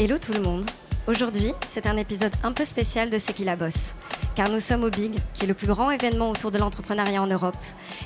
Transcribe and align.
Hello 0.00 0.16
tout 0.16 0.32
le 0.32 0.40
monde 0.40 0.64
Aujourd'hui, 1.08 1.54
c'est 1.68 1.88
un 1.88 1.96
épisode 1.96 2.30
un 2.44 2.52
peu 2.52 2.64
spécial 2.64 3.10
de 3.10 3.18
C'est 3.18 3.32
qui 3.32 3.42
la 3.42 3.56
bosse 3.56 3.96
Car 4.36 4.48
nous 4.48 4.60
sommes 4.60 4.84
au 4.84 4.90
Big, 4.90 5.16
qui 5.34 5.42
est 5.42 5.48
le 5.48 5.54
plus 5.54 5.66
grand 5.66 5.90
événement 5.90 6.30
autour 6.30 6.52
de 6.52 6.58
l'entrepreneuriat 6.58 7.20
en 7.20 7.26
Europe. 7.26 7.56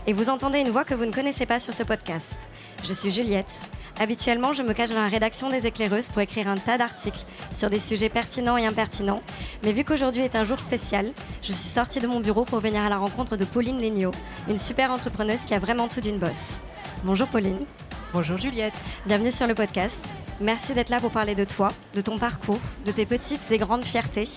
Et 0.06 0.14
vous 0.14 0.30
entendez 0.30 0.60
une 0.60 0.70
voix 0.70 0.84
que 0.84 0.94
vous 0.94 1.04
ne 1.04 1.12
connaissez 1.12 1.44
pas 1.44 1.58
sur 1.58 1.74
ce 1.74 1.82
podcast. 1.82 2.48
Je 2.82 2.94
suis 2.94 3.10
Juliette. 3.10 3.60
Habituellement, 4.00 4.54
je 4.54 4.62
me 4.62 4.72
cache 4.72 4.88
dans 4.88 5.02
la 5.02 5.08
rédaction 5.08 5.50
des 5.50 5.66
éclaireuses 5.66 6.08
pour 6.08 6.22
écrire 6.22 6.48
un 6.48 6.56
tas 6.56 6.78
d'articles 6.78 7.26
sur 7.52 7.68
des 7.68 7.78
sujets 7.78 8.08
pertinents 8.08 8.56
et 8.56 8.64
impertinents. 8.64 9.22
Mais 9.62 9.72
vu 9.72 9.84
qu'aujourd'hui 9.84 10.22
est 10.22 10.34
un 10.34 10.44
jour 10.44 10.60
spécial, 10.60 11.12
je 11.42 11.52
suis 11.52 11.54
sortie 11.54 12.00
de 12.00 12.06
mon 12.06 12.20
bureau 12.20 12.46
pour 12.46 12.60
venir 12.60 12.80
à 12.80 12.88
la 12.88 12.96
rencontre 12.96 13.36
de 13.36 13.44
Pauline 13.44 13.82
Legnaud, 13.82 14.12
une 14.48 14.56
super 14.56 14.92
entrepreneuse 14.92 15.44
qui 15.44 15.52
a 15.52 15.58
vraiment 15.58 15.88
tout 15.88 16.00
d'une 16.00 16.18
bosse. 16.18 16.62
Bonjour 17.04 17.28
Pauline. 17.28 17.66
Bonjour 18.14 18.38
Juliette. 18.38 18.74
Bienvenue 19.04 19.30
sur 19.30 19.46
le 19.46 19.54
podcast. 19.54 20.02
Merci 20.42 20.74
d'être 20.74 20.88
là 20.90 20.98
pour 20.98 21.12
parler 21.12 21.36
de 21.36 21.44
toi, 21.44 21.68
de 21.94 22.00
ton 22.00 22.18
parcours, 22.18 22.58
de 22.84 22.90
tes 22.90 23.06
petites 23.06 23.48
et 23.52 23.58
grandes 23.58 23.84
fiertés 23.84 24.28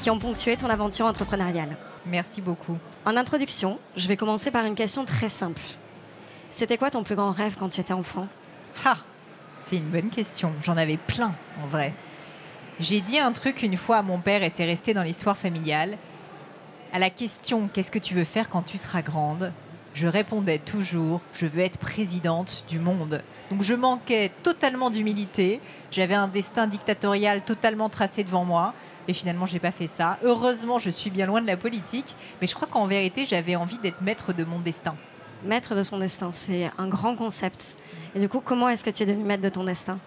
qui 0.00 0.10
ont 0.10 0.18
ponctué 0.18 0.56
ton 0.56 0.68
aventure 0.68 1.06
entrepreneuriale. 1.06 1.76
Merci 2.04 2.40
beaucoup. 2.40 2.76
En 3.04 3.16
introduction, 3.16 3.78
je 3.94 4.08
vais 4.08 4.16
commencer 4.16 4.50
par 4.50 4.64
une 4.64 4.74
question 4.74 5.04
très 5.04 5.28
simple. 5.28 5.62
C'était 6.50 6.76
quoi 6.78 6.90
ton 6.90 7.04
plus 7.04 7.14
grand 7.14 7.30
rêve 7.30 7.54
quand 7.56 7.68
tu 7.68 7.80
étais 7.80 7.92
enfant? 7.92 8.26
Ha 8.84 8.96
C'est 9.60 9.76
une 9.76 9.88
bonne 9.88 10.10
question. 10.10 10.52
J'en 10.62 10.76
avais 10.76 10.96
plein, 10.96 11.32
en 11.62 11.68
vrai. 11.68 11.94
J'ai 12.80 13.00
dit 13.00 13.20
un 13.20 13.30
truc 13.30 13.62
une 13.62 13.76
fois 13.76 13.98
à 13.98 14.02
mon 14.02 14.18
père 14.18 14.42
et 14.42 14.50
c'est 14.50 14.64
resté 14.64 14.94
dans 14.94 15.04
l'histoire 15.04 15.36
familiale. 15.36 15.96
À 16.92 16.98
la 16.98 17.08
question 17.08 17.68
Qu'est-ce 17.72 17.92
que 17.92 18.00
tu 18.00 18.14
veux 18.14 18.24
faire 18.24 18.48
quand 18.48 18.62
tu 18.62 18.78
seras 18.78 19.02
grande? 19.02 19.52
Je 19.94 20.06
répondais 20.06 20.58
toujours 20.58 21.20
je 21.32 21.46
veux 21.46 21.60
être 21.60 21.78
présidente 21.78 22.64
du 22.68 22.78
monde. 22.78 23.22
Donc 23.50 23.62
je 23.62 23.74
manquais 23.74 24.30
totalement 24.42 24.90
d'humilité, 24.90 25.60
j'avais 25.90 26.14
un 26.14 26.28
destin 26.28 26.66
dictatorial 26.66 27.44
totalement 27.44 27.88
tracé 27.88 28.24
devant 28.24 28.44
moi. 28.44 28.74
Et 29.08 29.14
finalement, 29.14 29.46
j'ai 29.46 29.58
pas 29.58 29.72
fait 29.72 29.88
ça. 29.88 30.18
Heureusement, 30.22 30.78
je 30.78 30.88
suis 30.88 31.10
bien 31.10 31.26
loin 31.26 31.40
de 31.40 31.46
la 31.46 31.56
politique, 31.56 32.14
mais 32.40 32.46
je 32.46 32.54
crois 32.54 32.68
qu'en 32.68 32.86
vérité, 32.86 33.26
j'avais 33.26 33.56
envie 33.56 33.78
d'être 33.78 34.00
maître 34.00 34.32
de 34.32 34.44
mon 34.44 34.60
destin. 34.60 34.94
Maître 35.44 35.74
de 35.74 35.82
son 35.82 35.98
destin, 35.98 36.30
c'est 36.32 36.70
un 36.78 36.86
grand 36.86 37.16
concept. 37.16 37.76
Et 38.14 38.20
du 38.20 38.28
coup, 38.28 38.40
comment 38.40 38.68
est-ce 38.68 38.84
que 38.84 38.90
tu 38.90 39.02
es 39.02 39.06
devenu 39.06 39.24
maître 39.24 39.42
de 39.42 39.48
ton 39.48 39.64
destin? 39.64 39.98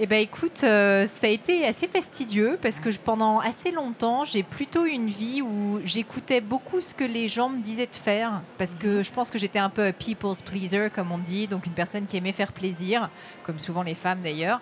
Eh 0.00 0.06
ben 0.06 0.18
écoute, 0.18 0.62
euh, 0.64 1.06
ça 1.06 1.28
a 1.28 1.30
été 1.30 1.64
assez 1.64 1.86
fastidieux 1.86 2.58
parce 2.60 2.80
que 2.80 2.90
pendant 2.96 3.38
assez 3.38 3.70
longtemps, 3.70 4.24
j'ai 4.24 4.42
plutôt 4.42 4.84
une 4.86 5.06
vie 5.06 5.40
où 5.40 5.80
j'écoutais 5.84 6.40
beaucoup 6.40 6.80
ce 6.80 6.92
que 6.94 7.04
les 7.04 7.28
gens 7.28 7.48
me 7.48 7.62
disaient 7.62 7.86
de 7.86 7.94
faire 7.94 8.42
parce 8.58 8.74
que 8.74 9.04
je 9.04 9.12
pense 9.12 9.30
que 9.30 9.38
j'étais 9.38 9.60
un 9.60 9.68
peu 9.68 9.86
a 9.86 9.92
people's 9.92 10.42
pleaser 10.42 10.88
comme 10.92 11.12
on 11.12 11.18
dit, 11.18 11.46
donc 11.46 11.66
une 11.66 11.74
personne 11.74 12.06
qui 12.06 12.16
aimait 12.16 12.32
faire 12.32 12.52
plaisir, 12.52 13.08
comme 13.44 13.60
souvent 13.60 13.84
les 13.84 13.94
femmes 13.94 14.20
d'ailleurs. 14.20 14.60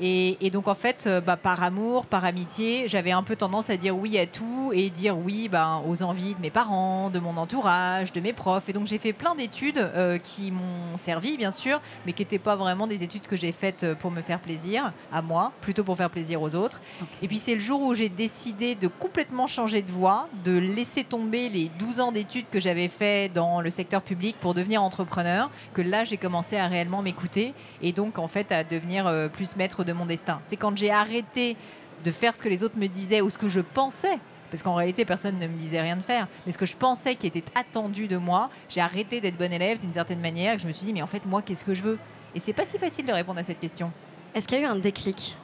Et, 0.00 0.50
donc, 0.50 0.68
en 0.68 0.74
fait, 0.74 1.04
euh, 1.06 1.20
bah, 1.20 1.36
par 1.36 1.62
amour, 1.62 2.06
par 2.06 2.24
amitié, 2.24 2.88
j'avais 2.88 3.12
un 3.12 3.22
peu 3.22 3.36
tendance 3.36 3.70
à 3.70 3.76
dire 3.76 3.96
oui 3.96 4.18
à 4.18 4.26
tout 4.26 4.70
et 4.74 4.90
dire 4.90 5.16
oui 5.16 5.48
ben, 5.48 5.82
aux 5.86 6.02
envies 6.02 6.34
de 6.34 6.40
mes 6.40 6.50
parents, 6.50 7.10
de 7.10 7.18
mon 7.18 7.36
entourage, 7.36 8.12
de 8.12 8.20
mes 8.20 8.32
profs. 8.32 8.68
Et 8.68 8.72
donc, 8.72 8.86
j'ai 8.86 8.98
fait 8.98 9.12
plein 9.12 9.34
d'études 9.34 9.78
euh, 9.78 10.18
qui 10.18 10.50
m'ont 10.50 10.96
servi, 10.96 11.36
bien 11.36 11.50
sûr, 11.50 11.80
mais 12.06 12.12
qui 12.12 12.22
n'étaient 12.22 12.38
pas 12.38 12.56
vraiment 12.56 12.86
des 12.86 13.02
études 13.02 13.26
que 13.26 13.36
j'ai 13.36 13.52
faites 13.52 13.84
euh, 13.84 13.94
pour 13.94 14.10
me 14.10 14.22
faire 14.22 14.40
plaisir 14.40 14.92
à 15.12 15.22
moi, 15.22 15.52
plutôt 15.60 15.84
pour 15.84 15.96
faire 15.96 16.10
plaisir 16.10 16.40
aux 16.42 16.54
autres. 16.54 16.80
Et 17.20 17.28
puis, 17.28 17.38
c'est 17.38 17.54
le 17.54 17.60
jour 17.60 17.82
où 17.82 17.94
j'ai 17.94 18.08
décidé 18.08 18.74
de 18.74 18.88
complètement 18.88 19.46
changer 19.46 19.82
de 19.82 19.90
voie, 19.90 20.28
de 20.44 20.56
laisser 20.56 21.04
tomber 21.04 21.48
les 21.48 21.70
12 21.78 22.00
ans 22.00 22.12
d'études 22.12 22.46
que 22.50 22.60
j'avais 22.60 22.88
fait 22.88 23.28
dans 23.32 23.60
le 23.60 23.70
secteur 23.70 24.02
public 24.02 24.36
pour 24.40 24.54
devenir 24.54 24.82
entrepreneur, 24.82 25.50
que 25.74 25.82
là, 25.82 26.04
j'ai 26.04 26.16
commencé 26.16 26.56
à 26.56 26.66
réellement 26.66 27.02
m'écouter 27.02 27.54
et 27.82 27.92
donc, 27.92 28.18
en 28.18 28.28
fait, 28.28 28.52
à 28.52 28.64
devenir 28.64 29.10
plus 29.32 29.56
maître 29.56 29.81
de 29.84 29.92
mon 29.92 30.06
destin. 30.06 30.40
C'est 30.44 30.56
quand 30.56 30.76
j'ai 30.76 30.90
arrêté 30.90 31.56
de 32.04 32.10
faire 32.10 32.36
ce 32.36 32.42
que 32.42 32.48
les 32.48 32.62
autres 32.62 32.78
me 32.78 32.88
disaient 32.88 33.20
ou 33.20 33.30
ce 33.30 33.38
que 33.38 33.48
je 33.48 33.60
pensais 33.60 34.18
parce 34.52 34.62
qu'en 34.62 34.74
réalité 34.74 35.06
personne 35.06 35.38
ne 35.38 35.46
me 35.46 35.56
disait 35.56 35.80
rien 35.80 35.96
de 35.96 36.02
faire, 36.02 36.28
mais 36.44 36.52
ce 36.52 36.58
que 36.58 36.66
je 36.66 36.76
pensais 36.76 37.14
qui 37.14 37.26
était 37.26 37.44
attendu 37.54 38.06
de 38.06 38.18
moi, 38.18 38.50
j'ai 38.68 38.82
arrêté 38.82 39.22
d'être 39.22 39.38
bon 39.38 39.50
élève 39.50 39.78
d'une 39.78 39.94
certaine 39.94 40.20
manière 40.20 40.54
et 40.54 40.58
je 40.58 40.66
me 40.66 40.72
suis 40.72 40.84
dit 40.84 40.92
mais 40.92 41.00
en 41.00 41.06
fait 41.06 41.24
moi 41.24 41.40
qu'est-ce 41.40 41.64
que 41.64 41.72
je 41.72 41.82
veux? 41.82 41.98
Et 42.34 42.40
c'est 42.40 42.52
pas 42.52 42.66
si 42.66 42.78
facile 42.78 43.06
de 43.06 43.12
répondre 43.12 43.40
à 43.40 43.44
cette 43.44 43.60
question. 43.60 43.90
Est-ce 44.34 44.46
qu'il 44.46 44.58
y 44.58 44.60
a 44.60 44.64
eu 44.64 44.66
un 44.66 44.76
déclic? 44.76 45.38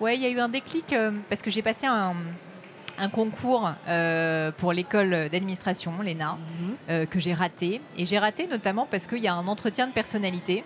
Ouais, 0.00 0.14
il 0.16 0.22
y 0.22 0.26
a 0.26 0.28
eu 0.28 0.38
un 0.38 0.48
déclic 0.48 0.92
euh, 0.92 1.10
parce 1.28 1.42
que 1.42 1.50
j'ai 1.50 1.62
passé 1.62 1.86
un, 1.86 2.14
concours 3.12 3.72
euh, 3.88 4.52
pour 4.52 4.72
l'école 4.72 5.28
d'administration, 5.28 5.92
l'ENA, 6.02 6.34
mhm. 6.34 6.76
euh, 6.88 7.06
que 7.06 7.18
j'ai 7.18 7.34
raté. 7.34 7.80
Et 7.96 8.06
j'ai 8.06 8.18
raté 8.18 8.46
notamment 8.46 8.86
parce 8.88 9.06
qu'il 9.06 9.18
y 9.18 9.28
a 9.28 9.34
un 9.34 9.48
entretien 9.48 9.86
de 9.88 9.92
personnalité, 9.92 10.64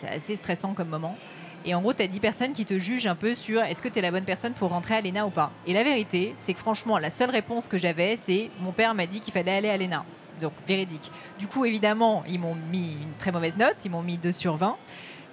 c'est 0.00 0.08
assez 0.08 0.36
stressant 0.36 0.74
comme 0.74 0.88
moment. 0.88 1.16
Et 1.64 1.74
en 1.74 1.80
gros, 1.80 1.92
tu 1.92 2.02
as 2.02 2.06
10 2.06 2.20
personnes 2.20 2.52
qui 2.52 2.64
te 2.64 2.78
jugent 2.78 3.06
un 3.06 3.14
peu 3.14 3.34
sur 3.34 3.62
est-ce 3.62 3.82
que 3.82 3.88
tu 3.88 3.98
es 3.98 4.02
la 4.02 4.10
bonne 4.10 4.24
personne 4.24 4.52
pour 4.52 4.70
rentrer 4.70 4.96
à 4.96 5.00
l'ENA 5.00 5.26
ou 5.26 5.30
pas. 5.30 5.52
Et 5.66 5.72
la 5.72 5.84
vérité, 5.84 6.34
c'est 6.38 6.54
que 6.54 6.58
franchement, 6.58 6.98
la 6.98 7.10
seule 7.10 7.30
réponse 7.30 7.68
que 7.68 7.78
j'avais, 7.78 8.16
c'est 8.16 8.50
mon 8.60 8.72
père 8.72 8.94
m'a 8.94 9.06
dit 9.06 9.20
qu'il 9.20 9.32
fallait 9.32 9.52
aller 9.52 9.70
à 9.70 9.76
l'ENA. 9.76 10.04
Donc, 10.40 10.52
véridique. 10.66 11.12
Du 11.38 11.46
coup, 11.46 11.64
évidemment, 11.64 12.24
ils 12.28 12.40
m'ont 12.40 12.56
mis 12.56 12.94
une 12.94 13.12
très 13.18 13.30
mauvaise 13.30 13.56
note, 13.56 13.76
ils 13.84 13.90
m'ont 13.90 14.02
mis 14.02 14.18
2 14.18 14.32
sur 14.32 14.56
20 14.56 14.76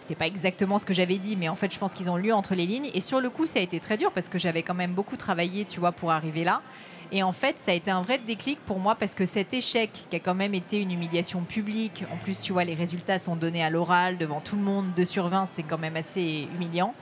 c'est 0.01 0.15
pas 0.15 0.27
exactement 0.27 0.79
ce 0.79 0.85
que 0.85 0.93
j'avais 0.93 1.17
dit, 1.17 1.35
mais 1.35 1.49
en 1.49 1.55
fait, 1.55 1.71
je 1.71 1.77
pense 1.77 1.93
qu'ils 1.93 2.09
ont 2.09 2.15
lu 2.15 2.31
entre 2.31 2.55
les 2.55 2.65
lignes. 2.65 2.89
Et 2.93 3.01
sur 3.01 3.21
le 3.21 3.29
coup, 3.29 3.45
ça 3.45 3.59
a 3.59 3.61
été 3.61 3.79
très 3.79 3.97
dur 3.97 4.11
parce 4.11 4.29
que 4.29 4.39
j'avais 4.39 4.63
quand 4.63 4.73
même 4.73 4.93
beaucoup 4.93 5.17
travaillé, 5.17 5.65
tu 5.65 5.79
vois, 5.79 5.91
pour 5.91 6.11
arriver 6.11 6.43
là. 6.43 6.61
Et 7.11 7.23
en 7.23 7.31
fait, 7.31 7.57
ça 7.57 7.71
a 7.71 7.73
été 7.73 7.89
un 7.89 8.01
vrai 8.01 8.19
déclic 8.19 8.59
pour 8.65 8.79
moi 8.79 8.95
parce 8.95 9.15
que 9.15 9.25
cet 9.25 9.53
échec, 9.53 10.05
qui 10.09 10.15
a 10.15 10.19
quand 10.19 10.35
même 10.35 10.53
été 10.53 10.79
une 10.79 10.91
humiliation 10.91 11.41
publique, 11.41 12.03
en 12.13 12.17
plus, 12.17 12.39
tu 12.39 12.53
vois, 12.53 12.63
les 12.63 12.75
résultats 12.75 13.17
sont 13.17 13.35
donnés 13.35 13.63
à 13.63 13.69
l'oral 13.71 14.17
devant 14.17 14.41
tout 14.41 14.55
le 14.55 14.61
monde, 14.61 14.87
2 14.95 15.05
sur 15.05 15.27
20, 15.27 15.47
c'est 15.47 15.63
quand 15.63 15.79
même 15.79 15.95
assez 15.95 16.47
humiliant. 16.53 16.93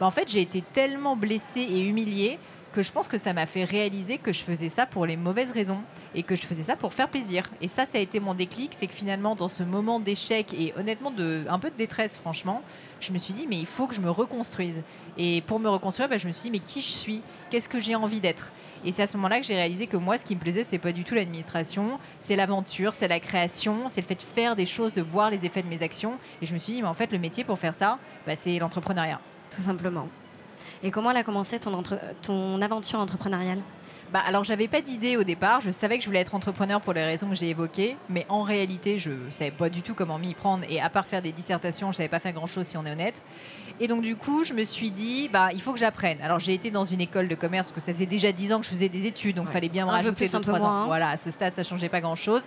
Bah, 0.00 0.06
en 0.06 0.10
fait, 0.10 0.28
j'ai 0.28 0.40
été 0.40 0.62
tellement 0.62 1.14
blessée 1.14 1.60
et 1.60 1.82
humiliée 1.86 2.38
que 2.72 2.82
je 2.82 2.90
pense 2.92 3.08
que 3.08 3.18
ça 3.18 3.32
m'a 3.32 3.46
fait 3.46 3.64
réaliser 3.64 4.16
que 4.16 4.32
je 4.32 4.42
faisais 4.42 4.68
ça 4.68 4.86
pour 4.86 5.04
les 5.04 5.16
mauvaises 5.16 5.50
raisons 5.50 5.80
et 6.14 6.22
que 6.22 6.36
je 6.36 6.46
faisais 6.46 6.62
ça 6.62 6.76
pour 6.76 6.94
faire 6.94 7.08
plaisir. 7.08 7.50
Et 7.60 7.68
ça, 7.68 7.84
ça 7.84 7.98
a 7.98 8.00
été 8.00 8.20
mon 8.20 8.32
déclic, 8.32 8.72
c'est 8.74 8.86
que 8.86 8.92
finalement, 8.94 9.34
dans 9.34 9.48
ce 9.48 9.62
moment 9.62 10.00
d'échec 10.00 10.54
et 10.54 10.72
honnêtement 10.78 11.10
de 11.10 11.44
un 11.48 11.58
peu 11.58 11.68
de 11.70 11.76
détresse, 11.76 12.16
franchement, 12.16 12.62
je 13.00 13.12
me 13.12 13.18
suis 13.18 13.34
dit 13.34 13.46
mais 13.48 13.58
il 13.58 13.66
faut 13.66 13.86
que 13.86 13.94
je 13.94 14.00
me 14.00 14.10
reconstruise. 14.10 14.82
Et 15.18 15.42
pour 15.42 15.58
me 15.58 15.68
reconstruire, 15.68 16.08
bah, 16.08 16.16
je 16.16 16.28
me 16.28 16.32
suis 16.32 16.44
dit 16.44 16.50
mais 16.50 16.64
qui 16.64 16.80
je 16.80 16.90
suis, 16.90 17.22
qu'est-ce 17.50 17.68
que 17.68 17.80
j'ai 17.80 17.94
envie 17.94 18.20
d'être? 18.20 18.52
Et 18.84 18.92
c'est 18.92 19.02
à 19.02 19.06
ce 19.06 19.16
moment-là 19.16 19.40
que 19.40 19.46
j'ai 19.46 19.56
réalisé 19.56 19.86
que 19.86 19.96
moi, 19.96 20.16
ce 20.16 20.24
qui 20.24 20.34
me 20.34 20.40
plaisait, 20.40 20.64
c'est 20.64 20.78
pas 20.78 20.92
du 20.92 21.04
tout 21.04 21.14
l'administration, 21.14 21.98
c'est 22.20 22.36
l'aventure, 22.36 22.94
c'est 22.94 23.08
la 23.08 23.20
création, 23.20 23.88
c'est 23.88 24.00
le 24.00 24.06
fait 24.06 24.14
de 24.14 24.22
faire 24.22 24.56
des 24.56 24.66
choses, 24.66 24.94
de 24.94 25.02
voir 25.02 25.28
les 25.28 25.44
effets 25.44 25.62
de 25.62 25.68
mes 25.68 25.82
actions. 25.82 26.18
Et 26.40 26.46
je 26.46 26.54
me 26.54 26.58
suis 26.58 26.74
dit 26.74 26.82
mais 26.82 26.88
en 26.88 26.94
fait, 26.94 27.10
le 27.12 27.18
métier 27.18 27.44
pour 27.44 27.58
faire 27.58 27.74
ça, 27.74 27.98
bah, 28.26 28.36
c'est 28.36 28.58
l'entrepreneuriat. 28.58 29.20
Tout 29.50 29.60
simplement. 29.62 30.08
Et 30.82 30.90
comment 30.90 31.10
elle 31.10 31.18
a 31.18 31.24
commencé 31.24 31.58
ton, 31.58 31.82
ton 32.22 32.62
aventure 32.62 32.98
entrepreneuriale? 32.98 33.62
Bah, 34.12 34.22
alors 34.26 34.44
j'avais 34.44 34.68
pas 34.68 34.80
d'idée 34.80 35.16
au 35.16 35.24
départ, 35.24 35.60
je 35.60 35.70
savais 35.70 35.96
que 35.96 36.02
je 36.02 36.08
voulais 36.08 36.20
être 36.20 36.34
entrepreneur 36.34 36.80
pour 36.80 36.92
les 36.92 37.04
raisons 37.04 37.28
que 37.28 37.34
j'ai 37.34 37.50
évoquées, 37.50 37.96
mais 38.08 38.26
en 38.28 38.42
réalité 38.42 38.98
je 38.98 39.12
savais 39.30 39.50
pas 39.50 39.68
du 39.68 39.82
tout 39.82 39.94
comment 39.94 40.18
m'y 40.18 40.34
prendre 40.34 40.64
et 40.68 40.80
à 40.80 40.90
part 40.90 41.06
faire 41.06 41.22
des 41.22 41.32
dissertations, 41.32 41.92
je 41.92 41.98
savais 41.98 42.08
pas 42.08 42.20
faire 42.20 42.32
grand 42.32 42.46
chose 42.46 42.66
si 42.66 42.76
on 42.76 42.84
est 42.84 42.90
honnête. 42.90 43.22
Et 43.78 43.88
donc 43.88 44.02
du 44.02 44.16
coup 44.16 44.44
je 44.44 44.52
me 44.52 44.64
suis 44.64 44.90
dit 44.90 45.28
bah 45.28 45.50
il 45.52 45.62
faut 45.62 45.72
que 45.72 45.78
j'apprenne. 45.78 46.18
Alors 46.22 46.40
j'ai 46.40 46.54
été 46.54 46.70
dans 46.70 46.84
une 46.84 47.00
école 47.00 47.28
de 47.28 47.34
commerce 47.34 47.68
parce 47.68 47.76
que 47.76 47.86
ça 47.86 47.94
faisait 47.94 48.06
déjà 48.06 48.32
10 48.32 48.52
ans 48.52 48.60
que 48.60 48.66
je 48.66 48.70
faisais 48.70 48.88
des 48.88 49.06
études, 49.06 49.36
donc 49.36 49.46
il 49.48 49.52
fallait 49.52 49.68
bien 49.68 49.86
me 49.86 49.90
rajouter 49.90 50.26
2-3 50.26 50.60
ans. 50.60 50.70
Hein. 50.70 50.86
Voilà, 50.86 51.10
à 51.10 51.16
ce 51.16 51.30
stade 51.30 51.54
ça 51.54 51.62
changeait 51.62 51.88
pas 51.88 52.00
grand 52.00 52.16
chose. 52.16 52.42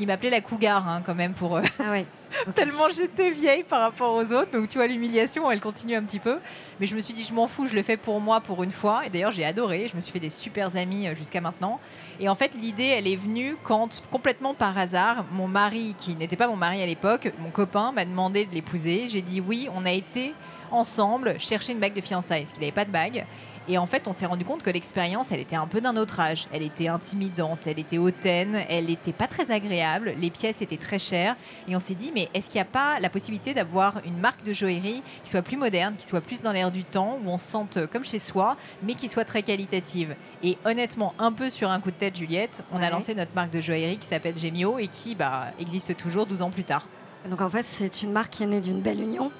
Il 0.00 0.06
m'appelait 0.06 0.30
la 0.30 0.40
cougar 0.40 0.88
hein, 0.88 1.02
quand 1.04 1.14
même 1.14 1.34
pour... 1.34 1.56
Euh, 1.56 1.62
ah 1.80 1.90
ouais. 1.90 2.06
Tellement 2.54 2.88
j'étais 2.90 3.30
vieille 3.30 3.64
par 3.64 3.80
rapport 3.80 4.14
aux 4.14 4.32
autres. 4.32 4.50
Donc 4.50 4.68
tu 4.68 4.78
vois, 4.78 4.86
l'humiliation, 4.86 5.50
elle 5.50 5.60
continue 5.60 5.94
un 5.94 6.02
petit 6.02 6.18
peu. 6.18 6.38
Mais 6.80 6.86
je 6.86 6.94
me 6.94 7.00
suis 7.00 7.14
dit, 7.14 7.24
je 7.24 7.34
m'en 7.34 7.48
fous, 7.48 7.66
je 7.66 7.74
le 7.74 7.82
fais 7.82 7.96
pour 7.96 8.20
moi 8.20 8.40
pour 8.40 8.62
une 8.62 8.70
fois. 8.70 9.06
Et 9.06 9.10
d'ailleurs, 9.10 9.32
j'ai 9.32 9.44
adoré. 9.44 9.88
Je 9.88 9.96
me 9.96 10.00
suis 10.00 10.12
fait 10.12 10.20
des 10.20 10.30
super 10.30 10.76
amis 10.76 11.07
euh, 11.08 11.14
jusqu'à 11.14 11.40
maintenant. 11.40 11.80
Et 12.20 12.28
en 12.28 12.34
fait, 12.34 12.52
l'idée, 12.54 12.86
elle 12.86 13.06
est 13.06 13.16
venue 13.16 13.56
quand, 13.62 14.02
complètement 14.10 14.54
par 14.54 14.76
hasard, 14.76 15.24
mon 15.32 15.48
mari, 15.48 15.94
qui 15.98 16.14
n'était 16.14 16.36
pas 16.36 16.48
mon 16.48 16.56
mari 16.56 16.82
à 16.82 16.86
l'époque, 16.86 17.32
mon 17.38 17.50
copain, 17.50 17.92
m'a 17.92 18.04
demandé 18.04 18.46
de 18.46 18.54
l'épouser. 18.54 19.08
J'ai 19.08 19.22
dit 19.22 19.40
oui. 19.40 19.68
On 19.74 19.84
a 19.84 19.92
été 19.92 20.34
ensemble 20.70 21.38
chercher 21.38 21.72
une 21.72 21.80
bague 21.80 21.94
de 21.94 22.00
fiançailles, 22.00 22.42
parce 22.42 22.52
qu'il 22.52 22.60
n'avait 22.60 22.72
pas 22.72 22.84
de 22.84 22.90
bague. 22.90 23.26
Et 23.68 23.76
en 23.76 23.84
fait, 23.84 24.08
on 24.08 24.14
s'est 24.14 24.26
rendu 24.26 24.46
compte 24.46 24.62
que 24.62 24.70
l'expérience, 24.70 25.30
elle 25.30 25.40
était 25.40 25.56
un 25.56 25.66
peu 25.66 25.82
d'un 25.82 25.96
autre 25.96 26.20
âge. 26.20 26.48
Elle 26.52 26.62
était 26.62 26.88
intimidante, 26.88 27.66
elle 27.66 27.78
était 27.78 27.98
hautaine, 27.98 28.64
elle 28.68 28.86
n'était 28.86 29.12
pas 29.12 29.26
très 29.26 29.50
agréable, 29.50 30.14
les 30.16 30.30
pièces 30.30 30.62
étaient 30.62 30.78
très 30.78 30.98
chères. 30.98 31.36
Et 31.68 31.76
on 31.76 31.80
s'est 31.80 31.94
dit, 31.94 32.10
mais 32.14 32.30
est-ce 32.32 32.48
qu'il 32.48 32.56
n'y 32.56 32.62
a 32.62 32.70
pas 32.70 32.98
la 32.98 33.10
possibilité 33.10 33.52
d'avoir 33.52 34.00
une 34.06 34.18
marque 34.18 34.42
de 34.42 34.54
joaillerie 34.54 35.02
qui 35.22 35.30
soit 35.30 35.42
plus 35.42 35.58
moderne, 35.58 35.96
qui 35.98 36.06
soit 36.06 36.22
plus 36.22 36.40
dans 36.40 36.52
l'air 36.52 36.70
du 36.70 36.84
temps, 36.84 37.18
où 37.22 37.28
on 37.28 37.36
se 37.36 37.46
sente 37.46 37.86
comme 37.88 38.04
chez 38.04 38.18
soi, 38.18 38.56
mais 38.82 38.94
qui 38.94 39.08
soit 39.08 39.26
très 39.26 39.42
qualitative? 39.42 40.16
Et 40.42 40.56
honnêtement, 40.64 41.12
un 41.18 41.32
peu 41.32 41.50
sur 41.50 41.70
un 41.70 41.80
coup 41.80 41.90
de 41.90 41.96
tête, 41.96 42.16
Juliette, 42.16 42.64
on 42.72 42.80
a 42.80 42.88
lancé 42.88 43.14
notre 43.14 43.34
marque 43.34 43.50
de 43.50 43.60
joaillerie 43.60 43.98
qui 43.98 44.06
s'appelle 44.06 44.38
Gemio 44.38 44.78
et 44.78 44.88
qui 44.88 45.14
bah, 45.14 45.48
existe 45.58 45.94
toujours 45.96 46.24
12 46.24 46.40
ans 46.40 46.50
plus 46.50 46.64
tard. 46.64 46.88
Donc 47.28 47.42
en 47.42 47.50
fait, 47.50 47.62
c'est 47.62 48.02
une 48.02 48.12
marque 48.12 48.32
qui 48.32 48.44
est 48.44 48.46
née 48.46 48.60
d'une 48.60 48.80
belle 48.80 49.02
union 49.02 49.30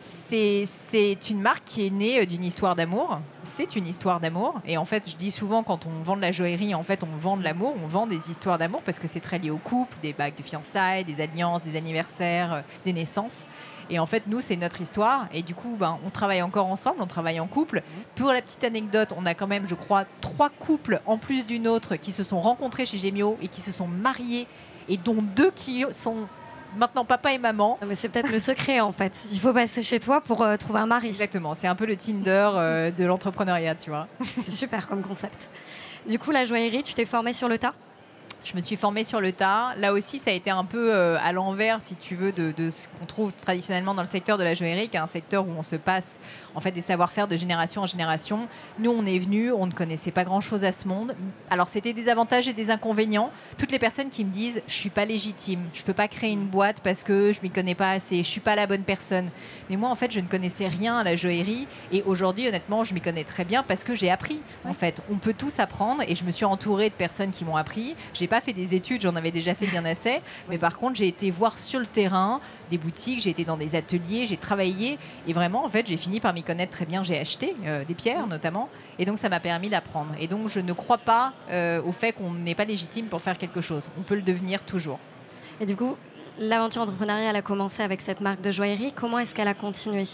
c'est 0.00 1.30
une 1.30 1.40
marque 1.40 1.64
qui 1.64 1.86
est 1.86 1.90
née 1.90 2.20
euh, 2.20 2.26
d'une 2.26 2.44
histoire 2.44 2.74
d'amour. 2.74 3.20
C'est 3.44 3.76
une 3.76 3.86
histoire 3.86 4.20
d'amour. 4.20 4.60
Et 4.66 4.76
en 4.76 4.84
fait, 4.84 5.08
je 5.08 5.16
dis 5.16 5.30
souvent, 5.30 5.62
quand 5.62 5.86
on 5.86 6.02
vend 6.02 6.16
de 6.16 6.22
la 6.22 6.32
joaillerie, 6.32 6.74
en 6.74 6.82
fait, 6.82 7.04
on 7.04 7.16
vend 7.18 7.36
de 7.36 7.42
l'amour, 7.42 7.74
on 7.82 7.86
vend 7.86 8.06
des 8.06 8.30
histoires 8.30 8.58
d'amour 8.58 8.82
parce 8.82 8.98
que 8.98 9.08
c'est 9.08 9.20
très 9.20 9.38
lié 9.38 9.50
au 9.50 9.58
couple, 9.58 9.96
des 10.02 10.12
bagues 10.12 10.36
de 10.36 10.42
fiançailles, 10.42 11.04
des 11.04 11.20
alliances, 11.20 11.62
des 11.62 11.76
anniversaires, 11.76 12.52
euh, 12.52 12.60
des 12.84 12.92
naissances. 12.92 13.46
Et 13.90 13.98
en 13.98 14.06
fait, 14.06 14.22
nous, 14.26 14.40
c'est 14.40 14.56
notre 14.56 14.80
histoire. 14.80 15.26
Et 15.34 15.42
du 15.42 15.54
coup, 15.54 15.76
ben, 15.78 15.98
on 16.06 16.10
travaille 16.10 16.42
encore 16.42 16.66
ensemble, 16.66 16.98
on 17.00 17.06
travaille 17.06 17.40
en 17.40 17.46
couple. 17.46 17.82
Pour 18.14 18.32
la 18.32 18.40
petite 18.40 18.64
anecdote, 18.64 19.12
on 19.16 19.26
a 19.26 19.34
quand 19.34 19.48
même, 19.48 19.66
je 19.66 19.74
crois, 19.74 20.04
trois 20.20 20.48
couples 20.48 21.00
en 21.06 21.18
plus 21.18 21.44
d'une 21.44 21.66
autre 21.66 21.96
qui 21.96 22.12
se 22.12 22.22
sont 22.22 22.40
rencontrés 22.40 22.86
chez 22.86 22.98
Gemio 22.98 23.36
et 23.42 23.48
qui 23.48 23.60
se 23.60 23.72
sont 23.72 23.88
mariés 23.88 24.46
et 24.88 24.96
dont 24.96 25.22
deux 25.22 25.50
qui 25.50 25.84
sont 25.92 26.28
maintenant 26.76 27.04
papa 27.04 27.32
et 27.32 27.38
maman. 27.38 27.78
mais 27.86 27.94
c'est 27.94 28.08
peut-être 28.08 28.30
le 28.30 28.38
secret 28.38 28.80
en 28.80 28.92
fait. 28.92 29.26
Il 29.32 29.40
faut 29.40 29.52
passer 29.52 29.82
chez 29.82 30.00
toi 30.00 30.20
pour 30.20 30.42
euh, 30.42 30.56
trouver 30.56 30.80
un 30.80 30.86
mari. 30.86 31.08
Exactement, 31.08 31.54
c'est 31.54 31.66
un 31.66 31.74
peu 31.74 31.86
le 31.86 31.96
Tinder 31.96 32.50
euh, 32.54 32.90
de 32.90 33.04
l'entrepreneuriat, 33.04 33.74
tu 33.74 33.90
vois. 33.90 34.06
c'est 34.20 34.50
super 34.50 34.86
comme 34.88 35.02
concept. 35.02 35.50
Du 36.08 36.18
coup, 36.18 36.30
la 36.30 36.44
joaillerie, 36.44 36.82
tu 36.82 36.94
t'es 36.94 37.04
formée 37.04 37.32
sur 37.32 37.48
le 37.48 37.58
tas? 37.58 37.74
Je 38.44 38.56
me 38.56 38.60
suis 38.60 38.76
formée 38.76 39.04
sur 39.04 39.20
le 39.20 39.32
tas. 39.32 39.74
Là 39.76 39.92
aussi, 39.92 40.18
ça 40.18 40.30
a 40.30 40.34
été 40.34 40.50
un 40.50 40.64
peu 40.64 40.94
euh, 40.94 41.18
à 41.22 41.32
l'envers, 41.32 41.80
si 41.80 41.94
tu 41.94 42.16
veux, 42.16 42.32
de, 42.32 42.70
ce 42.70 42.88
qu'on 42.88 43.06
trouve 43.06 43.32
traditionnellement 43.32 43.94
dans 43.94 44.02
le 44.02 44.08
secteur 44.08 44.38
de 44.38 44.44
la 44.44 44.54
joaillerie, 44.54 44.88
qui 44.88 44.96
est 44.96 45.00
un 45.00 45.06
secteur 45.06 45.46
où 45.46 45.50
on 45.50 45.62
se 45.62 45.76
passe 45.76 46.18
en 46.54 46.60
fait 46.60 46.72
des 46.72 46.80
savoir-faire 46.80 47.28
de 47.28 47.36
génération 47.36 47.82
en 47.82 47.86
génération. 47.86 48.48
Nous, 48.78 48.90
on 48.90 49.04
est 49.04 49.18
venus, 49.18 49.52
on 49.54 49.66
ne 49.66 49.72
connaissait 49.72 50.10
pas 50.10 50.24
grand-chose 50.24 50.64
à 50.64 50.72
ce 50.72 50.88
monde. 50.88 51.14
Alors, 51.50 51.68
c'était 51.68 51.92
des 51.92 52.08
avantages 52.08 52.48
et 52.48 52.52
des 52.52 52.70
inconvénients. 52.70 53.30
Toutes 53.58 53.72
les 53.72 53.78
personnes 53.78 54.08
qui 54.08 54.24
me 54.24 54.30
disent, 54.30 54.62
je 54.66 54.74
suis 54.74 54.90
pas 54.90 55.04
légitime, 55.04 55.60
je 55.72 55.82
peux 55.82 55.92
pas 55.92 56.08
créer 56.08 56.32
une 56.32 56.46
boîte 56.46 56.80
parce 56.80 57.02
que 57.02 57.32
je 57.32 57.40
m'y 57.42 57.50
connais 57.50 57.74
pas 57.74 57.90
assez, 57.90 58.18
je 58.18 58.28
suis 58.28 58.40
pas 58.40 58.56
la 58.56 58.66
bonne 58.66 58.84
personne. 58.84 59.28
Mais 59.68 59.76
moi, 59.76 59.90
en 59.90 59.94
fait, 59.94 60.10
je 60.10 60.20
ne 60.20 60.26
connaissais 60.26 60.68
rien 60.68 60.98
à 60.98 61.04
la 61.04 61.14
joaillerie 61.14 61.68
et 61.92 62.02
aujourd'hui, 62.04 62.48
honnêtement, 62.48 62.84
je 62.84 62.94
m'y 62.94 63.00
connais 63.00 63.24
très 63.24 63.44
bien 63.44 63.62
parce 63.62 63.84
que 63.84 63.94
j'ai 63.94 64.10
appris. 64.10 64.40
En 64.64 64.72
fait, 64.72 65.02
on 65.10 65.16
peut 65.16 65.34
tous 65.34 65.58
apprendre 65.58 66.02
et 66.08 66.14
je 66.14 66.24
me 66.24 66.30
suis 66.30 66.44
entourée 66.44 66.88
de 66.88 66.94
personnes 66.94 67.30
qui 67.30 67.44
m'ont 67.44 67.56
appris. 67.56 67.94
J'ai 68.14 68.29
pas 68.30 68.40
fait 68.40 68.54
des 68.54 68.74
études, 68.74 69.02
j'en 69.02 69.16
avais 69.16 69.32
déjà 69.32 69.54
fait 69.54 69.66
bien 69.66 69.84
assez. 69.84 70.20
Mais 70.48 70.56
par 70.56 70.78
contre, 70.78 70.96
j'ai 70.96 71.08
été 71.08 71.30
voir 71.30 71.58
sur 71.58 71.80
le 71.80 71.86
terrain 71.86 72.40
des 72.70 72.78
boutiques, 72.78 73.20
j'ai 73.20 73.30
été 73.30 73.44
dans 73.44 73.58
des 73.58 73.74
ateliers, 73.74 74.24
j'ai 74.24 74.38
travaillé. 74.38 74.98
Et 75.26 75.32
vraiment, 75.34 75.64
en 75.64 75.68
fait, 75.68 75.86
j'ai 75.86 75.96
fini 75.96 76.20
par 76.20 76.32
m'y 76.32 76.42
connaître 76.42 76.72
très 76.72 76.86
bien. 76.86 77.02
J'ai 77.02 77.18
acheté 77.18 77.54
euh, 77.66 77.84
des 77.84 77.94
pierres 77.94 78.26
notamment. 78.26 78.70
Et 78.98 79.04
donc, 79.04 79.18
ça 79.18 79.28
m'a 79.28 79.40
permis 79.40 79.68
d'apprendre. 79.68 80.14
Et 80.18 80.28
donc, 80.28 80.48
je 80.48 80.60
ne 80.60 80.72
crois 80.72 80.98
pas 80.98 81.34
euh, 81.50 81.82
au 81.82 81.92
fait 81.92 82.12
qu'on 82.12 82.30
n'est 82.30 82.54
pas 82.54 82.64
légitime 82.64 83.06
pour 83.06 83.20
faire 83.20 83.36
quelque 83.36 83.60
chose. 83.60 83.90
On 83.98 84.02
peut 84.02 84.14
le 84.14 84.22
devenir 84.22 84.62
toujours. 84.62 85.00
Et 85.60 85.66
du 85.66 85.76
coup, 85.76 85.96
l'aventure 86.38 86.82
entrepreneuriale 86.82 87.36
a 87.36 87.42
commencé 87.42 87.82
avec 87.82 88.00
cette 88.00 88.20
marque 88.20 88.40
de 88.40 88.50
joaillerie. 88.50 88.92
Comment 88.92 89.18
est-ce 89.18 89.34
qu'elle 89.34 89.48
a 89.48 89.54
continué? 89.54 90.04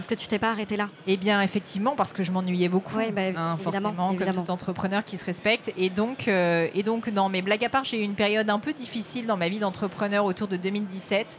Est-ce 0.00 0.08
que 0.08 0.14
tu 0.14 0.26
t'es 0.28 0.38
pas 0.38 0.50
arrêté 0.50 0.78
là 0.78 0.88
Eh 1.06 1.18
bien, 1.18 1.42
effectivement, 1.42 1.94
parce 1.94 2.14
que 2.14 2.22
je 2.22 2.32
m'ennuyais 2.32 2.70
beaucoup, 2.70 2.96
bah, 2.96 3.20
hein, 3.36 3.58
forcément, 3.60 4.14
comme 4.14 4.32
tout 4.32 4.50
entrepreneur 4.50 5.04
qui 5.04 5.18
se 5.18 5.24
respecte. 5.26 5.72
Et 5.76 5.90
donc, 5.90 6.26
euh, 6.26 6.68
et 6.74 6.82
donc, 6.82 7.08
non, 7.08 7.28
mais 7.28 7.42
blague 7.42 7.62
à 7.66 7.68
part, 7.68 7.84
j'ai 7.84 8.00
eu 8.00 8.04
une 8.04 8.14
période 8.14 8.48
un 8.48 8.58
peu 8.58 8.72
difficile 8.72 9.26
dans 9.26 9.36
ma 9.36 9.50
vie 9.50 9.58
d'entrepreneur 9.58 10.24
autour 10.24 10.48
de 10.48 10.56
2017. 10.56 11.38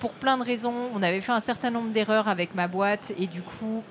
Pour 0.00 0.12
plein 0.12 0.38
de 0.38 0.42
raisons, 0.42 0.90
on 0.94 1.02
avait 1.02 1.20
fait 1.20 1.32
un 1.32 1.40
certain 1.40 1.70
nombre 1.70 1.90
d'erreurs 1.90 2.28
avec 2.28 2.54
ma 2.54 2.66
boîte 2.66 3.12
et 3.18 3.26
du 3.26 3.42
coup, 3.42 3.82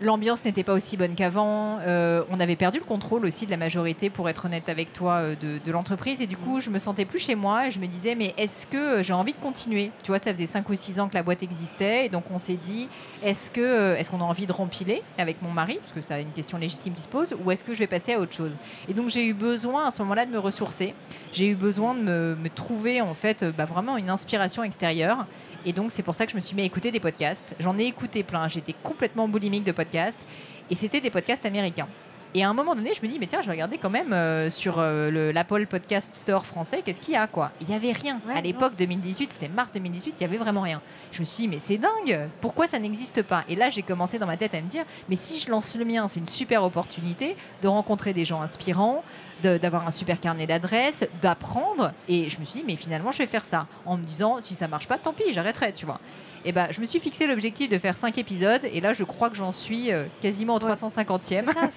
L'ambiance 0.00 0.44
n'était 0.44 0.64
pas 0.64 0.72
aussi 0.72 0.96
bonne 0.96 1.14
qu'avant. 1.14 1.78
Euh, 1.80 2.24
on 2.30 2.40
avait 2.40 2.56
perdu 2.56 2.78
le 2.78 2.84
contrôle 2.84 3.24
aussi 3.24 3.46
de 3.46 3.50
la 3.50 3.56
majorité, 3.56 4.10
pour 4.10 4.28
être 4.28 4.46
honnête 4.46 4.68
avec 4.68 4.92
toi, 4.92 5.14
euh, 5.14 5.34
de, 5.36 5.72
l'entreprise. 5.72 6.20
Et 6.20 6.26
du 6.26 6.36
coup, 6.36 6.60
je 6.60 6.70
me 6.70 6.78
sentais 6.78 7.04
plus 7.04 7.18
chez 7.18 7.34
moi. 7.34 7.68
Et 7.68 7.70
je 7.70 7.78
me 7.78 7.86
disais, 7.86 8.14
mais 8.14 8.34
est-ce 8.36 8.66
que 8.66 9.02
j'ai 9.02 9.12
envie 9.12 9.32
de 9.32 9.38
continuer? 9.38 9.90
Tu 10.02 10.10
vois, 10.10 10.18
ça 10.18 10.32
faisait 10.32 10.46
5 10.46 10.68
ou 10.68 10.74
6 10.74 10.98
ans 10.98 11.08
que 11.08 11.14
la 11.14 11.22
boîte 11.22 11.42
existait. 11.42 12.06
Et 12.06 12.08
donc, 12.08 12.24
on 12.32 12.38
s'est 12.38 12.56
dit, 12.56 12.88
est-ce 13.22 13.50
euh, 13.58 13.96
est-ce 13.96 14.10
qu'on 14.10 14.20
a 14.20 14.24
envie 14.24 14.46
de 14.46 14.52
rempiler 14.52 15.02
avec 15.18 15.40
mon 15.42 15.50
mari? 15.50 15.78
Parce 15.80 15.92
que 15.92 16.00
c'est 16.00 16.22
une 16.22 16.32
question 16.32 16.58
légitime 16.58 16.94
qui 16.94 17.02
se 17.02 17.08
pose. 17.08 17.36
Ou 17.44 17.50
est-ce 17.52 17.62
que 17.62 17.74
je 17.74 17.78
vais 17.78 17.86
passer 17.86 18.14
à 18.14 18.18
autre 18.18 18.34
chose? 18.34 18.56
Et 18.88 18.94
donc, 18.94 19.08
j'ai 19.08 19.26
eu 19.26 19.34
besoin 19.34 19.86
à 19.86 19.90
ce 19.90 20.02
moment-là 20.02 20.26
de 20.26 20.32
me 20.32 20.38
ressourcer. 20.38 20.94
J'ai 21.32 21.48
eu 21.48 21.54
besoin 21.54 21.94
de 21.94 22.00
me, 22.00 22.48
trouver, 22.48 23.00
en 23.00 23.14
fait, 23.14 23.44
bah, 23.44 23.66
vraiment 23.66 23.96
une 23.96 24.10
inspiration 24.10 24.64
extérieure. 24.64 25.26
Et 25.64 25.72
donc, 25.72 25.90
c'est 25.90 26.02
pour 26.02 26.14
ça 26.14 26.26
que 26.26 26.32
je 26.32 26.36
me 26.36 26.40
suis 26.40 26.56
mis 26.56 26.62
à 26.62 26.64
écouter 26.64 26.90
des 26.90 27.00
podcasts. 27.00 27.54
J'en 27.60 27.78
ai 27.78 27.84
écouté 27.84 28.22
plein. 28.22 28.48
J'étais 28.48 28.74
complètement 28.82 29.28
boulimique 29.28 29.64
de 29.64 29.72
podcasts. 29.72 30.24
Et 30.70 30.74
c'était 30.74 31.00
des 31.00 31.10
podcasts 31.10 31.46
américains. 31.46 31.88
Et 32.34 32.42
à 32.42 32.48
un 32.48 32.54
moment 32.54 32.74
donné, 32.74 32.92
je 32.94 33.02
me 33.02 33.08
dis, 33.08 33.18
mais 33.18 33.26
tiens, 33.26 33.42
je 33.42 33.46
vais 33.46 33.52
regarder 33.52 33.76
quand 33.76 33.90
même 33.90 34.14
euh, 34.14 34.48
sur 34.48 34.76
euh, 34.78 35.32
l'Apple 35.32 35.66
Podcast 35.66 36.14
Store 36.14 36.46
français, 36.46 36.80
qu'est-ce 36.82 37.00
qu'il 37.00 37.12
y 37.12 37.16
a, 37.16 37.26
quoi. 37.26 37.52
Il 37.60 37.68
n'y 37.68 37.74
avait 37.74 37.92
rien. 37.92 38.22
à 38.34 38.40
l'époque, 38.40 38.72
2018, 38.78 39.32
c'était 39.32 39.48
mars 39.48 39.70
2018, 39.72 40.14
il 40.16 40.18
n'y 40.18 40.24
avait 40.24 40.42
vraiment 40.42 40.62
rien. 40.62 40.80
Je 41.12 41.20
me 41.20 41.24
suis 41.24 41.42
dit, 41.42 41.48
mais 41.48 41.58
c'est 41.58 41.76
dingue, 41.76 42.28
pourquoi 42.40 42.66
ça 42.66 42.78
n'existe 42.78 43.22
pas? 43.22 43.44
Et 43.50 43.54
là, 43.54 43.68
j'ai 43.68 43.82
commencé 43.82 44.18
dans 44.18 44.26
ma 44.26 44.38
tête 44.38 44.54
à 44.54 44.62
me 44.62 44.66
dire, 44.66 44.84
mais 45.10 45.16
si 45.16 45.40
je 45.40 45.50
lance 45.50 45.76
le 45.76 45.84
mien, 45.84 46.08
c'est 46.08 46.20
une 46.20 46.26
super 46.26 46.64
opportunité 46.64 47.36
de 47.60 47.68
rencontrer 47.68 48.14
des 48.14 48.24
gens 48.24 48.40
inspirants, 48.40 49.04
d'avoir 49.42 49.86
un 49.86 49.90
super 49.90 50.18
carnet 50.18 50.46
d'adresses, 50.46 51.06
d'apprendre. 51.20 51.92
Et 52.08 52.30
je 52.30 52.40
me 52.40 52.46
suis 52.46 52.60
dit, 52.60 52.64
mais 52.66 52.76
finalement, 52.76 53.12
je 53.12 53.18
vais 53.18 53.26
faire 53.26 53.44
ça. 53.44 53.66
En 53.84 53.98
me 53.98 54.04
disant, 54.04 54.38
si 54.40 54.54
ça 54.54 54.68
marche 54.68 54.88
pas, 54.88 54.96
tant 54.96 55.12
pis, 55.12 55.34
j'arrêterai, 55.34 55.74
tu 55.74 55.84
vois 55.84 56.00
et 56.44 56.48
eh 56.48 56.52
ben, 56.52 56.66
je 56.72 56.80
me 56.80 56.86
suis 56.86 56.98
fixé 56.98 57.28
l'objectif 57.28 57.68
de 57.68 57.78
faire 57.78 57.94
5 57.94 58.18
épisodes 58.18 58.64
et 58.64 58.80
là 58.80 58.92
je 58.92 59.04
crois 59.04 59.30
que 59.30 59.36
j'en 59.36 59.52
suis 59.52 59.92
euh, 59.92 60.06
quasiment 60.20 60.56
au 60.56 60.58
350e. 60.58 61.44
ça, 61.44 61.68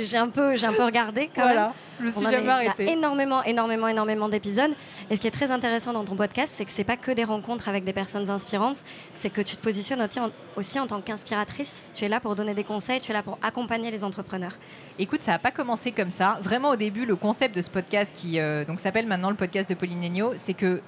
j'ai 0.00 0.16
un, 0.16 0.28
peu, 0.28 0.54
un 0.62 0.72
peu 0.72 0.84
regardé 0.84 1.28
quand 1.34 1.42
voilà, 1.42 1.72
Je 1.98 2.04
me 2.04 2.12
suis 2.12 2.24
jamais 2.24 2.48
arrêté. 2.48 2.84
Il 2.84 2.86
y 2.86 2.88
a 2.90 2.92
énormément, 2.92 3.42
énormément, 3.42 3.88
énormément 3.88 4.28
d'épisodes. 4.28 4.70
Et 5.10 5.16
ce 5.16 5.20
qui 5.20 5.26
est 5.26 5.32
très 5.32 5.50
intéressant 5.50 5.92
dans 5.92 6.04
ton 6.04 6.14
podcast, 6.14 6.54
c'est 6.56 6.64
que 6.64 6.70
c'est 6.70 6.84
pas 6.84 6.96
que 6.96 7.10
des 7.10 7.24
rencontres 7.24 7.68
avec 7.68 7.82
des 7.82 7.92
personnes 7.92 8.30
inspirantes, 8.30 8.84
c'est 9.12 9.30
que 9.30 9.40
tu 9.40 9.56
te 9.56 9.62
positionnes 9.62 10.00
aussi 10.00 10.20
en, 10.20 10.30
aussi 10.56 10.78
en 10.78 10.86
tant 10.86 11.00
qu'inspiratrice. 11.00 11.90
Tu 11.96 12.04
es 12.04 12.08
là 12.08 12.20
pour 12.20 12.36
donner 12.36 12.54
des 12.54 12.64
conseils, 12.64 13.00
tu 13.00 13.10
es 13.10 13.14
là 13.14 13.24
pour 13.24 13.38
accompagner 13.42 13.90
les 13.90 14.04
entrepreneurs. 14.04 14.58
Écoute, 15.00 15.22
ça 15.22 15.32
n'a 15.32 15.40
pas 15.40 15.50
commencé 15.50 15.90
comme 15.90 16.10
ça. 16.10 16.38
Vraiment 16.40 16.70
au 16.70 16.76
début, 16.76 17.04
le 17.04 17.16
concept 17.16 17.56
de 17.56 17.62
ce 17.62 17.70
podcast 17.70 18.14
qui 18.14 18.38
euh, 18.38 18.64
donc 18.64 18.78
s'appelle 18.78 19.08
maintenant 19.08 19.30
le 19.30 19.36
podcast 19.36 19.68
de 19.68 19.74
Pauline 19.74 20.00
Negno, 20.00 20.34
c'est 20.36 20.54
que 20.54 20.80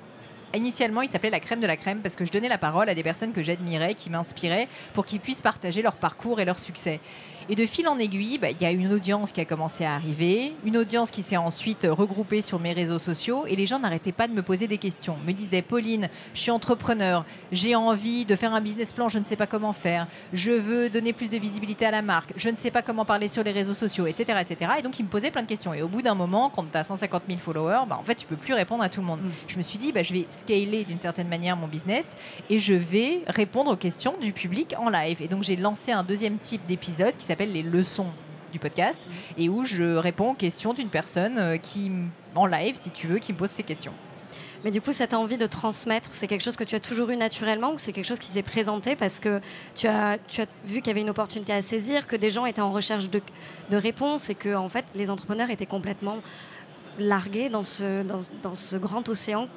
Initialement, 0.57 1.03
il 1.03 1.11
s'appelait 1.11 1.29
La 1.29 1.41
crème 1.41 1.61
de 1.61 1.67
la 1.67 1.77
crème 1.77 2.01
parce 2.01 2.17
que 2.17 2.25
je 2.25 2.33
donnais 2.33 2.49
la 2.49 2.57
parole 2.57 2.89
à 2.89 2.95
des 2.95 3.03
personnes 3.03 3.33
que 3.33 3.43
j'admirais, 3.43 3.95
qui 3.95 4.09
m'inspiraient, 4.09 4.69
pour 4.95 5.05
qu'ils 5.05 5.21
puissent 5.21 5.43
partager 5.43 5.83
leur 5.83 5.97
parcours 5.97 6.41
et 6.41 6.47
leur 6.47 6.59
succès. 6.59 6.99
Et 7.49 7.55
de 7.55 7.65
fil 7.65 7.87
en 7.87 7.97
aiguille, 8.01 8.39
bah, 8.39 8.51
il 8.51 8.61
y 8.61 8.65
a 8.65 8.73
une 8.73 8.93
audience 8.93 9.31
qui 9.31 9.41
a 9.41 9.45
commencé 9.45 9.85
à 9.85 9.95
arriver, 9.95 10.53
une 10.65 10.77
audience 10.77 11.13
qui 11.13 11.23
s'est 11.23 11.37
ensuite 11.37 11.87
regroupée 11.89 12.43
sur 12.43 12.59
mes 12.59 12.73
réseaux 12.73 12.99
sociaux, 12.99 13.45
et 13.47 13.55
les 13.55 13.69
gens 13.69 13.79
n'arrêtaient 13.79 14.11
pas 14.11 14.27
de 14.27 14.33
me 14.33 14.43
poser 14.43 14.67
des 14.67 14.79
questions. 14.79 15.17
Me 15.25 15.31
disaient, 15.31 15.63
Pauline, 15.63 16.09
je 16.35 16.41
suis 16.41 16.51
entrepreneur, 16.51 17.25
j'ai 17.53 17.77
envie 17.77 18.25
de 18.25 18.35
faire 18.35 18.53
un 18.53 18.61
business 18.61 18.93
plan, 18.93 19.09
je 19.09 19.21
ne 19.21 19.25
sais 19.25 19.37
pas 19.37 19.47
comment 19.47 19.73
faire, 19.73 20.09
je 20.33 20.51
veux 20.51 20.91
donner 20.91 21.13
plus 21.13 21.31
de 21.31 21.39
visibilité 21.39 21.87
à 21.87 21.93
la 21.93 22.03
marque, 22.03 22.33
je 22.35 22.49
ne 22.49 22.57
sais 22.57 22.73
pas 22.73 22.83
comment 22.83 23.05
parler 23.05 23.29
sur 23.29 23.45
les 23.45 23.53
réseaux 23.53 23.75
sociaux, 23.75 24.09
etc. 24.09 24.41
etc. 24.41 24.73
Et 24.81 24.83
donc, 24.83 24.99
ils 24.99 25.05
me 25.05 25.09
posaient 25.09 25.31
plein 25.31 25.43
de 25.43 25.47
questions. 25.47 25.73
Et 25.73 25.83
au 25.83 25.89
bout 25.89 26.03
d'un 26.03 26.17
moment, 26.17 26.51
quand 26.51 26.65
tu 26.65 26.77
as 26.77 26.83
150 26.83 27.23
000 27.29 27.39
followers, 27.39 27.87
bah, 27.89 27.97
en 28.01 28.03
fait, 28.03 28.17
tu 28.17 28.27
peux 28.27 28.35
plus 28.35 28.55
répondre 28.55 28.83
à 28.83 28.89
tout 28.89 29.01
le 29.01 29.07
monde. 29.07 29.21
Mm. 29.23 29.31
Je 29.47 29.57
me 29.57 29.63
suis 29.63 29.79
dit, 29.79 29.93
bah, 29.93 30.03
je 30.03 30.15
vais 30.15 30.27
scaler 30.31 30.83
d'une 30.83 30.99
certaine 30.99 31.29
manière 31.29 31.57
mon 31.57 31.69
business 31.69 32.17
et 32.51 32.59
je 32.59 32.75
vais 32.75 33.23
répondre 33.29 33.71
aux 33.71 33.77
questions 33.77 34.15
du 34.21 34.33
public 34.33 34.75
en 34.79 34.91
live. 34.91 35.23
Et 35.23 35.29
donc, 35.29 35.45
j'ai 35.45 35.55
lancé 35.55 35.93
un 35.93 36.03
deuxième 36.03 36.39
type 36.39 36.67
d'épisode 36.67 37.15
qui 37.17 37.25
s'appelle 37.25 37.36
les 37.45 37.63
leçons 37.63 38.09
du 38.53 38.59
podcast 38.59 39.07
mm. 39.07 39.43
et 39.43 39.49
où 39.49 39.65
je 39.65 39.97
réponds 39.97 40.31
aux 40.31 40.35
questions 40.35 40.73
d'une 40.73 40.89
personne 40.89 41.39
euh, 41.39 41.57
qui, 41.57 41.91
en 42.35 42.47
live, 42.47 42.77
si 42.77 42.91
tu 42.91 43.07
veux, 43.07 43.19
qui 43.19 43.33
me 43.33 43.39
pose 43.39 43.51
ces 43.51 43.63
questions. 43.63 43.93
Mais 44.65 44.71
du 44.71 44.81
coup, 44.81 44.93
cette 44.93 45.15
envie 45.15 45.39
de 45.39 45.47
transmettre, 45.47 46.09
c'est 46.13 46.27
quelque 46.27 46.43
chose 46.43 46.57
que 46.57 46.65
tu 46.65 46.75
as 46.75 46.81
toujours 46.81 47.11
eu 47.11 47.17
naturellement 47.17 47.75
ou 47.75 47.79
c'est 47.79 47.93
quelque 47.93 48.07
chose 48.07 48.19
qui 48.19 48.27
s'est 48.29 48.43
présenté 48.43 48.97
parce 48.97 49.21
que 49.21 49.41
tu 49.75 49.87
as, 49.87 50.19
tu 50.27 50.41
as 50.41 50.47
vu 50.65 50.79
qu'il 50.79 50.89
y 50.89 50.91
avait 50.91 51.03
une 51.03 51.11
opportunité 51.11 51.53
à 51.53 51.63
saisir, 51.63 52.07
que 52.07 52.17
des 52.17 52.31
gens 52.31 52.47
étaient 52.47 52.63
en 52.63 52.73
recherche 52.73 53.11
de, 53.11 53.21
de 53.71 53.77
réponses 53.77 54.31
et 54.31 54.35
que 54.35 54.55
en 54.55 54.69
fait, 54.69 54.87
les 54.95 55.11
entrepreneurs 55.11 55.51
étaient 55.51 55.67
complètement 55.67 56.19
largués 56.99 57.49
dans 57.49 57.63
ce, 57.63 58.03
dans, 58.03 58.19
dans 58.43 58.55
ce 58.55 58.77
grand 58.77 59.09
océan 59.09 59.49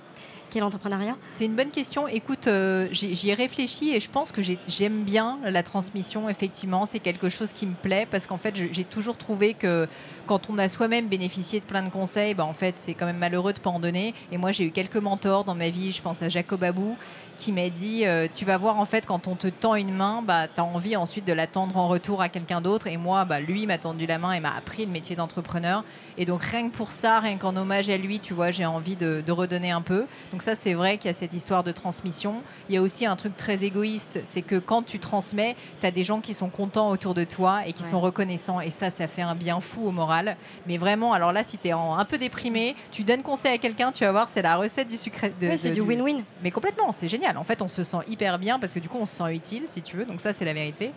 l'entrepreneuriat 0.56 1.16
C'est 1.30 1.46
une 1.46 1.56
bonne 1.56 1.70
question. 1.70 2.08
Écoute, 2.08 2.48
euh, 2.48 2.88
j'y 2.92 3.30
ai 3.30 3.36
réfléchi 3.36 3.92
et 3.96 4.00
je 4.00 4.10
pense 4.10 4.32
que 4.32 4.42
j'aime 4.68 5.04
bien 5.04 5.38
la 5.44 5.62
transmission. 5.62 6.30
Effectivement, 6.30 6.88
c'est 6.88 7.00
quelque 7.00 7.30
chose 7.30 7.54
qui 7.54 7.68
me 7.68 7.76
plaît 7.76 8.08
parce 8.10 8.26
qu'en 8.26 8.38
fait, 8.38 8.56
j'ai 8.56 8.84
toujours 8.84 9.18
trouvé 9.18 9.54
que 9.54 9.88
quand 10.26 10.50
on 10.50 10.58
a 10.58 10.70
soi-même 10.70 11.08
bénéficié 11.08 11.60
de 11.60 11.66
plein 11.66 11.84
de 11.84 11.90
conseils, 11.90 12.34
bah, 12.34 12.46
en 12.46 12.54
fait, 12.54 12.76
c'est 12.78 12.94
quand 12.94 13.06
même 13.06 13.18
malheureux 13.18 13.52
de 13.54 13.60
pas 13.60 13.70
en 13.70 13.80
donner. 13.80 14.14
Et 14.32 14.38
moi, 14.38 14.52
j'ai 14.52 14.64
eu 14.64 14.72
quelques 14.72 14.98
mentors 14.98 15.44
dans 15.44 15.56
ma 15.56 15.70
vie. 15.70 15.92
Je 15.92 16.02
pense 16.02 16.22
à 16.22 16.30
Jacob 16.30 16.64
Abou 16.64 16.96
qui 17.40 17.52
m'a 17.52 17.70
dit 17.70 18.06
euh, 18.06 18.28
Tu 18.36 18.46
vas 18.46 18.58
voir, 18.58 18.78
en 18.78 18.86
fait, 18.86 19.08
quand 19.08 19.28
on 19.28 19.36
te 19.36 19.48
tend 19.48 19.74
une 19.74 19.92
main, 19.92 20.22
bah, 20.22 20.48
tu 20.48 20.62
as 20.62 20.64
envie 20.64 20.96
ensuite 20.96 21.26
de 21.26 21.34
la 21.34 21.48
tendre 21.48 21.78
en 21.78 21.88
retour 21.88 22.22
à 22.22 22.30
quelqu'un 22.30 22.62
d'autre. 22.62 22.86
Et 22.86 22.98
moi, 22.98 23.26
bah, 23.26 23.40
lui 23.40 23.66
m'a 23.66 23.80
tendu 23.80 24.06
la 24.06 24.20
main 24.20 24.34
et 24.34 24.40
m'a 24.40 24.56
appris 24.56 24.86
le 24.86 24.92
métier 24.92 25.16
d'entrepreneur. 25.16 25.84
Et 26.18 26.26
donc, 26.26 26.44
rien 26.44 26.70
que 26.70 26.76
pour 26.76 26.92
ça, 26.92 27.20
rien 27.20 27.38
qu'en 27.38 27.56
hommage 27.56 27.90
à 27.90 27.98
lui, 27.98 28.20
tu 28.20 28.36
vois, 28.36 28.52
j'ai 28.52 28.68
envie 28.68 28.96
de, 28.96 29.24
de 29.26 29.32
redonner 29.32 29.72
un 29.72 29.82
peu. 29.82 30.06
Donc, 30.32 30.39
Donc 30.40 30.44
ça, 30.44 30.56
c'est 30.56 30.74
vrai 30.74 30.98
qu'il 30.98 31.08
y 31.08 31.12
a 31.12 31.14
cette 31.14 31.34
histoire 31.34 31.66
de 31.66 31.74
transmission. 31.74 32.36
Il 32.70 32.76
y 32.76 32.78
a 32.78 32.82
aussi 32.82 33.06
un 33.06 33.18
truc 33.18 33.36
très 33.36 33.66
égoïste, 33.66 34.22
c'est 34.24 34.42
que 34.42 34.56
quand 34.56 34.84
tu 34.84 34.98
transmets, 34.98 35.58
tu 35.82 35.86
as 35.86 35.92
des 35.92 36.06
gens 36.06 36.22
qui 36.22 36.34
sont 36.34 36.48
contents 36.48 36.92
autour 36.92 37.14
de 37.14 37.26
toi 37.26 37.68
et 37.68 37.74
qui 37.74 37.84
sont 37.84 38.00
reconnaissants. 38.00 38.62
Et 38.62 38.70
ça, 38.70 38.90
ça 38.90 39.08
fait 39.08 39.22
un 39.22 39.36
bien 39.36 39.60
fou 39.60 39.86
au 39.86 39.92
moral. 39.92 40.38
Mais 40.66 40.78
vraiment, 40.78 41.12
alors 41.12 41.34
là, 41.34 41.44
si 41.44 41.58
tu 41.58 41.68
es 41.68 41.72
un 41.72 42.06
peu 42.06 42.18
déprimé, 42.18 42.78
tu 42.90 43.04
donnes 43.04 43.22
conseil 43.22 43.52
à 43.52 43.58
quelqu'un, 43.58 43.92
tu 43.92 44.06
vas 44.06 44.14
voir, 44.14 44.30
c'est 44.30 44.42
la 44.42 44.56
recette 44.56 44.88
du 44.88 44.96
sucré. 44.96 45.34
oui, 45.42 45.58
c'est 45.58 45.72
du 45.72 45.82
win-win. 45.82 46.24
Mais 46.42 46.52
complètement, 46.52 46.94
c'est 46.94 47.10
génial. 47.10 47.38
En 47.38 47.44
fait, 47.44 47.62
on 47.62 47.68
se 47.68 47.84
sent 47.84 47.98
hyper 48.08 48.40
bien 48.40 48.60
parce 48.60 48.72
que 48.72 48.80
du 48.80 48.88
coup, 48.88 49.00
on 49.02 49.06
se 49.06 49.18
sent 49.18 49.36
utile, 49.36 49.64
si 49.66 49.82
tu 49.82 49.98
veux. 49.98 50.06
Donc 50.06 50.22
ça, 50.22 50.32
c'est 50.32 50.46
la 50.46 50.54
vérité. 50.54 50.94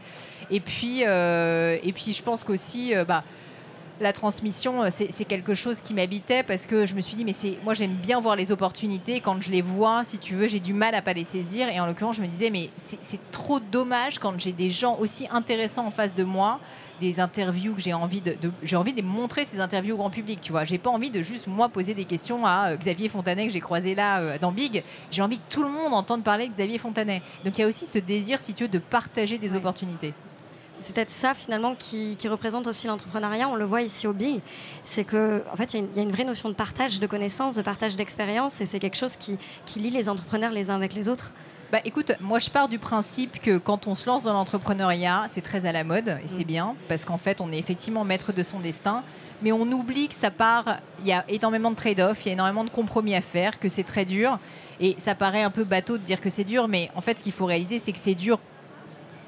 Et 0.52 0.60
puis, 0.60 1.02
euh, 1.04 1.78
et 1.82 1.92
puis 1.92 2.12
je 2.12 2.22
pense 2.22 2.44
qu'aussi, 2.44 2.94
euh, 2.94 3.04
bah, 3.04 3.24
la 4.00 4.12
transmission, 4.12 4.82
euh, 4.82 4.88
c'est 4.90 5.24
quelque 5.24 5.54
chose 5.54 5.80
qui 5.80 5.94
m'habitait 5.94 6.42
parce 6.42 6.66
que 6.66 6.86
je 6.86 6.94
me 6.94 7.00
suis 7.00 7.16
dit, 7.16 7.24
mais 7.24 7.32
c'est 7.32 7.58
moi 7.64 7.74
j'aime 7.74 7.94
bien 7.94 8.20
voir 8.20 8.36
les 8.36 8.52
opportunités. 8.52 9.20
Quand 9.20 9.40
je 9.40 9.50
les 9.50 9.62
vois, 9.62 10.02
si 10.04 10.18
tu 10.18 10.34
veux, 10.34 10.48
j'ai 10.48 10.60
du 10.60 10.74
mal 10.74 10.94
à 10.94 11.02
pas 11.02 11.12
les 11.12 11.24
saisir. 11.24 11.68
Et 11.68 11.80
en 11.80 11.86
l'occurrence, 11.86 12.16
je 12.16 12.22
me 12.22 12.26
disais, 12.26 12.50
mais 12.50 12.70
c'est 12.76 13.30
trop 13.30 13.60
dommage 13.60 14.18
quand 14.18 14.38
j'ai 14.38 14.52
des 14.52 14.70
gens 14.70 14.98
aussi 14.98 15.28
intéressants 15.30 15.86
en 15.86 15.90
face 15.90 16.14
de 16.14 16.24
moi, 16.24 16.60
des 17.00 17.20
interviews 17.20 17.74
que 17.74 17.80
j'ai 17.80 17.92
envie 17.92 18.20
de, 18.20 18.36
j'ai 18.62 18.76
envie 18.76 18.92
de 18.92 19.02
montrer 19.02 19.44
ces 19.44 19.60
interviews 19.60 19.94
au 19.94 19.98
grand 19.98 20.10
public. 20.10 20.40
Tu 20.40 20.52
vois, 20.52 20.64
j'ai 20.64 20.78
pas 20.78 20.90
envie 20.90 21.10
de 21.10 21.22
juste 21.22 21.46
moi 21.46 21.68
poser 21.68 21.94
des 21.94 22.04
questions 22.04 22.46
à 22.46 22.70
euh, 22.70 22.76
Xavier 22.76 23.08
Fontanet 23.08 23.46
que 23.46 23.52
j'ai 23.52 23.60
croisé 23.60 23.94
là 23.94 24.20
euh, 24.20 24.38
dans 24.38 24.52
Big. 24.52 24.82
J'ai 25.10 25.22
envie 25.22 25.38
que 25.38 25.50
tout 25.50 25.62
le 25.62 25.70
monde 25.70 25.94
entende 25.94 26.22
parler 26.22 26.46
de 26.48 26.52
Xavier 26.52 26.78
Fontanet. 26.78 27.22
Donc 27.44 27.58
il 27.58 27.60
y 27.60 27.64
a 27.64 27.68
aussi 27.68 27.86
ce 27.86 27.98
désir, 27.98 28.38
si 28.40 28.54
tu 28.54 28.64
veux, 28.64 28.68
de 28.68 28.78
partager 28.78 29.38
des 29.38 29.54
opportunités 29.54 30.14
c'est 30.82 30.94
peut-être 30.94 31.10
ça 31.10 31.34
finalement 31.34 31.74
qui, 31.74 32.16
représente 32.28 32.66
aussi 32.66 32.86
l'entrepreneuriat. 32.86 33.48
On 33.48 33.56
le 33.56 33.64
voit 33.64 33.82
ici 33.82 34.06
au 34.06 34.12
Big, 34.12 34.40
c'est 34.84 35.04
que 35.04 35.42
en 35.52 35.56
fait 35.56 35.74
il 35.74 35.84
y, 35.96 35.98
a 35.98 36.02
une 36.02 36.12
vraie 36.12 36.24
notion 36.24 36.48
de 36.48 36.54
partage 36.54 37.00
de 37.00 37.06
connaissances, 37.06 37.56
de 37.56 37.62
partage 37.62 37.96
d'expériences, 37.96 38.60
et 38.60 38.66
c'est 38.66 38.78
quelque 38.78 38.96
chose 38.96 39.16
qui, 39.16 39.38
lie 39.76 39.90
les 39.90 40.08
entrepreneurs 40.08 40.52
les 40.52 40.70
uns 40.70 40.76
avec 40.76 40.94
les 40.94 41.08
autres. 41.08 41.32
Bah 41.72 41.78
écoute, 41.84 42.12
moi 42.20 42.38
je 42.38 42.50
pars 42.50 42.68
du 42.68 42.78
principe 42.78 43.40
que 43.40 43.56
quand 43.56 43.86
on 43.86 43.94
se 43.94 44.06
lance 44.06 44.24
dans 44.24 44.34
l'entrepreneuriat, 44.34 45.26
c'est 45.30 45.40
très 45.40 45.64
à 45.64 45.72
la 45.72 45.84
mode 45.84 46.08
et 46.22 46.28
c'est 46.28 46.44
mm. 46.44 46.46
bien 46.46 46.76
parce 46.88 47.04
qu'en 47.04 47.16
fait 47.16 47.40
on 47.40 47.50
est 47.50 47.58
effectivement 47.58 48.04
maître 48.04 48.32
de 48.32 48.42
son 48.42 48.60
destin, 48.60 49.02
mais 49.40 49.52
on 49.52 49.62
oublie 49.72 50.08
que 50.08 50.14
ça 50.14 50.30
part, 50.30 50.76
il 51.00 51.06
y 51.06 51.12
a 51.12 51.24
énormément 51.28 51.70
de 51.70 51.76
trade-off, 51.76 52.24
il 52.24 52.28
y 52.28 52.30
a 52.30 52.32
énormément 52.34 52.64
de 52.64 52.70
compromis 52.70 53.14
à 53.14 53.22
faire, 53.22 53.58
que 53.58 53.68
c'est 53.68 53.84
très 53.84 54.04
dur 54.04 54.38
et 54.80 54.96
ça 54.98 55.14
paraît 55.14 55.42
un 55.42 55.50
peu 55.50 55.64
bateau 55.64 55.96
de 55.96 56.02
dire 56.02 56.20
que 56.20 56.30
c'est 56.30 56.44
dur, 56.44 56.68
mais 56.68 56.90
en 56.94 57.00
fait 57.00 57.18
ce 57.18 57.22
qu'il 57.22 57.32
faut 57.32 57.46
réaliser 57.46 57.78
c'est 57.78 57.92
que 57.92 57.98
c'est 57.98 58.14
dur 58.14 58.38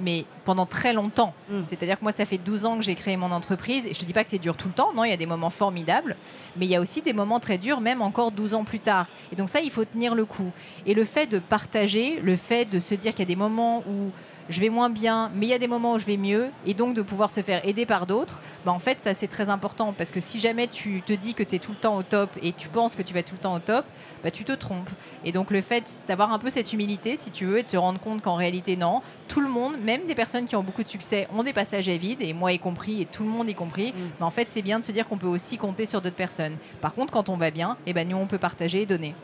mais 0.01 0.25
pendant 0.45 0.67
très 0.67 0.93
longtemps. 0.93 1.35
Mm. 1.49 1.63
C'est-à-dire 1.67 1.99
que 1.99 2.03
moi, 2.03 2.13
ça 2.13 2.25
fait 2.25 2.39
12 2.39 2.65
ans 2.65 2.77
que 2.77 2.83
j'ai 2.83 2.95
créé 2.95 3.17
mon 3.17 3.31
entreprise, 3.31 3.87
et 3.87 3.95
je 3.95 3.99
ne 3.99 4.01
te 4.01 4.05
dis 4.05 4.13
pas 4.13 4.25
que 4.25 4.31
c'est 4.31 4.39
dur 4.39 4.57
tout 4.57 4.69
le 4.69 4.75
temps, 4.75 4.93
non, 4.95 5.05
il 5.05 5.11
y 5.11 5.15
a 5.15 5.17
des 5.17 5.27
moments 5.27 5.51
formidables, 5.51 6.17
mais 6.57 6.67
il 6.67 6.71
y 6.71 6.77
a 6.77 6.81
aussi 6.81 7.03
des 7.03 7.13
moments 7.13 7.41
très 7.41 7.59
durs, 7.59 7.81
même 7.81 8.03
encore 8.03 8.31
12 8.31 8.55
ans 8.55 8.65
plus 8.65 8.81
tard. 8.81 9.07
Et 9.33 9.37
donc 9.37 9.49
ça, 9.49 9.61
il 9.61 9.71
faut 9.71 9.85
tenir 9.85 10.15
le 10.15 10.25
coup. 10.25 10.51
Et 10.87 10.95
le 10.95 11.05
fait 11.05 11.27
de 11.27 11.39
partager, 11.39 12.21
le 12.21 12.37
fait 12.37 12.65
de 12.65 12.79
se 12.79 12.95
dire 12.95 13.13
qu'il 13.13 13.21
y 13.21 13.23
a 13.23 13.27
des 13.27 13.37
moments 13.37 13.83
où 13.89 14.11
je 14.49 14.61
vais 14.61 14.69
moins 14.69 14.91
bien, 14.91 15.31
mais 15.35 15.47
il 15.47 15.49
y 15.49 15.55
a 15.55 15.59
des 15.59 15.69
moments 15.69 15.95
où 15.95 15.99
je 15.99 16.07
vais 16.07 16.17
mieux, 16.17 16.51
et 16.67 16.75
donc 16.75 16.95
de 16.95 17.03
pouvoir 17.03 17.31
se 17.31 17.41
faire 17.41 17.67
aider 17.67 17.87
par 17.87 18.07
d'autres, 18.07 18.41
bah 18.65 18.73
en 18.73 18.79
fait, 18.79 19.01
ça 19.01 19.15
c'est 19.15 19.29
très 19.29 19.49
important 19.49 19.93
parce 19.97 20.11
que 20.11 20.21
si 20.21 20.41
jamais 20.41 20.69
tu 20.69 21.03
te 21.03 21.13
dis 21.13 21.35
que 21.35 21.43
tu 21.43 21.57
es 21.57 21.59
tout 21.59 21.73
le 21.73 21.79
temps 21.79 21.97
au 21.97 22.03
top 22.03 22.31
et 22.43 22.53
tu 22.53 22.69
penses 22.69 22.97
que 22.97 23.03
tu 23.03 23.15
vas 23.15 23.23
tout 23.23 23.35
le 23.35 23.41
temps 23.41 23.55
au 23.55 23.59
top, 23.59 23.85
bah, 24.23 24.31
tu 24.31 24.45
te 24.45 24.53
trompes. 24.53 24.91
Et 25.25 25.33
donc 25.33 25.51
le 25.51 25.61
fait 25.61 26.05
d'avoir 26.09 26.33
un 26.33 26.39
peu 26.39 26.51
cette 26.51 26.73
humilité, 26.73 27.17
si 27.17 27.31
tu 27.31 27.47
veux, 27.47 27.59
et 27.59 27.63
de 27.63 27.69
se 27.69 27.77
rendre 27.77 28.01
compte 28.01 28.23
qu'en 28.23 28.37
réalité, 28.37 28.77
non, 28.77 29.03
tout 29.29 29.41
le 29.41 29.49
monde, 29.49 29.77
même 29.83 30.07
des 30.07 30.15
personnes 30.15 30.45
qui 30.45 30.57
ont 30.57 30.63
beaucoup 30.63 30.83
de 30.83 30.89
succès, 30.89 31.29
ont 31.35 31.43
des 31.43 31.53
passages 31.53 31.89
à 31.89 31.97
vide, 31.97 32.23
et 32.23 32.33
moi 32.33 32.53
y 32.53 32.59
compris, 32.59 33.03
et 33.03 33.07
tout 33.07 33.23
le 33.23 33.31
monde 33.31 33.49
y 33.49 33.55
compris, 33.55 33.93
mm. 33.93 34.11
mais 34.21 34.27
en 34.27 34.31
fait, 34.31 34.49
c'est 34.49 34.63
bien 34.63 34.81
de 34.81 34.85
se 34.85 34.93
dire 34.93 35.09
qu'on 35.09 35.19
peut 35.19 35.27
aussi 35.27 35.57
compter 35.57 35.87
sur 35.87 36.01
d'autres 36.01 36.17
personnes. 36.17 36.57
Par 36.81 36.95
contre, 36.95 37.13
quand 37.13 37.29
on 37.29 37.37
va 37.37 37.51
bien, 37.51 37.77
et 37.87 37.91
eh 37.91 37.93
ben, 37.93 38.09
nous, 38.09 38.17
on 38.17 38.27
peut 38.27 38.39
partager 38.39 38.83
et 38.83 38.87
donner. 38.87 39.15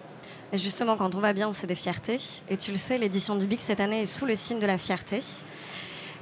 Et 0.52 0.59
justement, 0.59 0.97
quand 0.97 1.14
on 1.14 1.21
va 1.21 1.33
bien, 1.33 1.52
c'est 1.52 1.66
des 1.66 1.75
fiertés. 1.75 2.16
Et 2.49 2.57
tu 2.57 2.73
le 2.73 2.76
sais, 2.76 2.99
l'édition 2.99 3.37
du 3.37 3.47
BIC 3.47 3.61
cette 3.61 3.80
année 3.80 4.02
est 4.02 4.07
sous 4.07 4.26
le 4.26 4.35
signe 4.35 4.59
de 4.59 4.66
la 4.66 4.78
fierté. 4.78 5.21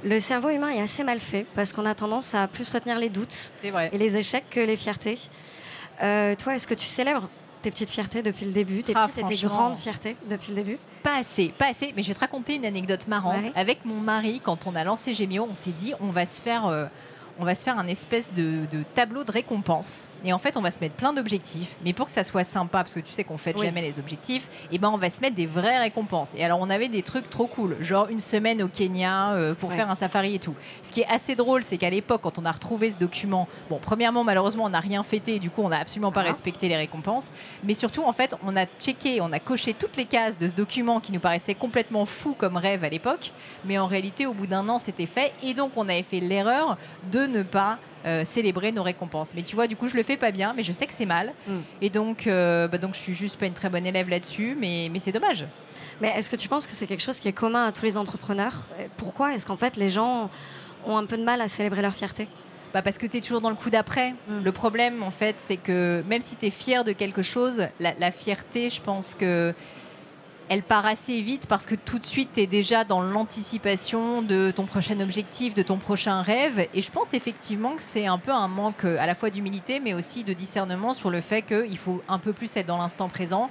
Le 0.03 0.19
cerveau 0.19 0.49
humain 0.49 0.69
est 0.69 0.81
assez 0.81 1.03
mal 1.03 1.19
fait 1.19 1.45
parce 1.55 1.73
qu'on 1.73 1.85
a 1.85 1.95
tendance 1.95 2.33
à 2.35 2.47
plus 2.47 2.69
retenir 2.69 2.97
les 2.97 3.09
doutes 3.09 3.53
et 3.63 3.97
les 3.97 4.17
échecs 4.17 4.45
que 4.49 4.59
les 4.59 4.77
fiertés. 4.77 5.17
Euh, 6.01 6.35
toi, 6.35 6.55
est-ce 6.55 6.67
que 6.67 6.73
tu 6.73 6.85
célèbres 6.85 7.27
tes 7.61 7.71
petites 7.71 7.89
fiertés 7.89 8.21
depuis 8.21 8.45
le 8.45 8.53
début, 8.53 8.83
tes 8.83 8.93
ah, 8.95 9.07
petites 9.07 9.29
et 9.29 9.35
tes 9.35 9.47
grandes 9.47 9.75
fiertés 9.75 10.15
depuis 10.29 10.53
le 10.53 10.63
début? 10.63 10.77
Pas 11.03 11.17
assez, 11.17 11.49
pas 11.49 11.67
assez. 11.67 11.91
Mais 11.95 12.03
je 12.03 12.09
vais 12.09 12.13
te 12.13 12.19
raconter 12.19 12.55
une 12.55 12.65
anecdote 12.65 13.07
marrante. 13.07 13.47
Avec 13.55 13.83
mon 13.83 13.99
mari, 13.99 14.39
quand 14.41 14.67
on 14.67 14.75
a 14.75 14.83
lancé 14.83 15.13
Gémio, 15.13 15.47
on 15.49 15.53
s'est 15.53 15.71
dit 15.71 15.93
on 15.99 16.11
va 16.11 16.25
se 16.25 16.41
faire 16.41 16.67
euh, 16.67 16.85
on 17.39 17.45
va 17.45 17.55
se 17.55 17.63
faire 17.63 17.79
un 17.79 17.87
espèce 17.87 18.33
de, 18.33 18.67
tableau 18.95 19.23
de 19.23 19.31
récompense. 19.31 20.09
Et 20.25 20.33
en 20.33 20.37
fait, 20.37 20.57
on 20.57 20.61
va 20.61 20.71
se 20.71 20.81
mettre 20.81 20.95
plein 20.95 21.13
d'objectifs. 21.13 21.77
Mais 21.85 21.93
pour 21.93 22.07
que 22.07 22.11
ça 22.11 22.25
soit 22.25 22.43
sympa, 22.43 22.79
parce 22.79 22.93
que 22.93 22.99
tu 22.99 23.11
sais 23.11 23.23
qu'on 23.23 23.37
fait 23.37 23.57
jamais 23.57 23.81
les 23.81 23.97
objectifs, 23.97 24.49
et 24.65 24.75
eh 24.75 24.77
ben 24.77 24.89
on 24.89 24.97
va 24.97 25.09
se 25.09 25.21
mettre 25.21 25.35
des 25.35 25.45
vraies 25.45 25.79
récompenses. 25.79 26.33
Et 26.35 26.43
alors, 26.43 26.59
on 26.61 26.69
avait 26.69 26.89
des 26.89 27.01
trucs 27.01 27.29
trop 27.29 27.47
cool, 27.47 27.77
genre 27.79 28.07
une 28.09 28.19
semaine 28.19 28.61
au 28.61 28.67
Kenya 28.67 29.31
euh, 29.31 29.53
pour 29.53 29.71
faire 29.71 29.89
un 29.89 29.95
safari 29.95 30.35
et 30.35 30.39
tout. 30.39 30.55
Ce 30.83 30.91
qui 30.91 31.01
est 31.01 31.07
assez 31.07 31.35
drôle, 31.35 31.63
c'est 31.63 31.77
qu'à 31.77 31.89
l'époque, 31.89 32.21
quand 32.21 32.37
on 32.39 32.45
a 32.45 32.51
retrouvé 32.51 32.91
ce 32.91 32.97
document, 32.97 33.47
bon, 33.69 33.79
premièrement, 33.81 34.23
malheureusement, 34.23 34.65
on 34.65 34.69
n'a 34.69 34.81
rien 34.81 35.03
fêté, 35.03 35.39
du 35.39 35.49
coup, 35.49 35.61
on 35.61 35.69
n'a 35.69 35.79
absolument 35.79 36.11
pas 36.11 36.21
ah. 36.21 36.29
respecté 36.29 36.67
les 36.67 36.77
récompenses. 36.77 37.31
Mais 37.63 37.73
surtout, 37.73 38.03
en 38.03 38.13
fait, 38.13 38.35
on 38.45 38.57
a 38.57 38.65
checké, 38.65 39.21
on 39.21 39.31
a 39.31 39.39
coché 39.39 39.73
toutes 39.73 39.95
les 39.95 40.05
cases 40.05 40.37
de 40.37 40.49
ce 40.49 40.55
document 40.55 40.99
qui 40.99 41.13
nous 41.13 41.21
paraissait 41.21 41.55
complètement 41.55 42.05
fou 42.05 42.35
comme 42.37 42.57
rêve 42.57 42.83
à 42.83 42.89
l'époque. 42.89 43.31
Mais 43.63 43.77
en 43.77 43.87
réalité, 43.87 44.25
au 44.25 44.33
bout 44.33 44.47
d'un 44.47 44.67
an, 44.67 44.79
c'était 44.79 45.05
fait. 45.05 45.31
Et 45.41 45.53
donc, 45.53 45.71
on 45.77 45.87
avait 45.87 46.03
fait 46.03 46.19
l'erreur 46.19 46.77
de 47.11 47.28
ne 47.29 47.43
pas 47.43 47.79
euh, 48.05 48.23
célébrer 48.23 48.71
nos 48.71 48.83
récompenses. 48.83 49.33
Mais 49.35 49.41
tu 49.41 49.55
vois, 49.55 49.67
du 49.67 49.75
coup, 49.75 49.87
je 49.87 49.95
le 49.95 50.03
fais 50.03 50.17
pas 50.17 50.31
bien, 50.31 50.53
mais 50.55 50.63
je 50.63 50.71
sais 50.71 50.87
que 50.87 50.93
c'est 50.93 51.05
mal. 51.05 51.33
Mm. 51.47 51.57
Et 51.81 51.89
donc, 51.89 52.27
euh, 52.27 52.67
bah, 52.67 52.77
donc, 52.77 52.93
je 52.93 52.99
suis 52.99 53.13
juste 53.13 53.37
pas 53.37 53.45
une 53.45 53.53
très 53.53 53.69
bonne 53.69 53.85
élève 53.85 54.09
là-dessus, 54.09 54.55
mais, 54.57 54.89
mais 54.91 54.99
c'est 54.99 55.11
dommage. 55.11 55.45
Mais 55.99 56.09
est-ce 56.15 56.29
que 56.29 56.35
tu 56.35 56.47
penses 56.47 56.65
que 56.65 56.71
c'est 56.71 56.87
quelque 56.87 57.03
chose 57.03 57.19
qui 57.19 57.27
est 57.27 57.33
commun 57.33 57.65
à 57.65 57.71
tous 57.71 57.83
les 57.83 57.97
entrepreneurs? 57.97 58.67
Pourquoi 58.97 59.33
est-ce 59.33 59.45
qu'en 59.45 59.57
fait 59.57 59.75
les 59.75 59.89
gens 59.89 60.29
ont 60.85 60.97
un 60.97 61.05
peu 61.05 61.17
de 61.17 61.23
mal 61.23 61.41
à 61.41 61.47
célébrer 61.47 61.81
leur 61.81 61.93
fierté? 61.93 62.27
Bah 62.73 62.81
parce 62.81 62.97
que 62.97 63.07
tu 63.07 63.17
es 63.17 63.21
toujours 63.21 63.41
dans 63.41 63.49
le 63.49 63.55
coup 63.55 63.69
d'après. 63.69 64.11
Mm. 64.11 64.43
Le 64.43 64.51
problème, 64.51 65.03
en 65.03 65.11
fait, 65.11 65.35
c'est 65.37 65.57
que 65.57 66.01
même 66.07 66.21
si 66.21 66.35
tu 66.35 66.45
es 66.45 66.51
fier 66.51 66.83
de 66.83 66.93
quelque 66.93 67.21
chose, 67.21 67.67
la, 67.79 67.93
la 67.99 68.11
fierté, 68.11 68.69
je 68.69 68.81
pense 68.81 69.13
que 69.13 69.53
elle 70.49 70.63
part 70.63 70.87
assez 70.87 71.21
vite 71.21 71.45
parce 71.45 71.67
que 71.67 71.75
tout 71.75 71.99
de 71.99 72.05
suite, 72.05 72.31
tu 72.33 72.41
es 72.41 72.47
déjà 72.47 72.83
dans 72.83 73.01
l'anticipation 73.01 74.23
de 74.23 74.49
ton 74.49 74.65
prochain 74.65 74.99
objectif, 74.99 75.53
de 75.53 75.61
ton 75.61 75.77
prochain 75.77 76.23
rêve. 76.23 76.67
Et 76.73 76.81
je 76.81 76.91
pense 76.91 77.13
effectivement 77.13 77.75
que 77.75 77.83
c'est 77.83 78.07
un 78.07 78.17
peu 78.17 78.31
un 78.31 78.47
manque 78.47 78.83
à 78.83 79.05
la 79.05 79.13
fois 79.13 79.29
d'humilité, 79.29 79.79
mais 79.79 79.93
aussi 79.93 80.23
de 80.23 80.33
discernement 80.33 80.93
sur 80.93 81.11
le 81.11 81.21
fait 81.21 81.43
qu'il 81.43 81.77
faut 81.77 82.01
un 82.09 82.17
peu 82.17 82.33
plus 82.33 82.57
être 82.57 82.65
dans 82.65 82.79
l'instant 82.79 83.09
présent. 83.09 83.49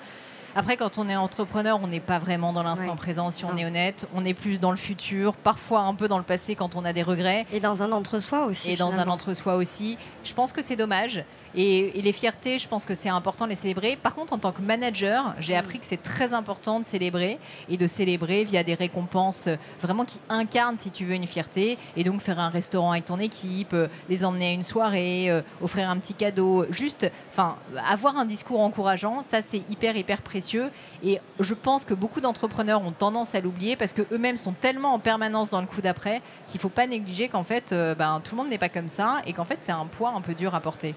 Après, 0.56 0.76
quand 0.76 0.98
on 0.98 1.08
est 1.08 1.14
entrepreneur, 1.14 1.78
on 1.80 1.86
n'est 1.86 2.00
pas 2.00 2.18
vraiment 2.18 2.52
dans 2.52 2.64
l'instant 2.64 2.96
présent, 2.96 3.30
si 3.30 3.44
on 3.44 3.56
est 3.56 3.64
honnête. 3.64 4.08
On 4.14 4.24
est 4.24 4.34
plus 4.34 4.58
dans 4.58 4.72
le 4.72 4.76
futur, 4.76 5.36
parfois 5.36 5.80
un 5.80 5.94
peu 5.94 6.08
dans 6.08 6.18
le 6.18 6.24
passé 6.24 6.56
quand 6.56 6.74
on 6.74 6.84
a 6.84 6.92
des 6.92 7.04
regrets. 7.04 7.46
Et 7.52 7.60
dans 7.60 7.84
un 7.84 7.92
entre-soi 7.92 8.46
aussi. 8.46 8.72
Et 8.72 8.76
dans 8.76 8.92
un 8.94 9.06
entre-soi 9.06 9.54
aussi. 9.54 9.98
Je 10.24 10.34
pense 10.34 10.52
que 10.52 10.62
c'est 10.62 10.74
dommage. 10.74 11.22
Et, 11.60 11.90
les 12.00 12.12
fiertés, 12.12 12.56
je 12.56 12.68
pense 12.68 12.84
que 12.84 12.94
c'est 12.94 13.08
important 13.08 13.44
de 13.44 13.50
les 13.50 13.56
célébrer. 13.56 13.96
Par 14.00 14.14
contre, 14.14 14.32
en 14.32 14.38
tant 14.38 14.52
que 14.52 14.62
manager, 14.62 15.34
j'ai 15.40 15.54
mm. 15.54 15.58
appris 15.58 15.78
que 15.80 15.86
c'est 15.86 16.00
très 16.00 16.32
important 16.32 16.78
de 16.78 16.84
célébrer 16.84 17.38
et 17.68 17.76
de 17.76 17.86
célébrer 17.88 18.44
via 18.44 18.62
des 18.62 18.74
récompenses 18.74 19.48
euh, 19.48 19.56
vraiment 19.80 20.04
qui 20.04 20.20
incarnent, 20.28 20.78
si 20.78 20.92
tu 20.92 21.04
veux, 21.04 21.14
une 21.14 21.26
fierté. 21.26 21.76
Et 21.96 22.04
donc 22.04 22.20
faire 22.20 22.38
un 22.38 22.48
restaurant 22.48 22.92
avec 22.92 23.06
ton 23.06 23.18
équipe, 23.18 23.72
euh, 23.72 23.88
les 24.08 24.24
emmener 24.24 24.50
à 24.50 24.52
une 24.52 24.62
soirée, 24.62 25.30
euh, 25.30 25.42
offrir 25.60 25.90
un 25.90 25.96
petit 25.96 26.14
cadeau, 26.14 26.64
juste, 26.70 27.10
enfin, 27.32 27.56
avoir 27.88 28.16
un 28.16 28.24
discours 28.24 28.60
encourageant, 28.60 29.24
ça 29.24 29.42
c'est 29.42 29.62
hyper, 29.68 29.96
hyper 29.96 30.22
précieux. 30.22 30.70
Et 31.02 31.18
je 31.40 31.54
pense 31.54 31.84
que 31.84 31.94
beaucoup 31.94 32.20
d'entrepreneurs 32.20 32.82
ont 32.82 32.92
tendance 32.92 33.34
à 33.34 33.40
l'oublier 33.40 33.74
parce 33.74 33.94
que 33.94 34.02
eux-mêmes 34.12 34.36
sont 34.36 34.52
tellement 34.52 34.94
en 34.94 35.00
permanence 35.00 35.50
dans 35.50 35.60
le 35.60 35.66
coup 35.66 35.80
d'après 35.80 36.22
qu'il 36.46 36.58
ne 36.58 36.60
faut 36.60 36.68
pas 36.68 36.86
négliger 36.86 37.28
qu'en 37.28 37.42
fait, 37.42 37.74
ben, 37.98 38.20
tout 38.22 38.36
le 38.36 38.42
monde 38.42 38.50
n'est 38.50 38.58
pas 38.58 38.68
comme 38.68 38.88
ça 38.88 39.22
et 39.26 39.32
qu'en 39.32 39.44
fait, 39.44 39.56
c'est 39.58 39.72
un 39.72 39.86
poids 39.86 40.12
un 40.14 40.20
peu 40.20 40.34
dur 40.34 40.54
à 40.54 40.60
porter. 40.60 40.94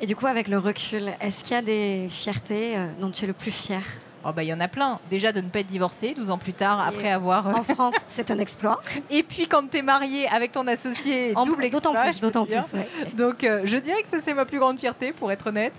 Et 0.00 0.06
du 0.06 0.14
coup, 0.14 0.26
avec 0.26 0.48
le 0.48 0.58
recul, 0.58 1.12
est-ce 1.20 1.42
qu'il 1.44 1.54
y 1.54 1.58
a 1.58 1.62
des 1.62 2.06
fiertés 2.08 2.76
euh, 2.76 2.86
dont 3.00 3.10
tu 3.10 3.24
es 3.24 3.26
le 3.26 3.32
plus 3.32 3.50
fier? 3.50 3.82
Oh 4.28 4.32
bah, 4.32 4.42
il 4.42 4.48
y 4.48 4.52
en 4.52 4.58
a 4.58 4.66
plein. 4.66 4.98
Déjà 5.08 5.30
de 5.30 5.40
ne 5.40 5.48
pas 5.48 5.60
être 5.60 5.68
divorcé 5.68 6.12
12 6.14 6.30
ans 6.30 6.38
plus 6.38 6.52
tard, 6.52 6.84
après 6.84 7.10
avoir. 7.12 7.46
Euh, 7.46 7.52
en 7.52 7.62
France, 7.62 7.94
c'est 8.08 8.32
un 8.32 8.38
exploit. 8.40 8.80
Et 9.10 9.22
puis 9.22 9.46
quand 9.46 9.70
tu 9.70 9.78
es 9.78 9.82
marié 9.82 10.26
avec 10.28 10.50
ton 10.50 10.66
associé, 10.66 11.32
double 11.32 11.64
exploit. 11.64 11.92
D'autant 11.92 12.02
plus, 12.02 12.20
d'autant 12.20 12.46
plus. 12.46 12.74
Donc 13.14 13.44
euh, 13.44 13.62
je 13.64 13.76
dirais 13.76 14.02
que 14.02 14.08
ça, 14.08 14.18
c'est 14.20 14.34
ma 14.34 14.44
plus 14.44 14.58
grande 14.58 14.80
fierté, 14.80 15.12
pour 15.12 15.30
être 15.30 15.46
honnête. 15.46 15.74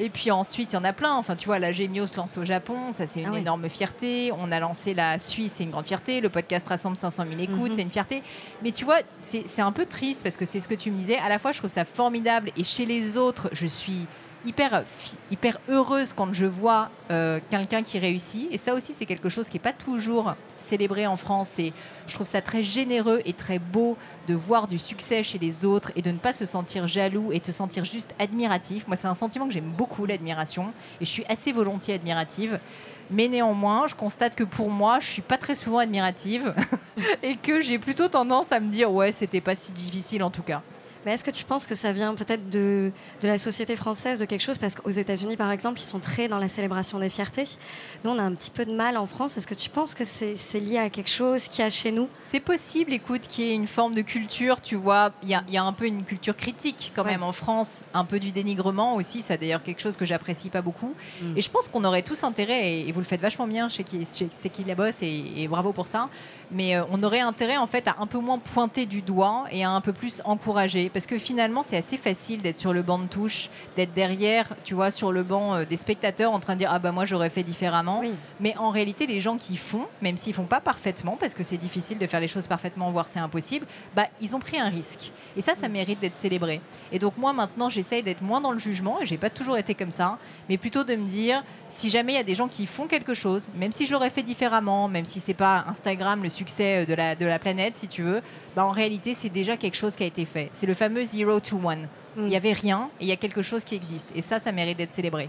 Et 0.00 0.10
puis 0.10 0.30
ensuite, 0.30 0.72
il 0.72 0.76
y 0.76 0.78
en 0.78 0.84
a 0.84 0.92
plein. 0.92 1.12
Enfin, 1.14 1.34
tu 1.34 1.46
vois, 1.46 1.58
la 1.58 1.72
Gemio 1.72 2.06
se 2.06 2.16
lance 2.16 2.38
au 2.38 2.44
Japon, 2.44 2.92
ça 2.92 3.08
c'est 3.08 3.20
une 3.20 3.34
ah 3.34 3.38
énorme 3.38 3.68
fierté. 3.68 4.30
On 4.38 4.52
a 4.52 4.60
lancé 4.60 4.94
la 4.94 5.18
Suisse, 5.18 5.54
c'est 5.56 5.64
une 5.64 5.70
grande 5.70 5.86
fierté. 5.86 6.20
Le 6.20 6.28
podcast 6.28 6.68
rassemble 6.68 6.96
500 6.96 7.24
000 7.28 7.40
écoutes, 7.40 7.70
mhm. 7.70 7.72
c'est 7.72 7.82
une 7.82 7.90
fierté. 7.90 8.22
Mais 8.62 8.70
tu 8.70 8.84
vois, 8.84 8.98
c'est 9.18 9.60
un 9.60 9.72
peu 9.72 9.86
triste 9.86 10.22
parce 10.22 10.36
que 10.36 10.44
c'est 10.44 10.60
ce 10.60 10.68
que 10.68 10.76
tu 10.76 10.92
me 10.92 10.96
disais. 10.96 11.18
À 11.18 11.28
la 11.28 11.40
fois, 11.40 11.50
je 11.50 11.58
trouve 11.58 11.70
ça 11.70 11.84
formidable 11.84 12.52
et 12.56 12.62
chez 12.62 12.86
les 12.86 13.16
autres, 13.16 13.48
je 13.50 13.66
suis 13.66 14.06
hyper, 14.48 15.58
heureuse 15.68 16.12
quand 16.12 16.32
je 16.32 16.46
vois 16.46 16.90
euh, 17.10 17.40
quelqu'un 17.50 17.82
qui 17.82 17.98
réussit. 17.98 18.48
Et 18.50 18.58
ça 18.58 18.74
aussi, 18.74 18.92
c'est 18.92 19.06
quelque 19.06 19.28
chose 19.28 19.48
qui 19.48 19.56
n'est 19.56 19.62
pas 19.62 19.72
toujours 19.72 20.34
célébré 20.58 21.06
en 21.06 21.16
France. 21.16 21.58
Et 21.58 21.72
je 22.06 22.14
trouve 22.14 22.26
ça 22.26 22.40
très 22.40 22.62
généreux 22.62 23.22
et 23.24 23.32
très 23.32 23.58
beau 23.58 23.96
de 24.26 24.34
voir 24.34 24.68
du 24.68 24.78
succès 24.78 25.22
chez 25.22 25.38
les 25.38 25.64
autres 25.64 25.92
et 25.96 26.02
de 26.02 26.10
ne 26.10 26.18
pas 26.18 26.32
se 26.32 26.46
sentir 26.46 26.86
jaloux 26.86 27.32
et 27.32 27.40
de 27.40 27.44
se 27.44 27.52
sentir 27.52 27.84
juste 27.84 28.14
admiratif. 28.18 28.86
Moi, 28.86 28.96
c'est 28.96 29.08
un 29.08 29.14
sentiment 29.14 29.46
que 29.46 29.52
j'aime 29.52 29.72
beaucoup, 29.76 30.06
l'admiration. 30.06 30.72
Et 31.00 31.04
je 31.04 31.10
suis 31.10 31.24
assez 31.28 31.52
volontiers 31.52 31.94
admirative. 31.94 32.58
Mais 33.10 33.28
néanmoins, 33.28 33.86
je 33.86 33.94
constate 33.94 34.34
que 34.34 34.44
pour 34.44 34.70
moi, 34.70 35.00
je 35.00 35.06
suis 35.06 35.22
pas 35.22 35.38
très 35.38 35.54
souvent 35.54 35.78
admirative 35.78 36.54
et 37.22 37.36
que 37.36 37.60
j'ai 37.60 37.78
plutôt 37.78 38.08
tendance 38.08 38.52
à 38.52 38.60
me 38.60 38.70
dire 38.70 38.92
ouais, 38.92 39.12
c'était 39.12 39.40
pas 39.40 39.54
si 39.54 39.72
difficile 39.72 40.22
en 40.22 40.30
tout 40.30 40.42
cas. 40.42 40.62
Mais 41.04 41.12
est-ce 41.12 41.24
que 41.24 41.30
tu 41.30 41.44
penses 41.44 41.66
que 41.66 41.74
ça 41.74 41.92
vient 41.92 42.14
peut-être 42.14 42.50
de, 42.50 42.90
de, 43.22 43.28
la 43.28 43.38
société 43.38 43.76
française, 43.76 44.18
de 44.18 44.24
quelque 44.24 44.42
chose? 44.42 44.58
Parce 44.58 44.74
qu'aux 44.74 44.90
États-Unis, 44.90 45.36
par 45.36 45.50
exemple, 45.50 45.80
ils 45.80 45.84
sont 45.84 46.00
très 46.00 46.28
dans 46.28 46.38
la 46.38 46.48
célébration 46.48 46.98
des 46.98 47.08
fiertés. 47.08 47.44
Nous, 48.04 48.10
on 48.10 48.18
a 48.18 48.22
un 48.22 48.34
petit 48.34 48.50
peu 48.50 48.64
de 48.64 48.74
mal 48.74 48.96
en 48.96 49.06
France. 49.06 49.36
Est-ce 49.36 49.46
que 49.46 49.54
tu 49.54 49.70
penses 49.70 49.94
que 49.94 50.04
c'est 50.04 50.60
lié 50.60 50.78
à 50.78 50.90
quelque 50.90 51.10
chose 51.10 51.48
qu'il 51.48 51.64
y 51.64 51.66
a 51.66 51.70
chez 51.70 51.92
nous? 51.92 52.08
C'est 52.20 52.40
possible, 52.40 52.92
écoute, 52.92 53.22
qu'il 53.28 53.44
y 53.44 53.50
ait 53.50 53.54
une 53.54 53.66
forme 53.66 53.94
de 53.94 54.02
culture, 54.02 54.60
tu 54.60 54.76
vois. 54.76 55.12
Il 55.22 55.28
y 55.28 55.34
a, 55.34 55.44
y 55.48 55.56
a, 55.56 55.62
un 55.62 55.72
peu 55.72 55.86
une 55.86 56.04
culture 56.04 56.36
critique 56.36 56.92
quand 56.94 57.04
même 57.04 57.22
en 57.22 57.32
France, 57.32 57.82
un 57.94 58.04
peu 58.04 58.18
du 58.18 58.32
dénigrement 58.32 58.96
aussi. 58.96 59.22
C'est 59.22 59.38
d'ailleurs 59.38 59.62
quelque 59.62 59.80
chose 59.80 59.96
que 59.96 60.04
j'apprécie 60.04 60.50
pas 60.50 60.62
beaucoup. 60.62 60.94
Mm. 61.22 61.36
Et 61.36 61.40
je 61.40 61.50
pense 61.50 61.68
qu'on 61.68 61.84
aurait 61.84 62.02
tous 62.02 62.24
intérêt, 62.24 62.80
et, 62.80 62.92
vous 62.92 63.00
le 63.00 63.06
faites 63.06 63.20
vachement 63.20 63.46
bien 63.46 63.68
chez 63.68 63.84
qui, 63.84 64.06
chez, 64.06 64.28
qui 64.50 64.64
la 64.64 64.74
bosse, 64.74 65.02
et, 65.02 65.24
et, 65.36 65.48
bravo 65.48 65.72
pour 65.72 65.86
ça. 65.86 66.08
Mais 66.50 66.76
euh, 66.76 66.82
on 66.90 67.02
aurait 67.02 67.20
intérêt 67.20 67.56
en 67.56 67.66
fait 67.66 67.86
à 67.88 67.96
un 68.00 68.06
peu 68.06 68.18
moins 68.18 68.38
pointer 68.38 68.86
du 68.86 69.02
doigt 69.02 69.44
et 69.50 69.64
à 69.64 69.70
un 69.70 69.80
peu 69.80 69.92
plus 69.92 70.22
encourager 70.24 70.87
parce 70.88 71.06
que 71.06 71.18
finalement, 71.18 71.64
c'est 71.66 71.76
assez 71.76 71.96
facile 71.96 72.42
d'être 72.42 72.58
sur 72.58 72.72
le 72.72 72.82
banc 72.82 72.98
de 72.98 73.06
touche, 73.06 73.50
d'être 73.76 73.92
derrière, 73.94 74.54
tu 74.64 74.74
vois, 74.74 74.90
sur 74.90 75.12
le 75.12 75.22
banc 75.22 75.54
euh, 75.54 75.64
des 75.64 75.76
spectateurs 75.76 76.32
en 76.32 76.40
train 76.40 76.54
de 76.54 76.60
dire 76.60 76.70
Ah 76.72 76.78
bah 76.78 76.92
moi 76.92 77.04
j'aurais 77.04 77.30
fait 77.30 77.42
différemment. 77.42 78.02
Mais 78.40 78.56
en 78.56 78.70
réalité, 78.70 79.06
les 79.06 79.20
gens 79.20 79.36
qui 79.36 79.56
font, 79.56 79.86
même 80.02 80.16
s'ils 80.16 80.34
font 80.34 80.44
pas 80.44 80.60
parfaitement, 80.60 81.16
parce 81.18 81.34
que 81.34 81.42
c'est 81.42 81.56
difficile 81.56 81.98
de 81.98 82.06
faire 82.06 82.20
les 82.20 82.28
choses 82.28 82.46
parfaitement, 82.46 82.90
voire 82.90 83.06
c'est 83.08 83.18
impossible, 83.18 83.66
bah 83.94 84.06
ils 84.20 84.34
ont 84.34 84.40
pris 84.40 84.58
un 84.58 84.68
risque. 84.68 85.12
Et 85.36 85.40
ça, 85.40 85.54
ça 85.54 85.68
mérite 85.68 86.00
d'être 86.00 86.16
célébré. 86.16 86.60
Et 86.92 86.98
donc 86.98 87.16
moi 87.16 87.32
maintenant, 87.32 87.68
j'essaye 87.68 88.02
d'être 88.02 88.22
moins 88.22 88.40
dans 88.40 88.52
le 88.52 88.58
jugement, 88.58 89.00
et 89.00 89.06
j'ai 89.06 89.18
pas 89.18 89.30
toujours 89.30 89.58
été 89.58 89.74
comme 89.74 89.90
ça, 89.90 90.18
mais 90.48 90.56
plutôt 90.56 90.84
de 90.84 90.94
me 90.94 91.06
dire 91.06 91.42
si 91.70 91.90
jamais 91.90 92.12
il 92.12 92.16
y 92.16 92.20
a 92.20 92.24
des 92.24 92.34
gens 92.34 92.48
qui 92.48 92.66
font 92.66 92.86
quelque 92.86 93.14
chose, 93.14 93.48
même 93.56 93.72
si 93.72 93.86
je 93.86 93.92
l'aurais 93.92 94.10
fait 94.10 94.22
différemment, 94.22 94.88
même 94.88 95.04
si 95.04 95.20
c'est 95.20 95.34
pas 95.34 95.64
Instagram 95.68 96.22
le 96.22 96.30
succès 96.30 96.82
euh, 96.82 96.86
de 96.86 96.94
la, 96.94 97.14
de 97.14 97.26
la 97.26 97.38
planète, 97.38 97.76
si 97.76 97.88
tu 97.88 98.02
veux, 98.02 98.22
bah 98.56 98.64
en 98.64 98.70
réalité, 98.70 99.14
c'est 99.14 99.28
déjà 99.28 99.56
quelque 99.56 99.76
chose 99.76 99.94
qui 99.94 100.02
a 100.02 100.06
été 100.06 100.24
fait. 100.24 100.50
C'est 100.52 100.66
le 100.66 100.74
fameux 100.78 101.04
zero 101.04 101.40
to 101.40 101.56
one. 101.62 101.88
Il 102.16 102.24
n'y 102.24 102.34
mm. 102.34 102.36
avait 102.36 102.52
rien 102.52 102.90
et 103.00 103.04
il 103.04 103.08
y 103.08 103.12
a 103.12 103.16
quelque 103.16 103.42
chose 103.42 103.64
qui 103.64 103.74
existe. 103.74 104.08
Et 104.14 104.22
ça, 104.22 104.38
ça 104.38 104.52
mérite 104.52 104.78
d'être 104.78 104.92
célébré. 104.92 105.28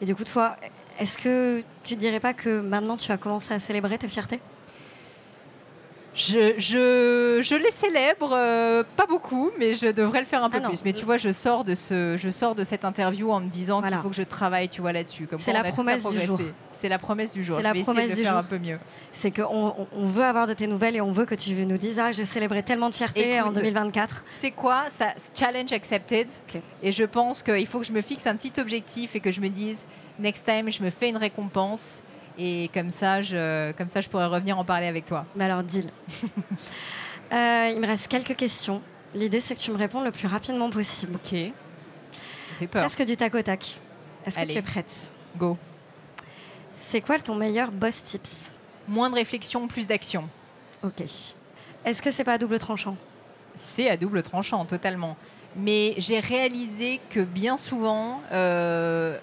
Et 0.00 0.06
du 0.06 0.14
coup, 0.14 0.24
toi, 0.24 0.56
est-ce 0.98 1.16
que 1.16 1.62
tu 1.84 1.94
ne 1.94 2.00
dirais 2.00 2.20
pas 2.20 2.34
que 2.34 2.60
maintenant 2.60 2.96
tu 2.96 3.08
vas 3.08 3.16
commencer 3.16 3.54
à 3.54 3.60
célébrer 3.60 3.98
tes 3.98 4.08
fiertés? 4.08 4.40
Je, 6.14 6.54
je, 6.58 7.40
je, 7.42 7.54
les 7.54 7.70
célèbre, 7.70 8.32
euh, 8.32 8.82
pas 8.96 9.06
beaucoup, 9.06 9.50
mais 9.58 9.74
je 9.74 9.88
devrais 9.88 10.20
le 10.20 10.26
faire 10.26 10.42
un 10.42 10.50
peu 10.50 10.58
ah 10.62 10.68
plus. 10.68 10.82
Mais 10.84 10.92
tu 10.92 11.04
vois, 11.04 11.16
je 11.16 11.30
sors 11.30 11.64
de, 11.64 11.74
ce, 11.74 12.16
je 12.18 12.30
sors 12.30 12.54
de 12.54 12.64
cette 12.64 12.84
interview 12.84 13.30
en 13.30 13.40
me 13.40 13.48
disant 13.48 13.80
qu'il 13.80 13.96
faut 13.98 14.10
que 14.10 14.16
je 14.16 14.22
travaille 14.22 14.68
tu 14.68 14.80
vois, 14.80 14.92
là-dessus. 14.92 15.28
C'est 15.38 15.52
la 15.52 15.64
promesse 15.64 16.08
du 16.08 16.20
jour. 16.20 16.40
C'est 16.80 16.88
la 16.88 16.98
promesse 16.98 17.32
du 17.32 17.44
jour. 17.44 17.58
C'est 17.58 17.62
la 17.62 17.74
promesse 17.74 18.16
de 18.16 18.22
faire 18.22 18.36
un 18.36 18.42
peu 18.42 18.58
mieux. 18.58 18.78
C'est 19.12 19.30
qu'on 19.30 19.86
on 19.92 20.04
veut 20.04 20.24
avoir 20.24 20.46
de 20.46 20.54
tes 20.54 20.66
nouvelles 20.66 20.96
et 20.96 21.00
on 21.00 21.12
veut 21.12 21.26
que 21.26 21.34
tu 21.34 21.54
nous 21.66 21.78
dises 21.78 22.00
Ah, 22.00 22.10
j'ai 22.12 22.24
célébré 22.24 22.62
tellement 22.62 22.88
de 22.88 22.94
fierté 22.94 23.40
en 23.40 23.52
2024. 23.52 24.24
Tu 24.26 24.32
sais 24.32 24.50
quoi 24.50 24.84
ça, 24.90 25.14
Challenge 25.38 25.72
accepted. 25.72 26.28
Et 26.82 26.92
je 26.92 27.04
pense 27.04 27.42
qu'il 27.42 27.66
faut 27.66 27.80
que 27.80 27.86
je 27.86 27.92
me 27.92 28.00
fixe 28.00 28.26
un 28.26 28.34
petit 28.34 28.60
objectif 28.60 29.14
et 29.14 29.20
que 29.20 29.30
je 29.30 29.40
me 29.40 29.48
dise 29.48 29.84
Next 30.18 30.44
time, 30.44 30.70
je 30.70 30.82
me 30.82 30.90
fais 30.90 31.08
une 31.08 31.16
récompense. 31.16 32.02
Et 32.38 32.70
comme 32.72 32.90
ça, 32.90 33.22
je, 33.22 33.72
comme 33.72 33.88
ça, 33.88 34.00
je 34.00 34.08
pourrais 34.08 34.26
revenir 34.26 34.58
en 34.58 34.64
parler 34.64 34.86
avec 34.86 35.04
toi. 35.04 35.26
Bah 35.34 35.46
alors, 35.46 35.62
deal. 35.62 35.90
euh, 37.32 37.70
il 37.74 37.80
me 37.80 37.86
reste 37.86 38.08
quelques 38.08 38.36
questions. 38.36 38.82
L'idée, 39.14 39.40
c'est 39.40 39.54
que 39.54 39.60
tu 39.60 39.70
me 39.72 39.76
réponds 39.76 40.02
le 40.02 40.10
plus 40.10 40.26
rapidement 40.26 40.70
possible. 40.70 41.16
Ok. 41.16 41.30
Fait 42.58 42.66
peur. 42.66 42.82
Presque 42.82 43.04
du 43.04 43.16
tac 43.16 43.34
au 43.34 43.42
tac. 43.42 43.80
Est-ce 44.24 44.38
que 44.38 44.44
tu 44.44 44.58
es 44.58 44.62
prête? 44.62 45.10
Go. 45.36 45.56
C'est 46.74 47.00
quoi 47.00 47.18
ton 47.18 47.34
meilleur 47.34 47.70
boss 47.72 48.02
tips? 48.04 48.52
Moins 48.88 49.10
de 49.10 49.16
réflexion, 49.16 49.66
plus 49.68 49.86
d'action. 49.86 50.28
Ok. 50.82 51.02
Est-ce 51.84 52.02
que 52.02 52.10
c'est 52.10 52.24
pas 52.24 52.34
à 52.34 52.38
double 52.38 52.58
tranchant? 52.58 52.96
C'est 53.54 53.90
à 53.90 53.96
double 53.96 54.22
tranchant, 54.22 54.64
totalement. 54.64 55.16
Mais 55.56 55.94
j'ai 55.98 56.20
réalisé 56.20 57.00
que 57.10 57.20
bien 57.20 57.56
souvent, 57.56 58.22
euh, 58.32 59.18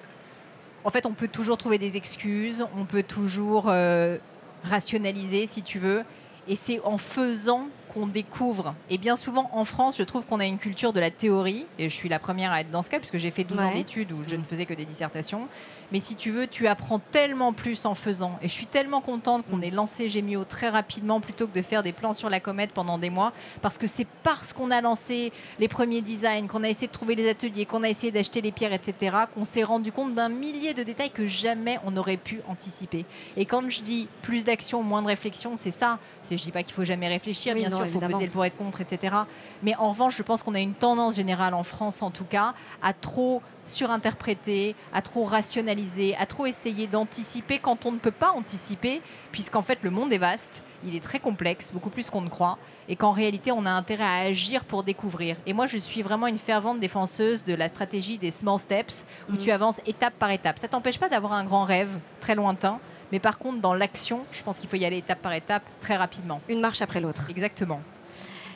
en 0.88 0.90
fait, 0.90 1.06
on 1.06 1.12
peut 1.12 1.28
toujours 1.28 1.58
trouver 1.58 1.78
des 1.80 1.98
excuses, 1.98 2.66
on 2.78 2.86
peut 2.86 3.04
toujours 3.04 3.66
euh, 3.68 4.18
rationaliser, 4.64 5.46
si 5.46 5.62
tu 5.62 5.80
veux. 5.80 6.04
Et 6.48 6.56
c'est 6.56 6.80
en 6.86 6.98
faisant 6.98 7.68
qu'on 7.94 8.08
découvre. 8.08 8.74
Et 8.90 8.98
bien 8.98 9.18
souvent, 9.18 9.50
en 9.52 9.66
France, 9.66 9.98
je 9.98 10.04
trouve 10.04 10.26
qu'on 10.26 10.40
a 10.40 10.46
une 10.46 10.58
culture 10.58 10.94
de 10.94 11.02
la 11.02 11.12
théorie. 11.12 11.68
Et 11.78 11.90
je 11.90 11.94
suis 11.94 12.08
la 12.08 12.20
première 12.20 12.54
à 12.54 12.62
être 12.62 12.72
dans 12.72 12.84
ce 12.84 12.90
cas, 12.90 13.00
puisque 13.00 13.18
j'ai 13.18 13.32
fait 13.32 13.44
12 13.44 13.60
ans 13.60 13.74
d'études 13.74 14.14
où 14.14 14.24
je 14.26 14.38
ne 14.38 14.46
faisais 14.46 14.66
que 14.66 14.74
des 14.74 14.86
dissertations. 14.86 15.50
Mais 15.92 16.00
si 16.00 16.16
tu 16.16 16.32
veux, 16.32 16.48
tu 16.48 16.68
apprends 16.68 17.00
tellement 17.00 17.54
plus 17.54 17.86
en 17.86 17.96
faisant. 17.96 18.38
Et 18.42 18.48
je 18.48 18.54
suis 18.54 18.66
tellement 18.66 19.02
contente 19.02 19.46
qu'on 19.50 19.62
ait 19.62 19.70
lancé 19.70 20.10
Gemio 20.10 20.44
très 20.44 20.70
rapidement 20.70 21.22
plutôt 21.22 21.48
que 21.48 21.54
de 21.54 21.62
faire 21.62 21.84
des 21.84 21.94
plans 21.94 22.14
sur 22.14 22.30
la 22.30 22.40
comète 22.40 22.72
pendant 22.72 22.98
des 22.98 23.10
mois. 23.10 23.32
Parce 23.62 23.78
que 23.78 23.88
c'est 23.88 24.08
parce 24.24 24.54
qu'on 24.54 24.72
a 24.72 24.82
lancé 24.82 25.32
les 25.60 25.68
premiers 25.68 26.02
designs, 26.02 26.48
qu'on 26.48 26.64
a 26.64 26.70
essayé 26.70 26.88
de 26.88 26.92
trouver 26.92 27.16
les 27.16 27.30
ateliers, 27.30 27.66
qu'on 27.66 27.84
a 27.84 27.90
essayé 27.90 28.12
d'acheter 28.12 28.42
les 28.42 28.52
pierres, 28.52 28.74
etc., 28.74 29.16
qu'on 29.34 29.46
s'est 29.46 29.64
rendu 29.64 29.92
compte 29.92 30.14
d'un 30.14 30.30
millier 30.30 30.74
de 30.74 30.84
détails 30.84 31.12
que 31.12 31.26
jamais 31.26 31.80
on 31.86 31.92
n'aurait 31.92 32.18
pu 32.18 32.42
anticiper. 32.48 33.06
Et 33.38 33.46
quand 33.46 33.70
je 33.70 33.82
dis 33.82 34.08
plus 34.22 34.44
d'action, 34.44 34.84
moins 34.84 35.02
de 35.02 35.08
réflexion, 35.08 35.56
c'est 35.56 35.72
ça. 35.72 36.00
Je 36.30 36.36
dis 36.36 36.52
pas 36.52 36.64
qu'il 36.64 36.74
faut 36.74 36.86
jamais 36.86 37.08
réfléchir, 37.08 37.56
bien 37.56 37.70
sûr, 37.70 37.86
il 37.86 37.92
faut 37.92 38.00
peser 38.00 38.26
le 38.26 38.32
pour 38.32 38.44
être 38.44 38.58
contre, 38.58 38.82
etc. 38.82 39.16
Mais 39.64 39.76
en 39.76 39.90
revanche, 39.90 40.18
je 40.18 40.24
pense 40.24 40.44
qu'on 40.44 40.56
a 40.56 40.60
une 40.60 40.74
tendance 40.74 41.16
générale 41.16 41.54
en 41.54 41.64
France, 41.64 42.02
en 42.02 42.12
tout 42.12 42.26
cas, 42.26 42.54
à 42.82 42.94
trop 42.94 43.42
surinterpréter, 43.70 44.76
à 44.94 45.02
trop 45.02 45.24
rationaliser, 45.24 46.16
à 46.18 46.26
trop 46.26 46.46
essayer 46.46 46.88
d'anticiper 46.88 47.60
quand 47.60 47.86
on 47.86 47.92
ne 47.92 48.00
peut 48.00 48.12
pas 48.12 48.32
anticiper, 48.32 49.02
puisqu'en 49.32 49.62
fait 49.62 49.80
le 49.82 49.90
monde 49.90 50.12
est 50.14 50.18
vaste, 50.18 50.64
il 50.86 50.96
est 50.96 51.04
très 51.04 51.20
complexe, 51.20 51.72
beaucoup 51.72 51.90
plus 51.90 52.10
qu'on 52.10 52.22
ne 52.22 52.30
croit, 52.30 52.58
et 52.90 52.96
qu'en 52.96 53.12
réalité 53.12 53.52
on 53.52 53.66
a 53.66 53.72
intérêt 53.72 54.04
à 54.04 54.28
agir 54.28 54.64
pour 54.64 54.84
découvrir. 54.84 55.38
Et 55.46 55.54
moi 55.54 55.66
je 55.66 55.78
suis 55.78 56.02
vraiment 56.02 56.28
une 56.28 56.38
fervente 56.38 56.80
défenseuse 56.80 57.44
de 57.44 57.54
la 57.54 57.70
stratégie 57.70 58.18
des 58.18 58.32
small 58.32 58.60
steps, 58.60 59.06
où 59.30 59.34
mm. 59.34 59.38
tu 59.38 59.52
avances 59.52 59.82
étape 59.86 60.14
par 60.20 60.32
étape. 60.32 60.60
Ça 60.60 60.68
t'empêche 60.68 61.00
pas 61.00 61.10
d'avoir 61.10 61.34
un 61.34 61.44
grand 61.44 61.66
rêve 61.66 61.90
très 62.20 62.36
lointain, 62.36 62.80
mais 63.12 63.20
par 63.20 63.40
contre 63.40 63.60
dans 63.60 63.74
l'action, 63.74 64.26
je 64.32 64.44
pense 64.44 64.60
qu'il 64.60 64.70
faut 64.70 64.76
y 64.76 64.86
aller 64.86 64.98
étape 64.98 65.22
par 65.22 65.34
étape 65.34 65.64
très 65.82 65.98
rapidement. 65.98 66.42
Une 66.50 66.60
marche 66.60 66.82
après 66.82 67.02
l'autre. 67.02 67.30
Exactement. 67.30 67.82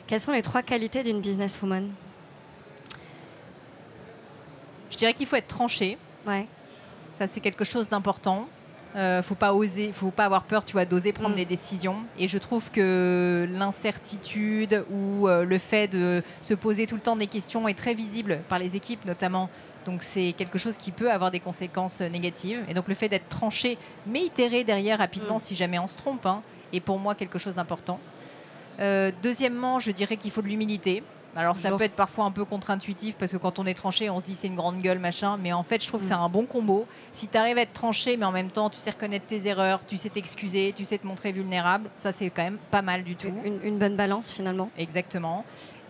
Quelles 0.06 0.20
sont 0.20 0.32
les 0.32 0.42
trois 0.42 0.62
qualités 0.62 1.02
d'une 1.02 1.20
businesswoman? 1.20 1.88
Je 4.92 4.98
dirais 4.98 5.14
qu'il 5.14 5.26
faut 5.26 5.36
être 5.36 5.48
tranché. 5.48 5.98
Ouais. 6.26 6.46
Ça, 7.18 7.26
c'est 7.26 7.40
quelque 7.40 7.64
chose 7.64 7.88
d'important. 7.88 8.46
Euh, 8.94 9.22
faut 9.22 9.34
pas 9.34 9.54
oser, 9.54 9.90
faut 9.92 10.10
pas 10.10 10.26
avoir 10.26 10.44
peur, 10.44 10.66
tu 10.66 10.72
vois, 10.72 10.84
d'oser 10.84 11.12
prendre 11.12 11.30
mm. 11.30 11.36
des 11.36 11.44
décisions. 11.46 11.96
Et 12.18 12.28
je 12.28 12.36
trouve 12.36 12.70
que 12.70 13.48
l'incertitude 13.50 14.84
ou 14.90 15.26
euh, 15.26 15.44
le 15.44 15.58
fait 15.58 15.88
de 15.88 16.22
se 16.42 16.52
poser 16.52 16.86
tout 16.86 16.96
le 16.96 17.00
temps 17.00 17.16
des 17.16 17.26
questions 17.26 17.66
est 17.68 17.74
très 17.74 17.94
visible 17.94 18.40
par 18.50 18.58
les 18.58 18.76
équipes, 18.76 19.04
notamment. 19.06 19.48
Donc 19.86 20.02
c'est 20.02 20.34
quelque 20.36 20.58
chose 20.58 20.76
qui 20.76 20.92
peut 20.92 21.10
avoir 21.10 21.30
des 21.30 21.40
conséquences 21.40 22.02
négatives. 22.02 22.62
Et 22.68 22.74
donc 22.74 22.86
le 22.86 22.94
fait 22.94 23.08
d'être 23.08 23.28
tranché, 23.28 23.78
mais 24.06 24.20
itéré 24.20 24.62
derrière 24.62 24.98
rapidement 24.98 25.36
mm. 25.36 25.40
si 25.40 25.54
jamais 25.56 25.78
on 25.78 25.88
se 25.88 25.96
trompe, 25.96 26.26
hein, 26.26 26.42
est 26.74 26.80
pour 26.80 26.98
moi 26.98 27.14
quelque 27.14 27.38
chose 27.38 27.54
d'important. 27.54 27.98
Euh, 28.80 29.10
deuxièmement, 29.22 29.80
je 29.80 29.90
dirais 29.90 30.16
qu'il 30.16 30.30
faut 30.30 30.42
de 30.42 30.48
l'humilité. 30.48 31.02
Alors 31.34 31.56
ça 31.56 31.70
peut 31.70 31.84
être 31.84 31.94
parfois 31.94 32.24
un 32.24 32.30
peu 32.30 32.44
contre-intuitif 32.44 33.16
parce 33.16 33.32
que 33.32 33.36
quand 33.36 33.58
on 33.58 33.66
est 33.66 33.74
tranché, 33.74 34.10
on 34.10 34.20
se 34.20 34.24
dit 34.24 34.34
c'est 34.34 34.48
une 34.48 34.56
grande 34.56 34.80
gueule, 34.80 34.98
machin. 34.98 35.38
Mais 35.42 35.52
en 35.52 35.62
fait, 35.62 35.82
je 35.82 35.88
trouve 35.88 36.00
que 36.00 36.06
c'est 36.06 36.14
mm. 36.14 36.20
un 36.20 36.28
bon 36.28 36.46
combo. 36.46 36.86
Si 37.12 37.28
tu 37.28 37.36
arrives 37.38 37.58
à 37.58 37.62
être 37.62 37.72
tranché, 37.72 38.16
mais 38.16 38.26
en 38.26 38.32
même 38.32 38.50
temps, 38.50 38.70
tu 38.70 38.78
sais 38.78 38.90
reconnaître 38.90 39.26
tes 39.26 39.46
erreurs, 39.46 39.80
tu 39.86 39.96
sais 39.96 40.10
t'excuser, 40.10 40.72
tu 40.76 40.84
sais 40.84 40.98
te 40.98 41.06
montrer 41.06 41.32
vulnérable, 41.32 41.88
ça 41.96 42.12
c'est 42.12 42.30
quand 42.30 42.44
même 42.44 42.58
pas 42.70 42.82
mal 42.82 43.02
du 43.02 43.16
tout. 43.16 43.32
Une, 43.64 43.78
bonne 43.78 43.96
balance 43.96 44.32
finalement. 44.32 44.70
Exactement. 44.76 45.44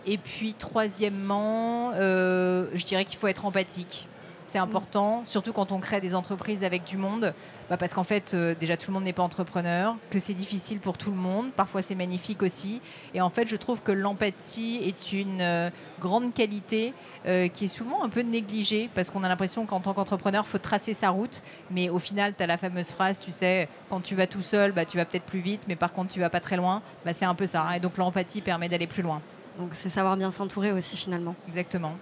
Et 0.05 0.17
puis 0.17 0.53
troisièmement, 0.53 1.91
euh, 1.93 2.67
je 2.73 2.85
dirais 2.85 3.05
qu'il 3.05 3.17
faut 3.17 3.27
être 3.27 3.45
empathique 3.45 4.07
c'est 4.53 4.59
important, 4.59 5.25
surtout 5.25 5.51
quand 5.51 5.71
on 5.71 5.79
crée 5.79 5.99
des 5.99 6.13
entreprises 6.13 6.63
avec 6.63 6.83
du 6.83 6.95
monde, 6.95 7.33
bah, 7.71 7.77
parce 7.77 7.91
qu'en 7.95 8.03
fait, 8.03 8.35
euh, 8.35 8.53
déjà, 8.53 8.77
tout 8.77 8.91
le 8.91 8.93
monde 8.93 9.03
n'est 9.03 9.11
pas 9.11 9.23
entrepreneur, 9.23 9.95
que 10.11 10.19
c'est 10.19 10.35
difficile 10.35 10.79
pour 10.79 10.95
tout 10.95 11.09
le 11.09 11.17
monde, 11.17 11.51
parfois 11.53 11.81
c'est 11.81 11.95
magnifique 11.95 12.43
aussi. 12.43 12.79
Et 13.15 13.21
en 13.21 13.31
fait, 13.31 13.47
je 13.47 13.55
trouve 13.55 13.81
que 13.81 13.91
l'empathie 13.91 14.79
est 14.83 15.11
une 15.11 15.41
euh, 15.41 15.71
grande 15.99 16.35
qualité 16.35 16.93
euh, 17.25 17.47
qui 17.47 17.65
est 17.65 17.67
souvent 17.67 18.03
un 18.03 18.09
peu 18.09 18.21
négligée, 18.21 18.91
parce 18.93 19.09
qu'on 19.09 19.23
a 19.23 19.27
l'impression 19.27 19.65
qu'en 19.65 19.79
tant 19.79 19.95
qu'entrepreneur, 19.95 20.43
il 20.45 20.51
faut 20.51 20.59
tracer 20.59 20.93
sa 20.93 21.09
route, 21.09 21.41
mais 21.71 21.89
au 21.89 21.97
final, 21.97 22.35
tu 22.37 22.43
as 22.43 22.47
la 22.47 22.59
fameuse 22.59 22.91
phrase, 22.91 23.19
tu 23.19 23.31
sais, 23.31 23.67
quand 23.89 24.01
tu 24.01 24.13
vas 24.13 24.27
tout 24.27 24.43
seul, 24.43 24.71
bah, 24.71 24.85
tu 24.85 24.97
vas 24.97 25.05
peut-être 25.05 25.25
plus 25.25 25.39
vite, 25.39 25.63
mais 25.67 25.75
par 25.75 25.93
contre, 25.93 26.13
tu 26.13 26.19
vas 26.19 26.29
pas 26.29 26.41
très 26.41 26.57
loin, 26.57 26.83
bah, 27.05 27.13
c'est 27.15 27.25
un 27.25 27.33
peu 27.33 27.47
ça. 27.47 27.75
Et 27.75 27.79
donc 27.79 27.97
l'empathie 27.97 28.41
permet 28.41 28.69
d'aller 28.69 28.85
plus 28.85 29.01
loin. 29.01 29.19
Donc 29.57 29.69
c'est 29.71 29.89
savoir 29.89 30.15
bien 30.15 30.29
s'entourer 30.29 30.71
aussi 30.71 30.95
finalement. 30.95 31.33
Exactement. 31.47 31.95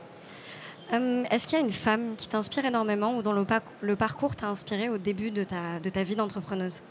Euh, 0.94 1.24
Est-ce 1.32 1.48
qu'il 1.48 1.58
y 1.58 1.62
a 1.62 1.64
une 1.64 1.72
femme 1.72 2.16
qui 2.18 2.28
t'inspire 2.28 2.66
énormément 2.66 3.16
ou 3.18 3.22
dont 3.22 3.32
le, 3.34 3.46
pa- 3.46 3.62
le 3.82 3.96
parcours 3.96 4.36
t'a 4.36 4.48
inspiré 4.48 4.90
au 4.90 4.98
début 4.98 5.32
de 5.32 5.44
ta, 5.44 5.80
de 5.80 5.90
ta 5.90 6.04
vie 6.04 6.16
d'entrepreneuse? 6.16 6.82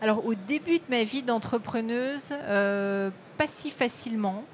Alors 0.00 0.24
au 0.26 0.34
début 0.34 0.78
de 0.78 0.84
ma 0.90 1.02
vie 1.04 1.22
d'entrepreneuse, 1.22 2.30
euh, 2.32 3.10
pas 3.36 3.46
si 3.46 3.70
facilement. 3.70 4.44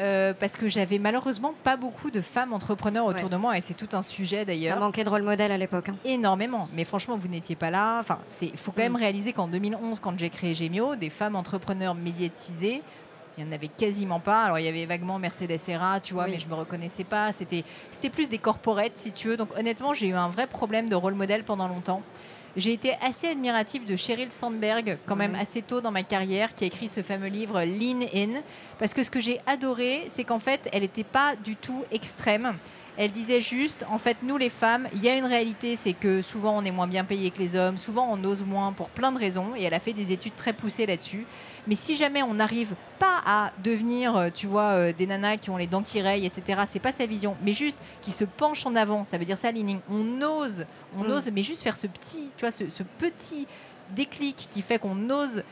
euh, 0.00 0.34
parce 0.38 0.56
que 0.56 0.66
j'avais 0.66 0.98
malheureusement 0.98 1.54
pas 1.62 1.76
beaucoup 1.76 2.10
de 2.10 2.20
femmes 2.20 2.52
entrepreneurs 2.52 3.06
autour 3.06 3.24
Ouais. 3.26 3.30
de 3.30 3.36
moi 3.36 3.56
et 3.56 3.60
c'est 3.60 3.74
tout 3.74 3.88
un 3.92 4.02
sujet 4.02 4.40
Ça 4.40 4.44
d'ailleurs. 4.46 4.80
manquait 4.80 5.04
de 5.04 5.08
rôle 5.08 5.22
modèle 5.22 5.52
à 5.52 5.56
l'époque. 5.56 5.88
hein. 5.88 5.94
énormément. 6.04 6.68
Mais 6.74 6.82
franchement, 6.84 7.16
vous 7.16 7.28
n'étiez 7.28 7.54
pas 7.54 7.70
là. 7.70 8.00
Enfin, 8.00 8.18
il 8.42 8.56
faut 8.56 8.72
quand 8.72 8.82
même 8.82 8.94
Mm. 8.94 8.96
réaliser 8.96 9.32
qu'en 9.32 9.46
2011, 9.46 10.00
quand 10.00 10.18
j'ai 10.18 10.30
créé 10.30 10.52
Gemio, 10.52 10.96
des 10.96 11.10
femmes 11.10 11.36
entrepreneurs 11.36 11.94
médiatisées, 11.94 12.82
il 13.36 13.44
n'y 13.44 13.50
en 13.50 13.52
avait 13.52 13.68
quasiment 13.68 14.20
pas. 14.20 14.44
Alors, 14.44 14.58
il 14.58 14.64
y 14.64 14.68
avait 14.68 14.86
vaguement 14.86 15.18
Mercedes 15.18 15.58
Serra, 15.58 16.00
tu 16.00 16.14
vois, 16.14 16.24
Oui. 16.24 16.32
mais 16.32 16.38
je 16.40 16.48
me 16.48 16.54
reconnaissais 16.54 17.04
pas. 17.04 17.32
C'était 17.32 17.64
c'était 17.90 18.10
plus 18.10 18.28
des 18.28 18.38
corporates, 18.38 18.92
si 18.96 19.12
tu 19.12 19.28
veux. 19.28 19.36
Donc, 19.36 19.56
honnêtement, 19.58 19.94
j'ai 19.94 20.08
eu 20.08 20.14
un 20.14 20.28
vrai 20.28 20.46
problème 20.46 20.88
de 20.88 20.94
rôle 20.94 21.14
modèle 21.14 21.44
pendant 21.44 21.68
longtemps. 21.68 22.02
J'ai 22.56 22.72
été 22.72 22.92
assez 23.02 23.26
admirative 23.26 23.84
de 23.84 23.96
Sheryl 23.96 24.30
Sandberg, 24.30 24.98
quand 25.06 25.16
même 25.16 25.34
assez 25.34 25.60
tôt 25.60 25.80
dans 25.80 25.90
ma 25.90 26.04
carrière, 26.04 26.54
qui 26.54 26.62
a 26.62 26.66
écrit 26.68 26.88
ce 26.88 27.02
fameux 27.02 27.26
livre 27.26 27.60
Lean 27.64 28.06
In. 28.14 28.42
Parce 28.78 28.94
que 28.94 29.02
ce 29.02 29.10
que 29.10 29.18
j'ai 29.18 29.40
adoré, 29.46 30.06
c'est 30.10 30.22
qu'en 30.22 30.38
fait, 30.38 30.68
elle 30.72 30.82
n'était 30.82 31.02
pas 31.02 31.34
du 31.34 31.56
tout 31.56 31.82
extrême. 31.90 32.54
Elle 32.96 33.10
disait 33.10 33.40
juste, 33.40 33.84
en 33.90 33.98
fait, 33.98 34.18
nous 34.22 34.36
les 34.36 34.50
femmes, 34.50 34.86
il 34.94 35.02
y 35.02 35.08
a 35.08 35.16
une 35.16 35.24
réalité, 35.24 35.74
c'est 35.74 35.94
que 35.94 36.22
souvent 36.22 36.56
on 36.56 36.64
est 36.64 36.70
moins 36.70 36.86
bien 36.86 37.02
payé 37.04 37.32
que 37.32 37.40
les 37.40 37.56
hommes, 37.56 37.76
souvent 37.76 38.08
on 38.08 38.22
ose 38.22 38.44
moins 38.44 38.70
pour 38.72 38.88
plein 38.88 39.10
de 39.10 39.18
raisons, 39.18 39.48
et 39.56 39.64
elle 39.64 39.74
a 39.74 39.80
fait 39.80 39.92
des 39.94 40.12
études 40.12 40.36
très 40.36 40.52
poussées 40.52 40.86
là-dessus. 40.86 41.26
Mais 41.66 41.74
si 41.74 41.96
jamais 41.96 42.22
on 42.22 42.34
n'arrive 42.34 42.74
pas 42.98 43.22
à 43.26 43.50
devenir, 43.62 44.16
euh, 44.16 44.28
tu 44.32 44.46
vois, 44.46 44.72
euh, 44.72 44.92
des 44.92 45.06
nanas 45.06 45.38
qui 45.38 45.50
ont 45.50 45.56
les 45.56 45.66
dents 45.66 45.82
qui 45.82 46.00
rayent, 46.02 46.26
etc., 46.26 46.62
c'est 46.70 46.78
pas 46.78 46.92
sa 46.92 47.06
vision, 47.06 47.36
mais 47.42 47.52
juste 47.54 47.78
qui 48.02 48.12
se 48.12 48.24
penchent 48.24 48.66
en 48.66 48.74
avant, 48.76 49.04
ça 49.04 49.16
veut 49.18 49.24
dire 49.24 49.38
ça, 49.38 49.50
leaning. 49.50 49.78
On 49.90 50.20
ose, 50.22 50.66
on 50.98 51.04
Mm. 51.04 51.10
ose, 51.10 51.30
mais 51.32 51.42
juste 51.42 51.62
faire 51.62 51.76
ce 51.76 51.86
petit, 51.86 52.28
tu 52.36 52.40
vois, 52.44 52.50
ce, 52.50 52.68
ce 52.68 52.82
petit 52.82 53.46
déclic 53.90 54.48
qui 54.50 54.62
fait 54.62 54.78
qu'on 54.78 55.08
ose 55.10 55.42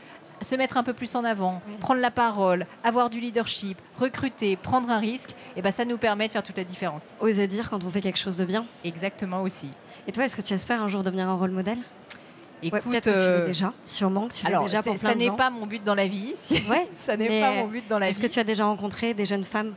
se 0.41 0.55
mettre 0.55 0.75
un 0.77 0.83
peu 0.83 0.93
plus 0.93 1.15
en 1.15 1.23
avant, 1.23 1.61
Oui. 1.67 1.75
prendre 1.79 2.01
la 2.01 2.11
parole, 2.11 2.65
avoir 2.83 3.09
du 3.09 3.19
leadership, 3.19 3.77
recruter, 3.97 4.55
prendre 4.57 4.89
un 4.89 4.99
risque, 4.99 5.29
et 5.55 5.61
ben 5.61 5.71
ça 5.71 5.85
nous 5.85 5.97
permet 5.97 6.27
de 6.27 6.33
faire 6.33 6.43
toute 6.43 6.57
la 6.57 6.63
différence. 6.65 7.15
Oser 7.21 7.47
dire 7.47 7.69
quand 7.69 7.83
on 7.85 7.89
fait 7.89 8.01
quelque 8.01 8.19
chose 8.19 8.37
de 8.37 8.43
bien. 8.45 8.65
Exactement 8.83 9.41
aussi. 9.41 9.69
Et 10.05 10.11
toi, 10.11 10.25
est-ce 10.25 10.35
que 10.35 10.41
tu 10.41 10.53
espères 10.53 10.81
un 10.81 10.89
jour 10.89 11.01
devenir 11.01 11.29
un 11.29 11.35
rôle 11.35 11.51
modèle? 11.51 11.77
Écoute, 12.63 12.81
Peut-être 12.83 13.05
que 13.05 13.09
tu 13.11 13.15
euh, 13.17 13.39
l'es 13.41 13.45
déjà, 13.47 13.73
sûrement 13.83 14.27
que 14.27 14.33
tu 14.33 14.45
alors 14.47 14.63
déjà 14.65 14.81
pour 14.83 14.95
plein 14.95 15.09
ça 15.09 15.15
n'est 15.15 15.31
pas 15.31 15.49
mon 15.49 15.65
but 15.65 15.83
dans 15.83 15.95
la 15.95 16.07
vie. 16.07 16.31
si- 16.35 16.61
Ouais, 16.69 16.87
ça 16.95 17.17
n'est 17.17 17.39
pas 17.41 17.51
mon 17.55 17.67
but 17.67 17.87
dans 17.87 17.99
la 17.99 18.09
Est-ce 18.09 18.19
vie. 18.19 18.27
que 18.27 18.33
tu 18.33 18.39
as 18.39 18.43
déjà 18.43 18.65
rencontré 18.65 19.13
des 19.13 19.25
jeunes 19.25 19.43
femmes 19.43 19.73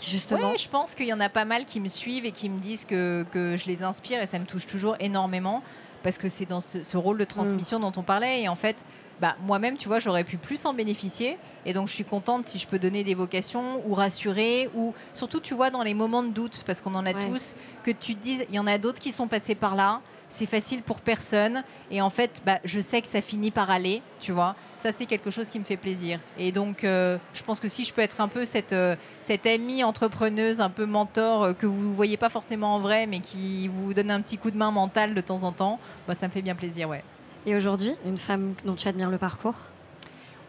justement 0.00 0.50
Ouais, 0.50 0.58
je 0.58 0.68
pense 0.68 0.94
qu'il 0.94 1.06
y 1.06 1.12
en 1.12 1.20
a 1.20 1.28
pas 1.28 1.44
mal 1.44 1.64
qui 1.64 1.80
me 1.80 1.88
suivent 1.88 2.24
et 2.26 2.32
qui 2.32 2.48
me 2.48 2.58
disent 2.58 2.84
que, 2.84 3.24
que 3.32 3.56
je 3.56 3.66
les 3.66 3.82
inspire 3.82 4.20
et 4.22 4.26
ça 4.26 4.38
me 4.38 4.46
touche 4.46 4.66
toujours 4.66 4.96
énormément 5.00 5.62
parce 6.02 6.18
que 6.18 6.28
c'est 6.28 6.46
dans 6.46 6.60
ce, 6.60 6.82
ce 6.82 6.96
rôle 6.96 7.18
de 7.18 7.24
transmission 7.24 7.78
Mm. 7.78 7.82
dont 7.82 7.92
on 7.96 8.02
parlait 8.02 8.42
et 8.42 8.48
en 8.48 8.56
fait, 8.56 8.76
bah, 9.20 9.36
moi-même, 9.44 9.76
tu 9.76 9.86
vois, 9.86 10.00
j'aurais 10.00 10.24
pu 10.24 10.36
plus 10.36 10.64
en 10.66 10.74
bénéficier 10.74 11.38
et 11.64 11.72
donc 11.72 11.86
je 11.86 11.92
suis 11.92 12.04
contente 12.04 12.44
si 12.46 12.58
je 12.58 12.66
peux 12.66 12.80
donner 12.80 13.04
des 13.04 13.14
vocations 13.14 13.80
ou 13.86 13.94
rassurer 13.94 14.68
ou 14.74 14.94
surtout, 15.14 15.38
tu 15.38 15.54
vois, 15.54 15.70
dans 15.70 15.84
les 15.84 15.94
moments 15.94 16.24
de 16.24 16.30
doute 16.30 16.64
parce 16.66 16.80
qu'on 16.80 16.94
en 16.96 17.06
a 17.06 17.12
Ouais. 17.12 17.28
tous, 17.28 17.54
que 17.84 17.92
tu 17.92 18.16
te 18.16 18.20
dises, 18.22 18.44
il 18.48 18.56
y 18.56 18.58
en 18.58 18.66
a 18.66 18.78
d'autres 18.78 18.98
qui 18.98 19.12
sont 19.12 19.28
passés 19.28 19.54
par 19.54 19.76
là. 19.76 20.00
C'est 20.34 20.46
facile 20.46 20.82
pour 20.82 21.02
personne 21.02 21.62
et 21.90 22.00
en 22.00 22.08
fait, 22.08 22.40
bah, 22.46 22.58
je 22.64 22.80
sais 22.80 23.02
que 23.02 23.06
ça 23.06 23.20
finit 23.20 23.50
par 23.50 23.70
aller, 23.70 24.00
tu 24.18 24.32
vois. 24.32 24.56
Ça, 24.78 24.90
c'est 24.90 25.04
quelque 25.04 25.30
chose 25.30 25.50
qui 25.50 25.58
me 25.58 25.64
fait 25.64 25.76
plaisir. 25.76 26.18
Et 26.38 26.52
donc, 26.52 26.84
euh, 26.84 27.18
je 27.34 27.42
pense 27.42 27.60
que 27.60 27.68
si 27.68 27.84
je 27.84 27.92
peux 27.92 28.00
être 28.00 28.18
un 28.22 28.28
peu 28.28 28.46
cette, 28.46 28.72
euh, 28.72 28.96
cette 29.20 29.44
amie 29.46 29.84
entrepreneuse, 29.84 30.62
un 30.62 30.70
peu 30.70 30.86
mentor, 30.86 31.42
euh, 31.44 31.52
que 31.52 31.66
vous 31.66 31.90
ne 31.90 31.94
voyez 31.94 32.16
pas 32.16 32.30
forcément 32.30 32.74
en 32.74 32.78
vrai, 32.78 33.06
mais 33.06 33.20
qui 33.20 33.68
vous 33.68 33.92
donne 33.92 34.10
un 34.10 34.22
petit 34.22 34.38
coup 34.38 34.50
de 34.50 34.56
main 34.56 34.70
mental 34.70 35.12
de 35.14 35.20
temps 35.20 35.42
en 35.42 35.52
temps, 35.52 35.78
bah, 36.08 36.14
ça 36.14 36.28
me 36.28 36.32
fait 36.32 36.42
bien 36.42 36.54
plaisir, 36.54 36.88
ouais. 36.88 37.04
Et 37.44 37.54
aujourd'hui, 37.54 37.94
une 38.06 38.16
femme 38.18 38.54
dont 38.64 38.74
tu 38.74 38.88
admires 38.88 39.10
le 39.10 39.18
parcours? 39.18 39.56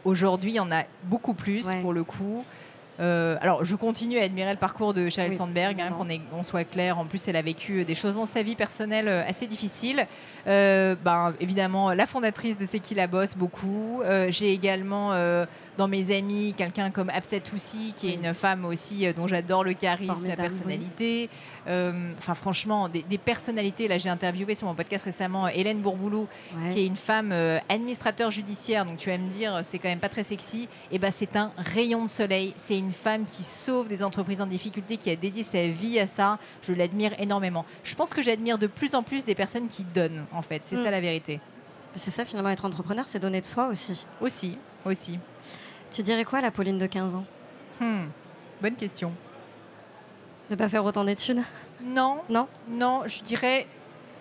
Aujourd'hui, 0.06 0.52
il 0.52 0.56
y 0.56 0.60
en 0.62 0.72
a 0.72 0.84
beaucoup 1.04 1.34
plus 1.34 1.68
Ouais. 1.68 1.82
pour 1.82 1.92
le 1.92 2.06
coup. 2.06 2.46
Euh, 3.00 3.38
alors, 3.42 3.66
je 3.66 3.76
continue 3.76 4.20
à 4.20 4.24
admirer 4.24 4.52
le 4.52 4.60
parcours 4.60 4.94
de 4.94 5.10
Sheryl 5.10 5.32
Oui, 5.32 5.38
Sandberg, 5.38 5.80
hein, 5.82 5.92
qu'on 6.32 6.44
soit 6.44 6.64
clair. 6.64 7.00
En 7.00 7.06
plus, 7.06 7.28
elle 7.28 7.36
a 7.36 7.42
vécu 7.42 7.86
des 7.86 7.96
choses 7.96 8.16
dans 8.16 8.26
sa 8.26 8.44
vie 8.44 8.56
personnelle 8.56 9.08
euh, 9.08 9.28
assez 9.28 9.48
difficiles. 9.48 10.06
Euh, 10.48 10.96
ben, 11.04 11.34
évidemment, 11.40 11.94
la 11.94 12.06
fondatrice 12.06 12.58
de 12.58 12.66
C'est 12.66 12.80
qui 12.80 12.96
la 12.96 13.08
bosse, 13.08 13.36
beaucoup. 13.36 14.02
Euh, 14.04 14.28
J'ai 14.30 14.52
également 14.54 15.14
euh, 15.14 15.46
dans 15.78 15.88
mes 15.88 16.16
amis 16.16 16.54
quelqu'un 16.56 16.92
comme 16.92 17.10
Absat 17.10 17.40
Toussi, 17.42 17.94
qui 17.96 18.10
est 18.10 18.14
une 18.16 18.34
femme 18.34 18.66
aussi 18.66 19.06
euh, 19.08 19.14
dont 19.14 19.28
j'adore 19.28 19.64
le 19.64 19.74
charisme, 19.74 20.08
la 20.28 20.36
Formidable, 20.36 20.42
personnalité. 20.42 21.30
Euh, 21.68 22.12
Enfin, 22.18 22.36
franchement, 22.36 22.90
des, 22.90 23.04
des 23.04 23.18
personnalités. 23.18 23.88
Là, 23.88 23.98
j'ai 23.98 24.10
interviewé 24.10 24.54
sur 24.56 24.68
mon 24.68 24.76
podcast 24.76 25.06
récemment 25.06 25.48
Hélène 25.48 25.80
Bourboulou, 25.80 26.28
Ouais. 26.58 26.70
qui 26.74 26.80
est 26.82 26.86
une 26.86 26.96
femme 26.98 27.32
euh, 27.32 27.58
administrateur 27.70 28.30
judiciaire, 28.32 28.86
donc 28.86 28.98
tu 28.98 29.10
vas 29.10 29.18
me 29.18 29.30
dire 29.30 29.62
c'est 29.64 29.80
quand 29.80 29.88
même 29.90 30.00
pas 30.00 30.10
très 30.10 30.24
sexy, 30.24 30.68
et 30.92 31.00
ben 31.00 31.10
c'est 31.12 31.36
un 31.36 31.52
rayon 31.58 32.04
de 32.04 32.10
soleil. 32.10 32.54
C'est 32.58 32.78
une 32.78 32.92
femme 32.92 33.24
qui 33.26 33.44
sauve 33.44 33.88
des 33.88 34.04
entreprises 34.04 34.42
en 34.42 34.46
difficulté, 34.46 34.98
qui 34.98 35.10
a 35.10 35.16
dédié 35.16 35.44
sa 35.44 35.68
vie 35.68 36.00
à 36.00 36.08
ça. 36.08 36.38
Je 36.62 36.74
l'admire 36.74 37.14
énormément. 37.20 37.66
Je 37.84 37.96
pense 37.96 38.10
que 38.14 38.22
j'admire 38.22 38.58
de 38.58 38.68
plus 38.68 38.94
en 38.96 39.04
plus 39.04 39.24
des 39.26 39.36
personnes 39.36 39.68
qui 39.68 39.84
donnent, 39.84 40.26
en 40.34 40.42
fait. 40.42 40.62
C'est 40.66 40.76
Mm. 40.78 40.84
ça 40.84 40.92
la 40.92 41.02
vérité. 41.02 41.40
C'est 41.96 42.12
ça 42.12 42.26
finalement 42.26 42.50
être 42.50 42.66
entrepreneur, 42.66 43.08
c'est 43.08 43.20
donner 43.20 43.42
de 43.42 43.46
soi 43.46 43.68
aussi. 43.68 44.06
Aussi, 44.22 44.58
aussi. 44.86 45.20
Tu 45.92 46.02
dirais 46.02 46.26
quoi 46.26 46.40
à 46.40 46.42
la 46.42 46.52
Pauline 46.52 46.78
de 46.78 46.86
15 46.88 47.16
ans? 47.16 47.26
Hmm, 47.80 48.06
Bonne 48.62 48.76
question. 48.76 49.12
Ne 50.50 50.56
pas 50.56 50.70
faire 50.70 50.84
autant 50.86 51.04
d'études? 51.04 51.42
Non, 51.84 52.22
Non? 52.30 52.48
Non, 52.70 53.04
je 53.06 53.22
dirais 53.24 53.68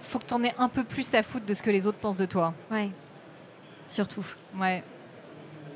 faut 0.03 0.19
que 0.19 0.27
tu 0.27 0.35
en 0.35 0.43
aies 0.43 0.55
un 0.59 0.69
peu 0.69 0.83
plus 0.83 1.15
à 1.15 1.23
foutre 1.23 1.47
de 1.47 1.55
ce 1.55 1.63
que 1.63 1.71
les 1.71 1.87
autres 1.87 1.99
pensent 1.99 2.17
de 2.17 2.25
toi. 2.27 2.53
Ouais. 2.73 2.91
Surtout. 3.89 4.25
Ouais. 4.59 4.83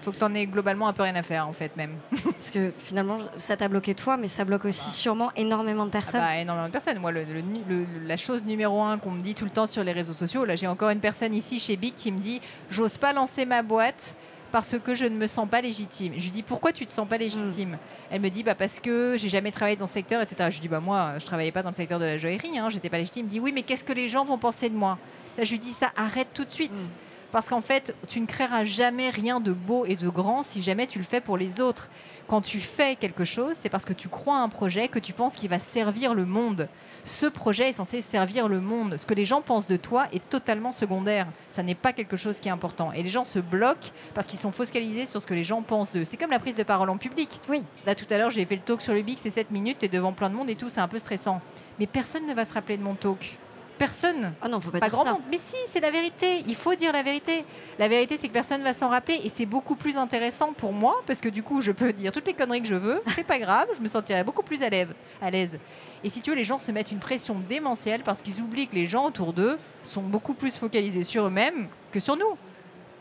Faut 0.00 0.10
que 0.12 0.16
tu 0.16 0.24
en 0.24 0.34
aies 0.34 0.46
globalement 0.46 0.86
un 0.88 0.92
peu 0.92 1.02
rien 1.02 1.14
à 1.16 1.22
faire, 1.22 1.48
en 1.48 1.52
fait, 1.52 1.76
même. 1.76 1.94
Parce 2.24 2.50
que 2.50 2.72
finalement, 2.78 3.18
ça 3.36 3.56
t'a 3.56 3.66
bloqué 3.68 3.94
toi, 3.94 4.16
mais 4.16 4.28
ça 4.28 4.44
bloque 4.44 4.64
aussi 4.66 4.90
sûrement 4.90 5.32
énormément 5.36 5.84
de 5.84 5.90
Ah 5.90 5.92
personnes. 5.92 6.20
bah, 6.20 6.36
énormément 6.38 6.66
de 6.68 6.72
personnes. 6.72 6.98
Moi, 6.98 7.10
le- 7.12 7.24
le- 7.24 7.40
le- 7.68 7.86
la 8.06 8.16
chose 8.16 8.44
numéro 8.44 8.82
un 8.82 8.98
qu'on 8.98 9.10
me 9.10 9.20
dit 9.20 9.34
tout 9.34 9.44
le 9.44 9.50
temps 9.50 9.66
sur 9.66 9.82
les 9.82 9.92
réseaux 9.92 10.12
sociaux, 10.12 10.44
là, 10.44 10.54
j'ai 10.56 10.66
encore 10.66 10.90
une 10.90 11.00
personne 11.00 11.34
ici 11.34 11.58
chez 11.58 11.76
Big 11.76 11.94
qui 11.94 12.12
me 12.12 12.18
dit 12.18 12.40
J'ose 12.70 12.98
pas 12.98 13.12
lancer 13.12 13.46
ma 13.46 13.62
boîte 13.62 14.16
parce 14.52 14.78
que 14.78 14.94
je 14.94 15.04
ne 15.06 15.16
me 15.16 15.26
sens 15.26 15.48
pas 15.48 15.60
légitime. 15.60 16.12
Je 16.16 16.22
lui 16.24 16.30
dis 16.30 16.42
Pourquoi 16.42 16.72
tu 16.72 16.86
te 16.86 16.92
sens 16.92 17.08
pas 17.08 17.18
légitime 17.18 17.76
Elle 18.10 18.20
me 18.20 18.28
dit 18.30 18.42
bah, 18.42 18.54
Parce 18.54 18.78
que 18.80 19.16
j'ai 19.18 19.28
jamais 19.28 19.50
travaillé 19.50 19.76
dans 19.76 19.86
ce 19.88 19.94
secteur, 19.94 20.20
etc. 20.22 20.36
Je 20.50 20.56
lui 20.56 20.60
dis 20.62 20.68
bah, 20.68 20.80
Moi, 20.80 21.14
je 21.18 21.26
travaillais 21.26 21.52
pas 21.52 21.62
dans 21.62 21.70
le 21.70 21.74
secteur 21.74 21.98
de 21.98 22.04
la 22.04 22.16
joaillerie, 22.18 22.58
hein, 22.58 22.70
j'étais 22.70 22.88
pas 22.90 22.98
légitime. 22.98 23.22
Il 23.22 23.26
me 23.26 23.30
dit 23.30 23.40
Oui, 23.40 23.52
mais 23.52 23.62
qu'est-ce 23.62 23.82
que 23.84 23.92
les 23.92 24.08
gens 24.08 24.24
vont 24.24 24.38
penser 24.38 24.68
de 24.70 24.76
moi? 24.76 24.98
Là, 25.36 25.44
Je 25.44 25.50
lui 25.50 25.58
dis 25.58 25.72
Ça, 25.72 25.90
arrête 25.96 26.28
tout 26.32 26.44
de 26.44 26.50
suite. 26.52 26.72
Mm. 26.72 26.88
Parce 27.32 27.48
qu'en 27.48 27.60
fait, 27.60 27.94
tu 28.08 28.20
ne 28.20 28.26
créeras 28.26 28.64
jamais 28.64 29.10
rien 29.10 29.40
de 29.40 29.52
beau 29.52 29.84
et 29.84 29.96
de 29.96 30.08
grand 30.08 30.42
si 30.42 30.62
jamais 30.62 30.86
tu 30.86 30.98
le 30.98 31.04
fais 31.04 31.20
pour 31.20 31.36
les 31.36 31.60
autres. 31.60 31.88
Quand 32.28 32.40
tu 32.40 32.58
fais 32.58 32.96
quelque 32.96 33.24
chose, 33.24 33.52
c'est 33.54 33.68
parce 33.68 33.84
que 33.84 33.92
tu 33.92 34.08
crois 34.08 34.38
à 34.38 34.40
un 34.40 34.48
projet, 34.48 34.88
que 34.88 34.98
tu 34.98 35.12
penses 35.12 35.36
qu'il 35.36 35.48
va 35.48 35.60
servir 35.60 36.12
le 36.12 36.24
monde. 36.24 36.68
Ce 37.04 37.26
projet 37.26 37.68
est 37.68 37.72
censé 37.72 38.02
servir 38.02 38.48
le 38.48 38.60
monde. 38.60 38.96
Ce 38.96 39.06
que 39.06 39.14
les 39.14 39.24
gens 39.24 39.42
pensent 39.42 39.68
de 39.68 39.76
toi 39.76 40.08
est 40.12 40.28
totalement 40.28 40.72
secondaire. 40.72 41.28
Ça 41.48 41.62
n'est 41.62 41.76
pas 41.76 41.92
quelque 41.92 42.16
chose 42.16 42.40
qui 42.40 42.48
est 42.48 42.50
important. 42.50 42.90
Et 42.92 43.04
les 43.04 43.10
gens 43.10 43.24
se 43.24 43.38
bloquent 43.38 43.90
parce 44.12 44.26
qu'ils 44.26 44.40
sont 44.40 44.50
focalisés 44.50 45.06
sur 45.06 45.22
ce 45.22 45.26
que 45.26 45.34
les 45.34 45.44
gens 45.44 45.62
pensent 45.62 45.92
d'eux. 45.92 46.04
C'est 46.04 46.16
comme 46.16 46.32
la 46.32 46.40
prise 46.40 46.56
de 46.56 46.64
parole 46.64 46.90
en 46.90 46.96
public. 46.96 47.40
Oui. 47.48 47.62
Là, 47.86 47.94
tout 47.94 48.06
à 48.10 48.18
l'heure, 48.18 48.30
j'ai 48.30 48.44
fait 48.44 48.56
le 48.56 48.62
talk 48.62 48.82
sur 48.82 48.92
le 48.92 49.02
Big, 49.02 49.18
c'est 49.20 49.30
7 49.30 49.52
minutes, 49.52 49.78
t'es 49.78 49.88
devant 49.88 50.12
plein 50.12 50.28
de 50.28 50.34
monde 50.34 50.50
et 50.50 50.56
tout, 50.56 50.68
c'est 50.68 50.80
un 50.80 50.88
peu 50.88 50.98
stressant. 50.98 51.40
Mais 51.78 51.86
personne 51.86 52.26
ne 52.26 52.34
va 52.34 52.44
se 52.44 52.54
rappeler 52.54 52.76
de 52.76 52.82
mon 52.82 52.94
talk. 52.94 53.38
Personne 53.78 54.32
Oh 54.44 54.48
non, 54.48 54.60
faut 54.60 54.70
pas, 54.70 54.80
pas 54.80 54.86
dire 54.88 54.94
grand 54.94 55.04
ça. 55.04 55.12
monde. 55.12 55.22
Mais 55.30 55.38
si, 55.38 55.56
c'est 55.66 55.80
la 55.80 55.90
vérité. 55.90 56.42
Il 56.46 56.54
faut 56.56 56.74
dire 56.74 56.92
la 56.92 57.02
vérité. 57.02 57.44
La 57.78 57.88
vérité, 57.88 58.16
c'est 58.18 58.28
que 58.28 58.32
personne 58.32 58.62
va 58.62 58.72
s'en 58.72 58.88
rappeler 58.88 59.20
et 59.22 59.28
c'est 59.28 59.46
beaucoup 59.46 59.76
plus 59.76 59.96
intéressant 59.96 60.52
pour 60.52 60.72
moi 60.72 61.02
parce 61.06 61.20
que 61.20 61.28
du 61.28 61.42
coup, 61.42 61.60
je 61.60 61.72
peux 61.72 61.92
dire 61.92 62.12
toutes 62.12 62.26
les 62.26 62.34
conneries 62.34 62.62
que 62.62 62.68
je 62.68 62.74
veux. 62.74 63.02
C'est 63.14 63.24
pas 63.24 63.38
grave. 63.38 63.68
Je 63.76 63.82
me 63.82 63.88
sentirai 63.88 64.24
beaucoup 64.24 64.42
plus 64.42 64.62
à 64.62 64.70
l'aise. 64.70 65.58
Et 66.04 66.08
si 66.08 66.20
tu 66.22 66.30
veux, 66.30 66.36
les 66.36 66.44
gens 66.44 66.58
se 66.58 66.70
mettent 66.72 66.92
une 66.92 66.98
pression 67.00 67.36
démentielle 67.48 68.02
parce 68.02 68.22
qu'ils 68.22 68.40
oublient 68.40 68.68
que 68.68 68.74
les 68.74 68.86
gens 68.86 69.04
autour 69.04 69.32
d'eux 69.32 69.58
sont 69.82 70.02
beaucoup 70.02 70.34
plus 70.34 70.56
focalisés 70.56 71.02
sur 71.02 71.26
eux-mêmes 71.26 71.68
que 71.92 72.00
sur 72.00 72.16
nous. 72.16 72.36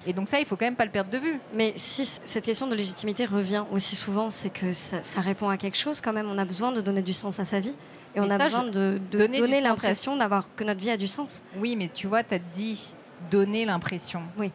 Et 0.07 0.13
donc 0.13 0.27
ça, 0.27 0.39
il 0.39 0.45
faut 0.45 0.55
quand 0.55 0.65
même 0.65 0.75
pas 0.75 0.85
le 0.85 0.91
perdre 0.91 1.09
de 1.09 1.17
vue. 1.17 1.39
Mais 1.53 1.73
si 1.77 2.05
cette 2.05 2.45
question 2.45 2.67
de 2.67 2.75
légitimité 2.75 3.25
revient 3.25 3.63
aussi 3.71 3.95
souvent, 3.95 4.29
c'est 4.29 4.49
que 4.51 4.71
ça, 4.71 5.01
ça 5.01 5.19
répond 5.21 5.49
à 5.49 5.57
quelque 5.57 5.77
chose 5.77 5.99
quand 6.01 6.13
même. 6.13 6.29
On 6.29 6.37
a 6.37 6.45
besoin 6.45 6.71
de 6.71 6.81
donner 6.81 7.01
du 7.01 7.13
sens 7.13 7.39
à 7.39 7.45
sa 7.45 7.59
vie. 7.59 7.75
Et 8.15 8.19
on 8.19 8.29
a 8.29 8.37
ça, 8.37 8.45
besoin 8.45 8.63
de, 8.63 8.99
de 9.11 9.27
donner 9.27 9.61
l'impression 9.61 10.15
d'avoir 10.15 10.47
que 10.55 10.63
notre 10.63 10.79
vie 10.79 10.89
a 10.89 10.97
du 10.97 11.07
sens. 11.07 11.43
Oui, 11.57 11.75
mais 11.75 11.89
tu 11.89 12.07
vois, 12.07 12.23
tu 12.23 12.33
as 12.33 12.39
dit 12.39 12.93
donner 13.29 13.65
l'impression. 13.65 14.23
Oui. 14.37 14.51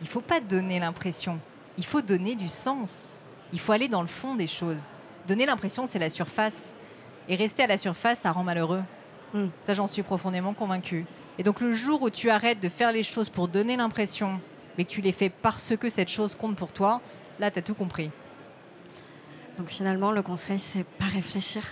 Il 0.00 0.08
faut 0.08 0.20
pas 0.20 0.40
donner 0.40 0.80
l'impression. 0.80 1.38
Il 1.78 1.84
faut 1.84 2.02
donner 2.02 2.34
du 2.34 2.48
sens. 2.48 3.18
Il 3.52 3.60
faut 3.60 3.72
aller 3.72 3.88
dans 3.88 4.00
le 4.00 4.08
fond 4.08 4.34
des 4.34 4.46
choses. 4.46 4.92
Donner 5.28 5.46
l'impression, 5.46 5.86
c'est 5.86 5.98
la 5.98 6.10
surface. 6.10 6.74
Et 7.28 7.36
rester 7.36 7.62
à 7.62 7.66
la 7.66 7.76
surface, 7.76 8.20
ça 8.20 8.32
rend 8.32 8.42
malheureux. 8.42 8.82
Hmm. 9.34 9.48
Ça, 9.66 9.74
j'en 9.74 9.86
suis 9.86 10.02
profondément 10.02 10.54
convaincue. 10.54 11.06
Et 11.38 11.42
donc, 11.42 11.60
le 11.60 11.72
jour 11.72 12.02
où 12.02 12.10
tu 12.10 12.30
arrêtes 12.30 12.60
de 12.60 12.68
faire 12.68 12.92
les 12.92 13.02
choses 13.02 13.28
pour 13.28 13.48
donner 13.48 13.76
l'impression, 13.76 14.40
mais 14.76 14.84
que 14.84 14.90
tu 14.90 15.00
les 15.00 15.12
fais 15.12 15.30
parce 15.30 15.76
que 15.76 15.88
cette 15.88 16.08
chose 16.08 16.34
compte 16.34 16.56
pour 16.56 16.72
toi, 16.72 17.00
là, 17.38 17.50
tu 17.50 17.58
as 17.58 17.62
tout 17.62 17.74
compris. 17.74 18.10
Donc 19.58 19.68
finalement, 19.68 20.12
le 20.12 20.22
conseil, 20.22 20.58
c'est 20.58 20.84
pas 20.84 21.04
réfléchir. 21.04 21.62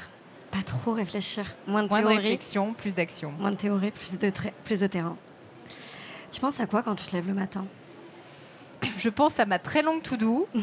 Pas 0.51 0.63
trop 0.65 0.93
réfléchir. 0.93 1.55
Moins 1.67 1.85
de 1.85 1.89
Moins 1.89 2.01
de 2.01 2.07
théorie. 2.07 2.17
réflexion, 2.23 2.73
plus 2.75 2.95
d'action. 2.95 3.33
Moins 3.39 3.53
de 3.53 3.57
théorie, 3.57 3.91
plus 3.93 4.19
de, 4.19 4.31
plus 4.65 4.81
de 4.81 4.87
terrain. 4.87 5.17
Tu 6.33 6.41
penses 6.41 6.59
à 6.61 6.67
quoi 6.67 6.83
quand 6.83 6.95
tu 6.97 7.07
te 7.07 7.13
lèves 7.15 7.29
le 7.29 7.35
matin? 7.35 7.65
Je 8.97 9.09
pense 9.11 9.39
à 9.39 9.47
ma 9.47 9.59
très 9.59 9.83
longue 9.83 10.03
to 10.03 10.17
do. 10.17 10.49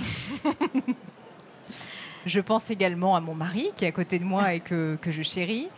je 2.26 2.40
pense 2.40 2.70
également 2.70 3.16
à 3.16 3.22
mon 3.22 3.36
mari 3.36 3.72
qui 3.76 3.86
est 3.86 3.88
à 3.88 3.92
côté 3.92 4.20
de 4.20 4.26
moi 4.26 4.54
et 4.54 4.60
que, 4.60 4.98
que 5.02 5.12
je 5.12 5.22
chéris. 5.22 5.70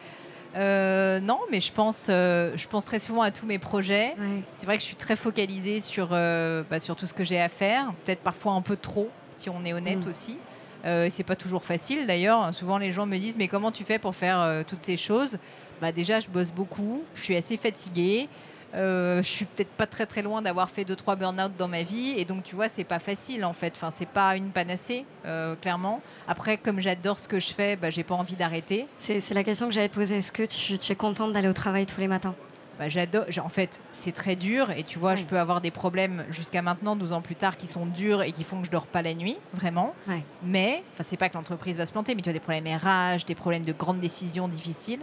Euh, 0.55 1.19
non, 1.19 1.39
mais 1.51 1.61
je 1.61 1.71
pense, 1.71 2.07
euh, 2.09 2.53
je 2.55 2.67
pense 2.67 2.83
très 2.85 2.97
souvent 2.97 3.21
à 3.21 3.29
tous 3.29 3.45
mes 3.45 3.59
projets. 3.59 4.15
Ouais. 4.19 4.41
C'est 4.55 4.65
vrai 4.65 4.75
que 4.77 4.81
je 4.81 4.87
suis 4.87 4.95
très 4.95 5.15
focalisée 5.15 5.79
sur, 5.79 6.09
euh, 6.11 6.63
bah, 6.69 6.79
sur 6.79 6.95
tout 6.95 7.05
ce 7.05 7.13
que 7.13 7.23
j'ai 7.23 7.39
à 7.39 7.49
faire, 7.49 7.93
peut-être 8.05 8.21
parfois 8.21 8.53
un 8.53 8.61
peu 8.61 8.75
trop, 8.75 9.09
si 9.31 9.49
on 9.49 9.63
est 9.63 9.73
honnête 9.73 10.05
Mm. 10.05 10.09
aussi. 10.09 10.37
Euh, 10.85 11.07
c'est 11.09 11.23
pas 11.23 11.35
toujours 11.35 11.63
facile 11.63 12.07
d'ailleurs. 12.07 12.53
Souvent 12.55 12.77
les 12.77 12.91
gens 12.91 13.05
me 13.05 13.17
disent 13.17 13.37
mais 13.37 13.47
comment 13.47 13.71
tu 13.71 13.83
fais 13.83 13.99
pour 13.99 14.15
faire 14.15 14.39
euh, 14.39 14.63
toutes 14.65 14.83
ces 14.83 14.97
choses? 14.97 15.37
Bah 15.81 15.91
déjà 15.91 16.19
je 16.19 16.29
bosse 16.29 16.51
beaucoup, 16.51 17.03
je 17.15 17.23
suis 17.23 17.35
assez 17.35 17.57
fatiguée. 17.57 18.27
Euh, 18.75 19.17
je 19.23 19.27
suis 19.27 19.45
peut-être 19.45 19.71
pas 19.71 19.87
très 19.87 20.05
très 20.05 20.21
loin 20.21 20.43
d'avoir 20.43 20.69
fait 20.69 20.85
deux 20.85 20.95
trois 20.95 21.15
burn-out 21.15 21.51
dans 21.57 21.67
ma 21.67 21.81
vie 21.81 22.13
et 22.17 22.23
donc 22.23 22.43
tu 22.43 22.55
vois 22.55 22.69
c'est 22.69 22.83
pas 22.83 22.99
facile 22.99 23.43
en 23.43 23.53
fait. 23.53 23.73
Enfin 23.75 23.89
c'est 23.91 24.07
pas 24.07 24.37
une 24.37 24.51
panacée 24.51 25.05
euh, 25.25 25.55
clairement. 25.55 26.01
Après 26.27 26.57
comme 26.57 26.79
j'adore 26.79 27.17
ce 27.17 27.27
que 27.27 27.39
je 27.39 27.51
fais, 27.51 27.75
bah, 27.75 27.89
j'ai 27.89 28.03
pas 28.03 28.15
envie 28.15 28.35
d'arrêter. 28.35 28.85
C'est 28.95 29.19
c'est 29.19 29.33
la 29.33 29.43
question 29.43 29.67
que 29.67 29.73
j'allais 29.73 29.89
te 29.89 29.95
poser. 29.95 30.17
Est-ce 30.17 30.31
que 30.31 30.43
tu, 30.43 30.77
tu 30.77 30.91
es 30.91 30.95
contente 30.95 31.33
d'aller 31.33 31.49
au 31.49 31.53
travail 31.53 31.85
tous 31.85 31.99
les 31.99 32.07
matins? 32.07 32.35
Bah, 32.79 32.87
j'adore. 32.87 33.25
En 33.43 33.49
fait, 33.49 33.81
c'est 33.91 34.13
très 34.13 34.37
dur 34.37 34.71
et 34.71 34.83
tu 34.83 34.99
vois, 34.99 35.15
je 35.15 35.25
peux 35.25 35.37
avoir 35.37 35.59
des 35.59 35.69
problèmes 35.69 36.23
jusqu'à 36.29 36.61
maintenant, 36.61 36.95
12 36.95 37.11
ans 37.11 37.21
plus 37.21 37.35
tard, 37.35 37.57
qui 37.57 37.67
sont 37.67 37.85
durs 37.85 38.21
et 38.23 38.31
qui 38.31 38.45
font 38.45 38.61
que 38.61 38.67
je 38.67 38.71
dors 38.71 38.87
pas 38.87 39.01
la 39.01 39.13
nuit, 39.13 39.37
vraiment. 39.53 39.93
Ouais. 40.07 40.23
Mais, 40.43 40.81
enfin, 40.93 41.03
c'est 41.05 41.17
pas 41.17 41.27
que 41.27 41.35
l'entreprise 41.35 41.77
va 41.77 41.85
se 41.85 41.91
planter, 41.91 42.15
mais 42.15 42.21
tu 42.21 42.29
as 42.29 42.33
des 42.33 42.39
problèmes 42.39 42.65
RH, 42.65 43.25
des 43.27 43.35
problèmes 43.35 43.65
de 43.65 43.73
grandes 43.73 43.99
décisions 43.99 44.47
difficiles. 44.47 45.01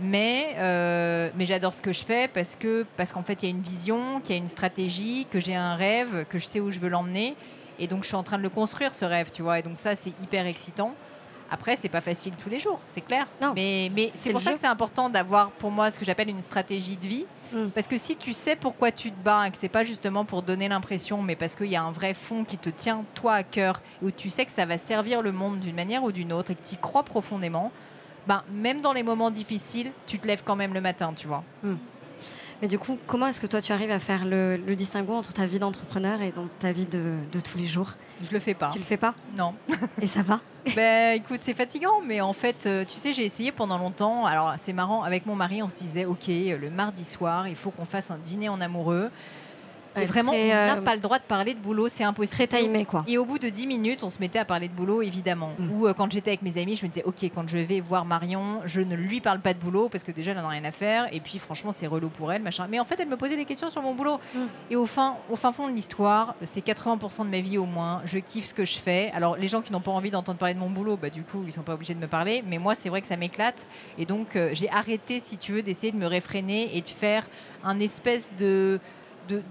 Mais, 0.00 0.54
euh, 0.58 1.30
mais 1.34 1.46
j'adore 1.46 1.74
ce 1.74 1.82
que 1.82 1.92
je 1.92 2.04
fais 2.04 2.28
parce 2.28 2.54
que 2.54 2.86
parce 2.96 3.10
qu'en 3.10 3.24
fait, 3.24 3.42
il 3.42 3.48
y 3.48 3.52
a 3.52 3.54
une 3.54 3.62
vision, 3.62 4.20
qu'il 4.20 4.36
y 4.36 4.38
a 4.38 4.40
une 4.40 4.46
stratégie, 4.46 5.26
que 5.30 5.40
j'ai 5.40 5.56
un 5.56 5.74
rêve, 5.74 6.24
que 6.28 6.38
je 6.38 6.44
sais 6.44 6.60
où 6.60 6.70
je 6.70 6.78
veux 6.78 6.88
l'emmener. 6.90 7.34
Et 7.78 7.86
donc, 7.86 8.02
je 8.02 8.08
suis 8.08 8.16
en 8.16 8.22
train 8.22 8.38
de 8.38 8.42
le 8.42 8.50
construire, 8.50 8.94
ce 8.94 9.04
rêve, 9.04 9.30
tu 9.32 9.42
vois. 9.42 9.58
Et 9.58 9.62
donc, 9.62 9.78
ça, 9.78 9.96
c'est 9.96 10.12
hyper 10.22 10.46
excitant. 10.46 10.94
Après, 11.50 11.76
c'est 11.76 11.88
pas 11.88 12.00
facile 12.02 12.34
tous 12.36 12.50
les 12.50 12.58
jours, 12.58 12.78
c'est 12.88 13.00
clair. 13.00 13.26
Non, 13.42 13.52
mais 13.54 13.90
mais 13.94 14.10
c'est 14.12 14.32
pour 14.32 14.40
ça 14.40 14.50
jeu. 14.50 14.54
que 14.54 14.60
c'est 14.60 14.66
important 14.66 15.08
d'avoir, 15.08 15.50
pour 15.52 15.70
moi, 15.70 15.90
ce 15.90 15.98
que 15.98 16.04
j'appelle 16.04 16.28
une 16.28 16.42
stratégie 16.42 16.96
de 16.96 17.06
vie. 17.06 17.26
Mm. 17.52 17.68
Parce 17.74 17.86
que 17.86 17.96
si 17.96 18.16
tu 18.16 18.32
sais 18.34 18.54
pourquoi 18.54 18.92
tu 18.92 19.10
te 19.10 19.22
bats 19.24 19.46
et 19.46 19.50
que 19.50 19.56
c'est 19.56 19.68
pas 19.70 19.84
justement 19.84 20.24
pour 20.26 20.42
donner 20.42 20.68
l'impression, 20.68 21.22
mais 21.22 21.36
parce 21.36 21.56
qu'il 21.56 21.68
y 21.68 21.76
a 21.76 21.82
un 21.82 21.92
vrai 21.92 22.12
fond 22.12 22.44
qui 22.44 22.58
te 22.58 22.68
tient 22.68 23.04
toi 23.14 23.34
à 23.34 23.42
cœur, 23.42 23.80
où 24.02 24.10
tu 24.10 24.28
sais 24.28 24.44
que 24.44 24.52
ça 24.52 24.66
va 24.66 24.76
servir 24.76 25.22
le 25.22 25.32
monde 25.32 25.60
d'une 25.60 25.76
manière 25.76 26.02
ou 26.04 26.12
d'une 26.12 26.32
autre 26.32 26.50
et 26.50 26.54
que 26.54 26.66
tu 26.66 26.74
y 26.74 26.78
crois 26.78 27.02
profondément, 27.02 27.72
ben, 28.26 28.42
même 28.52 28.82
dans 28.82 28.92
les 28.92 29.02
moments 29.02 29.30
difficiles, 29.30 29.92
tu 30.06 30.18
te 30.18 30.26
lèves 30.26 30.42
quand 30.44 30.56
même 30.56 30.74
le 30.74 30.82
matin, 30.82 31.14
tu 31.16 31.26
vois. 31.26 31.44
Mais 32.60 32.68
du 32.68 32.78
coup, 32.78 32.98
comment 33.06 33.28
est-ce 33.28 33.40
que 33.40 33.46
toi 33.46 33.62
tu 33.62 33.72
arrives 33.72 33.90
à 33.92 34.00
faire 34.00 34.24
le, 34.24 34.56
le 34.56 34.74
distinguo 34.74 35.14
entre 35.14 35.32
ta 35.32 35.46
vie 35.46 35.60
d'entrepreneur 35.60 36.20
et 36.22 36.32
donc 36.32 36.50
ta 36.58 36.72
vie 36.72 36.86
de, 36.86 37.14
de 37.32 37.40
tous 37.40 37.56
les 37.56 37.66
jours? 37.66 37.94
Je 38.20 38.32
le 38.32 38.40
fais 38.40 38.54
pas. 38.54 38.68
Tu 38.70 38.78
le 38.78 38.84
fais 38.84 38.96
pas? 38.96 39.14
Non. 39.36 39.54
Et 40.02 40.06
ça 40.08 40.22
va? 40.22 40.40
ben 40.74 41.16
écoute, 41.16 41.40
c'est 41.42 41.54
fatigant, 41.54 42.00
mais 42.04 42.20
en 42.20 42.32
fait, 42.32 42.66
euh, 42.66 42.84
tu 42.84 42.94
sais, 42.94 43.12
j'ai 43.12 43.24
essayé 43.24 43.52
pendant 43.52 43.78
longtemps. 43.78 44.26
Alors 44.26 44.54
c'est 44.58 44.72
marrant, 44.72 45.02
avec 45.02 45.26
mon 45.26 45.34
mari, 45.34 45.62
on 45.62 45.68
se 45.68 45.76
disait, 45.76 46.04
ok, 46.04 46.26
le 46.28 46.70
mardi 46.70 47.04
soir, 47.04 47.48
il 47.48 47.56
faut 47.56 47.70
qu'on 47.70 47.84
fasse 47.84 48.10
un 48.10 48.18
dîner 48.18 48.48
en 48.48 48.60
amoureux. 48.60 49.10
Et 49.96 50.04
vraiment, 50.04 50.32
très, 50.32 50.44
on 50.44 50.48
n'a 50.48 50.76
euh, 50.76 50.82
pas 50.82 50.94
le 50.94 51.00
droit 51.00 51.18
de 51.18 51.24
parler 51.24 51.54
de 51.54 51.58
boulot, 51.58 51.88
c'est 51.88 52.04
impossible. 52.04 52.48
Très 52.48 52.62
timé 52.62 52.84
quoi. 52.84 53.04
Et 53.06 53.18
au 53.18 53.24
bout 53.24 53.38
de 53.38 53.48
10 53.48 53.66
minutes, 53.66 54.02
on 54.02 54.10
se 54.10 54.18
mettait 54.18 54.38
à 54.38 54.44
parler 54.44 54.68
de 54.68 54.72
boulot, 54.72 55.02
évidemment. 55.02 55.52
Mm. 55.58 55.72
Ou 55.72 55.86
euh, 55.86 55.94
quand 55.94 56.10
j'étais 56.12 56.30
avec 56.30 56.42
mes 56.42 56.60
amis, 56.60 56.76
je 56.76 56.84
me 56.84 56.88
disais, 56.88 57.04
OK, 57.04 57.22
quand 57.34 57.48
je 57.48 57.58
vais 57.58 57.80
voir 57.80 58.04
Marion, 58.04 58.60
je 58.64 58.80
ne 58.80 58.94
lui 58.94 59.20
parle 59.20 59.40
pas 59.40 59.54
de 59.54 59.58
boulot 59.58 59.88
parce 59.88 60.04
que 60.04 60.12
déjà, 60.12 60.32
elle 60.32 60.38
n'en 60.38 60.44
a 60.44 60.50
rien 60.50 60.64
à 60.64 60.70
faire. 60.70 61.12
Et 61.12 61.20
puis, 61.20 61.38
franchement, 61.38 61.72
c'est 61.72 61.86
relou 61.86 62.08
pour 62.08 62.32
elle, 62.32 62.42
machin. 62.42 62.66
Mais 62.70 62.78
en 62.78 62.84
fait, 62.84 62.96
elle 63.00 63.08
me 63.08 63.16
posait 63.16 63.36
des 63.36 63.44
questions 63.44 63.70
sur 63.70 63.82
mon 63.82 63.94
boulot. 63.94 64.20
Mm. 64.34 64.38
Et 64.70 64.76
au 64.76 64.86
fin, 64.86 65.16
au 65.30 65.36
fin 65.36 65.52
fond 65.52 65.68
de 65.68 65.74
l'histoire, 65.74 66.34
c'est 66.44 66.64
80% 66.64 67.24
de 67.24 67.30
ma 67.30 67.40
vie 67.40 67.58
au 67.58 67.66
moins. 67.66 68.02
Je 68.04 68.18
kiffe 68.18 68.46
ce 68.46 68.54
que 68.54 68.64
je 68.64 68.78
fais. 68.78 69.10
Alors, 69.14 69.36
les 69.36 69.48
gens 69.48 69.62
qui 69.62 69.72
n'ont 69.72 69.80
pas 69.80 69.90
envie 69.92 70.10
d'entendre 70.10 70.38
parler 70.38 70.54
de 70.54 70.60
mon 70.60 70.70
boulot, 70.70 70.96
bah, 70.96 71.10
du 71.10 71.22
coup, 71.22 71.42
ils 71.46 71.52
sont 71.52 71.62
pas 71.62 71.74
obligés 71.74 71.94
de 71.94 72.00
me 72.00 72.08
parler. 72.08 72.42
Mais 72.46 72.58
moi, 72.58 72.74
c'est 72.74 72.88
vrai 72.88 73.00
que 73.00 73.08
ça 73.08 73.16
m'éclate. 73.16 73.66
Et 73.98 74.06
donc, 74.06 74.36
euh, 74.36 74.50
j'ai 74.52 74.70
arrêté, 74.70 75.20
si 75.20 75.38
tu 75.38 75.52
veux, 75.52 75.62
d'essayer 75.62 75.92
de 75.92 75.98
me 75.98 76.06
réfréner 76.06 76.76
et 76.76 76.80
de 76.80 76.88
faire 76.88 77.26
un 77.64 77.80
espèce 77.80 78.30
de- 78.38 78.80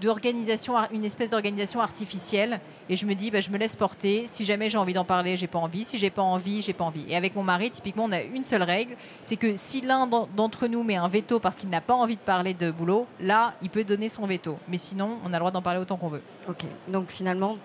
d'organisation, 0.00 0.74
une 0.92 1.04
espèce 1.04 1.30
d'organisation 1.30 1.80
artificielle. 1.80 2.60
Et 2.90 2.96
je 2.96 3.04
me 3.04 3.14
dis, 3.14 3.30
bah, 3.30 3.40
je 3.40 3.50
me 3.50 3.58
laisse 3.58 3.76
porter. 3.76 4.24
Si 4.26 4.44
jamais 4.46 4.70
j'ai 4.70 4.78
envie 4.78 4.94
d'en 4.94 5.04
parler, 5.04 5.36
j'ai 5.36 5.46
pas 5.46 5.58
envie. 5.58 5.84
Si 5.84 5.98
j'ai 5.98 6.08
pas 6.10 6.22
envie, 6.22 6.62
j'ai 6.62 6.72
pas 6.72 6.84
envie. 6.84 7.04
Et 7.08 7.16
avec 7.16 7.34
mon 7.36 7.42
mari, 7.42 7.70
typiquement, 7.70 8.04
on 8.04 8.12
a 8.12 8.22
une 8.22 8.44
seule 8.44 8.62
règle, 8.62 8.96
c'est 9.22 9.36
que 9.36 9.56
si 9.56 9.80
l'un 9.82 10.06
d'en- 10.06 10.28
d'entre 10.34 10.66
nous 10.68 10.82
met 10.82 10.96
un 10.96 11.08
veto 11.08 11.38
parce 11.38 11.58
qu'il 11.58 11.68
n'a 11.68 11.80
pas 11.82 11.94
envie 11.94 12.16
de 12.16 12.20
parler 12.22 12.54
de 12.54 12.70
boulot, 12.70 13.06
là, 13.20 13.54
il 13.62 13.68
peut 13.70 13.84
donner 13.84 14.08
son 14.08 14.26
veto. 14.26 14.58
Mais 14.68 14.78
sinon, 14.78 15.18
on 15.24 15.28
a 15.28 15.32
le 15.32 15.38
droit 15.40 15.50
d'en 15.50 15.62
parler 15.62 15.80
autant 15.80 15.96
qu'on 15.96 16.08
veut. 16.08 16.22
Ok. 16.48 16.64
Donc 16.88 17.10
finalement, 17.10 17.56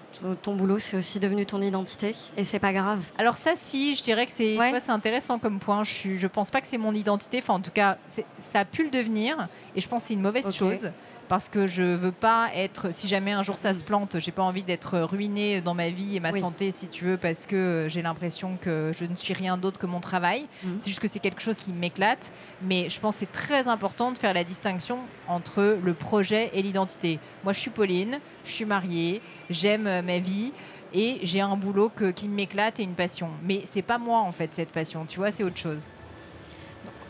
ton, 0.42 0.56
boulot 0.56 0.78
c'est 0.78 0.98
aussi 0.98 1.22
devenu 1.22 1.46
ton 1.46 1.62
identité 1.62 2.14
et 2.36 2.44
c'est 2.44 2.60
pas 2.60 2.74
grave. 2.74 3.00
Alors 3.18 3.36
ça, 3.36 3.52
si, 3.56 3.96
je 3.96 4.04
dirais 4.04 4.26
que 4.26 4.32
c'est, 4.34 4.58
Ouais. 4.58 4.78
c'est 4.82 4.92
intéressant 4.92 5.40
comme 5.40 5.60
point. 5.60 5.86
Je, 5.86 5.92
suis, 5.92 6.20
je 6.20 6.28
pense 6.28 6.52
pas 6.52 6.60
que 6.60 6.68
c'est 6.68 6.78
mon 6.78 6.94
identité. 6.94 7.40
Enfin, 7.42 7.54
en 7.54 7.60
tout 7.62 7.72
cas, 7.72 7.98
ça 8.42 8.60
a 8.60 8.66
pu 8.66 8.84
le 8.84 8.90
devenir. 8.90 9.48
Et 9.76 9.80
je 9.80 9.88
pense 9.88 10.02
que 10.02 10.08
c'est 10.10 10.14
une 10.16 10.22
mauvaise 10.22 10.54
chose. 10.54 10.92
Parce 11.30 11.50
que 11.50 11.68
je 11.68 11.84
veux 11.84 12.12
pas 12.12 12.50
être, 12.54 12.94
si 12.94 13.08
jamais 13.08 13.32
un 13.32 13.44
jour 13.44 13.58
ça 13.58 13.74
se 13.74 13.84
plante, 13.84 14.18
j'ai 14.20 14.32
pas 14.32 14.44
envie 14.44 14.62
d'être 14.64 15.00
ruinée 15.00 15.62
dans 15.62 15.74
ma 15.74 15.90
vie 15.90 16.18
et 16.18 16.20
ma 16.20 16.32
Oui. 16.32 16.40
santé, 16.42 16.72
si 16.72 16.88
tu 16.90 17.06
veux, 17.06 17.18
parce 17.18 17.46
que 17.46 17.88
j'ai 17.90 18.02
l'impression 18.02 18.58
que 18.62 18.92
je 18.94 19.06
ne 19.06 19.16
suis 19.16 19.34
rien 19.34 19.58
d'autre 19.58 19.80
que 19.80 19.86
mon 19.86 20.00
travail. 20.02 20.48
Mm. 20.64 20.68
C'est 20.82 20.90
juste 20.90 21.00
que 21.00 21.08
c'est 21.08 21.20
quelque 21.20 21.42
chose 21.42 21.58
qui 21.58 21.72
m'éclate. 21.72 22.34
Mais 22.62 22.90
je 22.90 23.00
pense 23.00 23.16
que 23.16 23.22
c'est 23.22 23.32
très 23.32 23.68
important 23.68 24.12
de 24.12 24.18
faire 24.18 24.34
la 24.34 24.44
distinction 24.44 25.00
entre 25.28 25.80
le 25.82 25.94
projet 25.94 26.52
et 26.54 26.62
l'identité. 26.62 27.20
Moi, 27.44 27.54
je 27.54 27.60
suis 27.60 27.72
Pauline, 27.72 28.20
je 28.44 28.52
suis 28.52 28.66
mariée, 28.66 29.22
j'aime 29.50 29.88
euh, 29.88 30.02
ma 30.02 30.20
vie 30.20 30.52
et 30.94 31.20
j'ai 31.24 31.42
un 31.42 31.56
boulot 31.56 31.90
que- 31.90 32.12
qui 32.12 32.28
m'éclate 32.28 32.80
et 32.80 32.84
une 32.84 32.94
passion. 32.96 33.30
Mais 33.44 33.62
c'est 33.66 33.82
pas 33.82 33.98
moi 33.98 34.20
en 34.20 34.32
fait 34.32 34.54
cette 34.54 34.70
passion, 34.70 35.06
tu 35.08 35.20
vois, 35.20 35.32
c'est 35.32 35.44
autre 35.44 35.58
chose. 35.58 35.88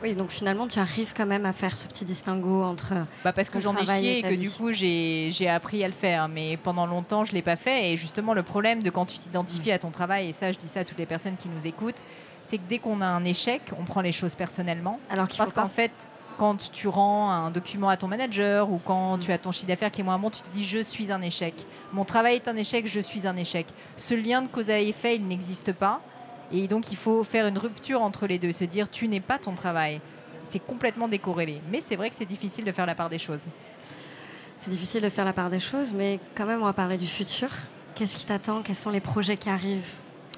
Oui, 0.03 0.15
donc 0.15 0.29
finalement 0.31 0.67
tu 0.67 0.79
arrives 0.79 1.13
quand 1.15 1.25
même 1.25 1.45
à 1.45 1.53
faire 1.53 1.77
ce 1.77 1.87
petit 1.87 2.03
distinguo 2.03 2.61
entre. 2.61 2.93
Bah 3.23 3.31
parce 3.31 3.49
que 3.49 3.59
j'en 3.61 3.73
ai 3.77 3.85
chié 3.85 4.19
et 4.19 4.21
que 4.21 4.27
vie. 4.27 4.37
du 4.37 4.49
coup 4.49 4.71
j'ai 4.73 5.49
appris 5.49 5.81
à 5.83 5.87
le 5.87 5.93
faire. 5.93 6.27
Mais 6.27 6.57
pendant 6.57 6.85
longtemps 6.85 7.23
je 7.23 7.31
l'ai 7.31 7.41
pas 7.41 7.55
fait. 7.55 7.91
Et 7.91 7.97
justement 7.97 8.33
le 8.33 8.43
problème 8.43 8.83
de 8.83 8.89
quand 8.89 9.05
tu 9.05 9.17
t'identifies 9.17 9.71
à 9.71 9.79
ton 9.79 9.91
travail, 9.91 10.29
et 10.29 10.33
ça 10.33 10.51
je 10.51 10.57
dis 10.57 10.67
ça 10.67 10.81
à 10.81 10.83
toutes 10.83 10.97
les 10.97 11.05
personnes 11.05 11.37
qui 11.37 11.47
nous 11.47 11.65
écoutent, 11.65 12.03
c'est 12.43 12.57
que 12.57 12.63
dès 12.67 12.79
qu'on 12.79 12.99
a 12.99 13.05
un 13.07 13.23
échec, 13.23 13.61
on 13.79 13.85
prend 13.85 14.01
les 14.01 14.11
choses 14.11 14.35
personnellement. 14.35 14.99
Alors 15.09 15.29
faut 15.29 15.37
Parce 15.37 15.53
qu'en 15.53 15.69
fait, 15.69 16.09
quand 16.37 16.71
tu 16.73 16.89
rends 16.89 17.29
un 17.31 17.51
document 17.51 17.87
à 17.87 17.95
ton 17.95 18.09
manager 18.09 18.69
ou 18.69 18.81
quand 18.83 19.15
Mm. 19.15 19.19
tu 19.21 19.31
as 19.31 19.37
ton 19.37 19.51
chiffre 19.53 19.67
d'affaires 19.67 19.91
qui 19.91 20.01
est 20.01 20.03
moins 20.03 20.19
bon, 20.19 20.29
tu 20.29 20.41
te 20.41 20.49
dis 20.49 20.65
je 20.65 20.79
suis 20.83 21.13
un 21.13 21.21
échec. 21.21 21.53
Mon 21.93 22.03
travail 22.03 22.35
est 22.35 22.47
un 22.49 22.55
échec, 22.57 22.87
je 22.87 22.99
suis 22.99 23.25
un 23.25 23.37
échec. 23.37 23.67
Ce 23.95 24.13
lien 24.15 24.41
de 24.41 24.47
cause 24.47 24.69
à 24.69 24.79
effet, 24.79 25.15
il 25.15 25.25
n'existe 25.27 25.71
pas. 25.71 26.01
Et 26.53 26.67
donc 26.67 26.91
il 26.91 26.97
faut 26.97 27.23
faire 27.23 27.47
une 27.47 27.57
rupture 27.57 28.01
entre 28.01 28.27
les 28.27 28.37
deux, 28.37 28.51
se 28.51 28.63
dire 28.63 28.89
tu 28.89 29.07
n'es 29.07 29.19
pas 29.19 29.39
ton 29.39 29.55
travail. 29.55 29.99
C'est 30.49 30.59
complètement 30.59 31.07
décorrélé. 31.07 31.61
Mais 31.71 31.81
c'est 31.81 31.95
vrai 31.95 32.09
que 32.09 32.15
c'est 32.15 32.25
difficile 32.25 32.63
de 32.63 32.71
faire 32.71 32.85
la 32.85 32.95
part 32.95 33.09
des 33.09 33.17
choses. 33.17 33.39
C'est 34.55 34.69
difficile 34.69 35.01
de 35.01 35.09
faire 35.09 35.25
la 35.25 35.33
part 35.33 35.49
des 35.49 35.59
choses, 35.59 35.93
mais 35.93 36.19
quand 36.35 36.45
même 36.45 36.61
on 36.61 36.65
va 36.65 36.73
parler 36.73 36.97
du 36.97 37.07
futur. 37.07 37.49
Qu'est-ce 37.95 38.17
qui 38.17 38.25
t'attend? 38.25 38.61
Quels 38.61 38.75
sont 38.75 38.91
les 38.91 38.99
projets 38.99 39.37
qui 39.37 39.49
arrivent? 39.49 39.93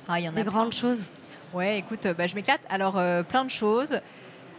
Ah, 0.07 0.19
il 0.19 0.23
y 0.23 0.29
en 0.29 0.31
a 0.31 0.35
Des 0.35 0.43
grandes 0.43 0.73
choses? 0.73 1.09
Ouais, 1.53 1.79
écoute, 1.79 2.05
euh, 2.05 2.13
bah, 2.13 2.27
je 2.27 2.35
m'éclate. 2.35 2.61
Alors, 2.69 2.97
euh, 2.97 3.23
plein 3.23 3.45
de 3.45 3.49
choses. 3.49 3.99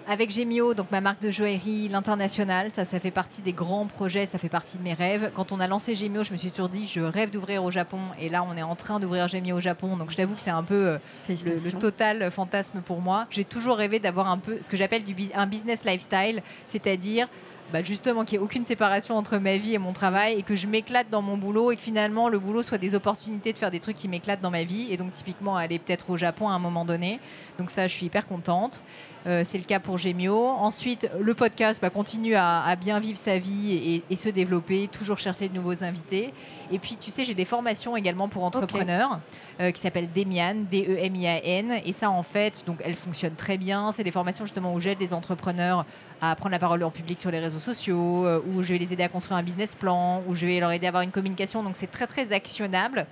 Avec 0.08 0.30
Gemio, 0.30 0.72
donc 0.72 0.92
ma 0.92 1.00
marque 1.00 1.20
de 1.20 1.32
joaillerie, 1.32 1.88
l'international, 1.88 2.70
ça, 2.72 2.84
ça 2.84 3.00
fait 3.00 3.10
partie 3.10 3.42
des 3.42 3.52
grands 3.52 3.86
projets, 3.86 4.24
ça 4.24 4.38
fait 4.38 4.48
partie 4.48 4.78
de 4.78 4.82
mes 4.84 4.94
rêves. 4.94 5.32
Quand 5.34 5.50
on 5.50 5.58
a 5.58 5.66
lancé 5.66 5.96
Gemio, 5.96 6.22
je 6.22 6.30
me 6.30 6.36
suis 6.36 6.52
toujours 6.52 6.68
dit, 6.68 6.86
je 6.86 7.00
rêve 7.00 7.30
d'ouvrir 7.30 7.64
au 7.64 7.72
Japon. 7.72 7.98
Et 8.20 8.28
là, 8.28 8.44
on 8.44 8.56
est 8.56 8.62
en 8.62 8.76
train 8.76 9.00
d'ouvrir 9.00 9.26
Gemio 9.26 9.56
au 9.56 9.60
Japon. 9.60 9.96
Donc, 9.96 10.12
je 10.12 10.16
t'avoue 10.16 10.34
que 10.34 10.40
c'est 10.40 10.50
un 10.50 10.62
peu 10.62 10.74
euh, 10.74 10.98
le, 11.28 11.54
le 11.54 11.78
total 11.78 12.30
fantasme 12.30 12.82
pour 12.82 13.00
moi. 13.00 13.26
J'ai 13.30 13.44
toujours 13.44 13.78
rêvé 13.78 13.98
d'avoir 13.98 14.28
un 14.28 14.38
peu 14.38 14.58
ce 14.60 14.70
que 14.70 14.76
j'appelle 14.76 15.02
un 15.34 15.46
business 15.46 15.84
lifestyle, 15.84 16.40
c'est-à-dire 16.68 17.26
bah, 17.72 17.82
justement 17.82 18.24
qu'il 18.24 18.38
n'y 18.38 18.44
ait 18.44 18.46
aucune 18.46 18.64
séparation 18.64 19.16
entre 19.16 19.38
ma 19.38 19.56
vie 19.56 19.74
et 19.74 19.78
mon 19.78 19.92
travail 19.92 20.34
et 20.38 20.42
que 20.44 20.54
je 20.54 20.68
m'éclate 20.68 21.10
dans 21.10 21.20
mon 21.20 21.36
boulot 21.36 21.72
et 21.72 21.76
que 21.76 21.82
finalement 21.82 22.28
le 22.28 22.38
boulot 22.38 22.62
soit 22.62 22.78
des 22.78 22.94
opportunités 22.94 23.52
de 23.52 23.58
faire 23.58 23.72
des 23.72 23.80
trucs 23.80 23.96
qui 23.96 24.06
m'éclatent 24.06 24.40
dans 24.40 24.52
ma 24.52 24.62
vie 24.62 24.86
et 24.92 24.96
donc 24.96 25.10
typiquement 25.10 25.56
aller 25.56 25.80
peut-être 25.80 26.10
au 26.10 26.16
Japon 26.16 26.48
à 26.48 26.52
un 26.52 26.60
moment 26.60 26.84
donné. 26.84 27.18
Donc 27.58 27.70
ça, 27.70 27.88
je 27.88 27.92
suis 27.92 28.06
hyper 28.06 28.28
contente. 28.28 28.84
Euh, 29.26 29.42
c'est 29.44 29.58
le 29.58 29.64
cas 29.64 29.80
pour 29.80 29.98
Gemio. 29.98 30.36
Ensuite, 30.46 31.10
le 31.18 31.34
podcast 31.34 31.80
bah, 31.82 31.90
continue 31.90 32.34
à, 32.34 32.62
à 32.62 32.76
bien 32.76 33.00
vivre 33.00 33.18
sa 33.18 33.38
vie 33.38 33.72
et, 33.72 34.04
et 34.08 34.16
se 34.16 34.28
développer, 34.28 34.88
toujours 34.88 35.18
chercher 35.18 35.48
de 35.48 35.54
nouveaux 35.54 35.82
invités. 35.82 36.32
Et 36.70 36.78
puis, 36.78 36.96
tu 36.96 37.10
sais, 37.10 37.24
j'ai 37.24 37.34
des 37.34 37.44
formations 37.44 37.96
également 37.96 38.28
pour 38.28 38.44
entrepreneurs 38.44 39.20
euh, 39.60 39.72
qui 39.72 39.80
s'appellent 39.80 40.12
Demian, 40.12 40.54
D-E-M-I-A-N. 40.70 41.80
Et 41.84 41.92
ça, 41.92 42.10
en 42.10 42.22
fait, 42.22 42.64
donc 42.66 42.78
elles 42.84 42.94
fonctionnent 42.94 43.34
très 43.34 43.58
bien. 43.58 43.90
C'est 43.90 44.04
des 44.04 44.12
formations 44.12 44.44
justement 44.44 44.72
où 44.74 44.80
j'aide 44.80 45.00
les 45.00 45.12
entrepreneurs 45.12 45.84
à 46.20 46.34
prendre 46.36 46.52
la 46.52 46.58
parole 46.58 46.82
en 46.84 46.90
public 46.90 47.18
sur 47.18 47.30
les 47.30 47.40
réseaux 47.40 47.58
sociaux, 47.58 48.26
euh, 48.26 48.40
ou 48.46 48.62
je 48.62 48.72
vais 48.72 48.78
les 48.78 48.92
aider 48.92 49.02
à 49.02 49.08
construire 49.08 49.38
un 49.38 49.42
business 49.42 49.74
plan, 49.74 50.22
ou 50.28 50.34
je 50.34 50.46
vais 50.46 50.60
leur 50.60 50.70
aider 50.70 50.86
à 50.86 50.88
avoir 50.88 51.02
une 51.02 51.10
communication. 51.10 51.62
Donc 51.62 51.74
c'est 51.76 51.90
très 51.90 52.06
très 52.06 52.32
actionnable. 52.32 53.06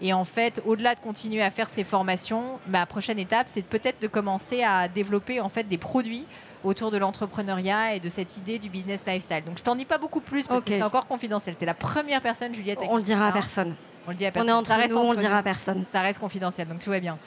Et 0.00 0.12
en 0.12 0.24
fait, 0.24 0.62
au-delà 0.64 0.94
de 0.94 1.00
continuer 1.00 1.42
à 1.42 1.50
faire 1.50 1.68
ces 1.68 1.82
formations, 1.84 2.58
ma 2.68 2.86
prochaine 2.86 3.18
étape, 3.18 3.48
c'est 3.48 3.62
peut-être 3.62 4.00
de 4.00 4.06
commencer 4.06 4.62
à 4.62 4.86
développer 4.88 5.40
en 5.40 5.48
fait 5.48 5.64
des 5.64 5.78
produits 5.78 6.24
autour 6.64 6.90
de 6.90 6.98
l'entrepreneuriat 6.98 7.94
et 7.94 8.00
de 8.00 8.08
cette 8.08 8.36
idée 8.36 8.58
du 8.58 8.68
business 8.68 9.04
lifestyle. 9.06 9.44
Donc 9.44 9.58
je 9.58 9.62
t'en 9.62 9.74
dis 9.76 9.84
pas 9.84 9.98
beaucoup 9.98 10.20
plus 10.20 10.46
parce 10.46 10.62
que 10.64 10.70
c'est 10.70 10.82
encore 10.82 11.06
confidentiel. 11.06 11.56
Tu 11.56 11.62
es 11.64 11.66
la 11.66 11.74
première 11.74 12.20
personne, 12.20 12.54
Juliette. 12.54 12.78
On 12.88 12.96
le 12.96 13.02
dira 13.02 13.28
à 13.28 13.32
personne. 13.32 13.74
On 14.06 14.10
le 14.10 14.16
dit 14.16 14.24
à 14.24 14.28
On 14.28 14.32
personne. 14.32 14.48
est 14.50 14.52
entre 14.52 14.70
Ça 14.70 14.76
reste 14.76 14.94
nous, 14.94 15.00
on 15.00 15.12
le 15.12 15.18
dira 15.18 15.38
à 15.38 15.42
personne. 15.42 15.84
Ça 15.92 16.00
reste 16.00 16.18
confidentiel, 16.18 16.66
donc 16.68 16.78
tout 16.78 16.90
va 16.90 16.98
bien. 17.00 17.18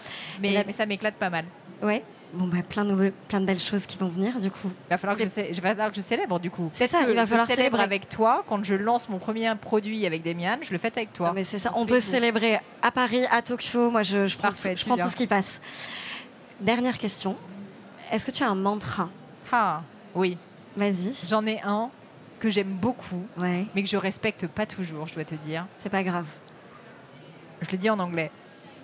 Mais, 0.41 0.51
la- 0.53 0.63
mais 0.63 0.71
ça 0.73 0.85
m'éclate 0.85 1.15
pas 1.15 1.29
mal. 1.29 1.45
Ouais. 1.83 2.03
Bon, 2.33 2.47
bah, 2.47 2.57
plein, 2.67 2.85
de, 2.85 3.11
plein 3.27 3.41
de 3.41 3.45
belles 3.45 3.59
choses 3.59 3.85
qui 3.85 3.97
vont 3.97 4.07
venir, 4.07 4.39
du 4.39 4.49
coup. 4.49 4.69
Il 4.87 4.89
va 4.89 4.97
falloir 4.97 5.17
que 5.17 5.23
je, 5.25 5.29
C'est- 5.29 5.41
cé- 5.43 5.49
il 5.51 5.59
va 5.61 5.69
falloir 5.69 5.89
que 5.89 5.95
je 5.95 6.01
célèbre 6.01 6.39
du 6.39 6.49
coup. 6.49 6.69
C'est 6.71 6.87
ça, 6.87 6.99
il 7.07 7.13
va 7.13 7.23
je 7.25 7.29
falloir 7.29 7.47
célèbre 7.47 7.77
célébrer. 7.77 7.83
avec 7.83 8.07
toi 8.07 8.43
quand 8.47 8.63
je 8.63 8.73
lance 8.75 9.09
mon 9.09 9.17
premier 9.19 9.53
produit 9.55 10.05
avec 10.05 10.23
Demian. 10.23 10.57
Je 10.61 10.71
le 10.71 10.77
fais 10.77 10.91
avec 10.95 11.11
toi. 11.11 11.33
Mais 11.35 11.43
c'est 11.43 11.57
ça. 11.57 11.71
On 11.75 11.85
peut 11.85 11.95
tout. 11.95 12.01
célébrer 12.01 12.59
à 12.81 12.91
Paris, 12.91 13.25
à 13.29 13.41
Tokyo. 13.41 13.91
Moi, 13.91 14.03
je, 14.03 14.27
je 14.27 14.37
prends, 14.37 14.47
Parfait, 14.49 14.75
tout, 14.75 14.79
je 14.81 14.85
prends 14.85 14.95
tout 14.97 15.09
ce 15.09 15.15
qui 15.15 15.27
passe. 15.27 15.59
Dernière 16.61 16.97
question. 16.97 17.35
Est-ce 18.11 18.25
que 18.25 18.31
tu 18.31 18.43
as 18.43 18.49
un 18.49 18.55
mantra? 18.55 19.09
Ah, 19.51 19.81
oui, 20.15 20.37
Vas-y. 20.77 21.13
j'en 21.27 21.45
ai 21.45 21.59
un 21.65 21.89
que 22.39 22.49
j'aime 22.49 22.71
beaucoup, 22.73 23.23
Ouais, 23.39 23.65
mais 23.75 23.83
que 23.83 23.89
je 23.89 23.97
respecte 23.97 24.47
pas 24.47 24.65
toujours, 24.65 25.05
je 25.07 25.13
dois 25.15 25.25
te 25.25 25.35
dire. 25.35 25.65
c'est 25.77 25.89
pas 25.89 26.03
grave. 26.03 26.25
Je 27.61 27.69
le 27.71 27.77
dis 27.77 27.89
en 27.89 27.99
anglais. 27.99 28.31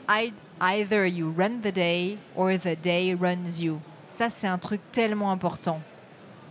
I- 0.10 0.34
either 0.62 1.06
you 1.08 1.34
run 1.38 1.60
the 1.62 1.72
day 1.74 2.17
or 2.36 2.52
the 2.58 2.76
day 2.82 3.13
runs 3.20 3.60
you. 3.60 3.80
Ça, 4.08 4.30
c'est 4.30 4.48
un 4.48 4.58
truc 4.58 4.82
tellement 4.91 5.32
important. 5.32 5.80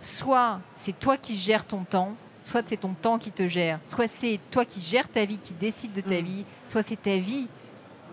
Soit 0.00 0.60
c'est 0.76 0.98
toi 0.98 1.16
qui 1.16 1.36
gères 1.36 1.64
ton 1.66 1.84
temps, 1.84 2.14
soit 2.42 2.62
c'est 2.66 2.76
ton 2.76 2.92
temps 2.94 3.18
qui 3.18 3.32
te 3.32 3.46
gère. 3.48 3.80
Soit 3.84 4.08
c'est 4.08 4.38
toi 4.50 4.64
qui 4.64 4.80
gères 4.80 5.08
ta 5.08 5.24
vie, 5.24 5.38
qui 5.38 5.54
décide 5.54 5.92
de 5.92 6.00
ta 6.00 6.20
Mm. 6.20 6.24
vie, 6.24 6.44
soit 6.66 6.82
c'est 6.82 7.00
ta 7.02 7.16
vie 7.16 7.48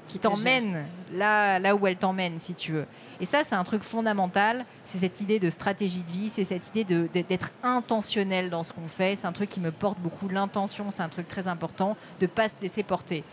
Qui 0.08 0.13
qui 0.13 0.19
te 0.19 0.27
t'emmène 0.27 0.86
là, 1.13 1.60
là 1.60 1.75
où 1.75 1.86
elle 1.88 1.97
t'emmène, 1.97 2.39
si 2.39 2.56
tu 2.56 2.71
veux. 2.73 2.86
Et 3.21 3.25
ça, 3.25 3.43
c'est 3.45 3.56
un 3.56 3.63
truc 3.63 3.84
fondamental. 3.84 4.65
C'est 4.84 4.97
cette 4.99 5.21
idée 5.21 5.39
de 5.39 5.49
stratégie 5.49 6.01
de 6.03 6.12
vie, 6.12 6.29
c'est 6.29 6.43
cette 6.45 6.67
idée 6.75 6.84
d'être 6.84 7.51
intentionnel 7.63 8.49
dans 8.49 8.63
ce 8.63 8.73
qu'on 8.73 8.88
fait. 8.88 9.15
C'est 9.15 9.27
un 9.27 9.32
truc 9.32 9.49
qui 9.49 9.60
me 9.62 9.71
porte 9.71 9.99
beaucoup. 9.99 10.27
L'intention, 10.27 10.89
c'est 10.91 11.03
un 11.03 11.10
truc 11.10 11.27
très 11.27 11.47
important, 11.47 11.95
de 12.19 12.25
pas 12.25 12.49
se 12.49 12.56
laisser 12.62 12.84
porter. 12.84 13.23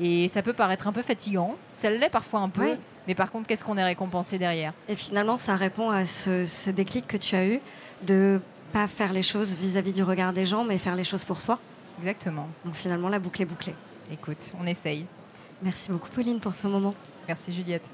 Et 0.00 0.28
ça 0.28 0.42
peut 0.42 0.52
paraître 0.52 0.86
un 0.88 0.92
peu 0.92 1.02
fatigant, 1.02 1.56
ça 1.72 1.90
l'est 1.90 2.10
parfois 2.10 2.40
un 2.40 2.48
peu, 2.50 2.62
Ouais. 2.62 2.78
mais 3.08 3.14
par 3.14 3.30
contre, 3.30 3.46
qu'est-ce 3.48 3.64
qu'on 3.64 3.76
est 3.78 3.84
récompensé 3.84 4.38
derrière? 4.38 4.74
Et 4.88 4.94
finalement, 4.96 5.38
ça 5.38 5.54
répond 5.56 5.90
à 5.90 6.04
ce, 6.04 6.44
ce 6.44 6.70
déclic 6.70 7.06
que 7.06 7.16
tu 7.16 7.34
as 7.34 7.46
eu 7.46 7.60
de 8.06 8.40
pas 8.72 8.86
faire 8.88 9.12
les 9.12 9.22
choses 9.22 9.54
vis-à-vis 9.54 9.92
du 9.94 10.02
regard 10.02 10.32
des 10.34 10.44
gens, 10.44 10.64
mais 10.64 10.76
faire 10.76 10.96
les 10.96 11.04
choses 11.04 11.24
pour 11.24 11.40
soi. 11.40 11.58
Exactement. 12.00 12.46
Donc 12.64 12.74
finalement, 12.74 13.08
la 13.08 13.18
boucle 13.18 13.40
est 13.40 13.46
bouclée. 13.46 13.74
Écoute, 14.12 14.52
on 14.60 14.66
essaye. 14.66 15.06
Merci 15.62 15.90
beaucoup, 15.90 16.08
Pauline, 16.10 16.40
pour 16.40 16.54
ce 16.54 16.66
moment. 16.66 16.94
Merci 17.26 17.52
Juliette. 17.52 17.88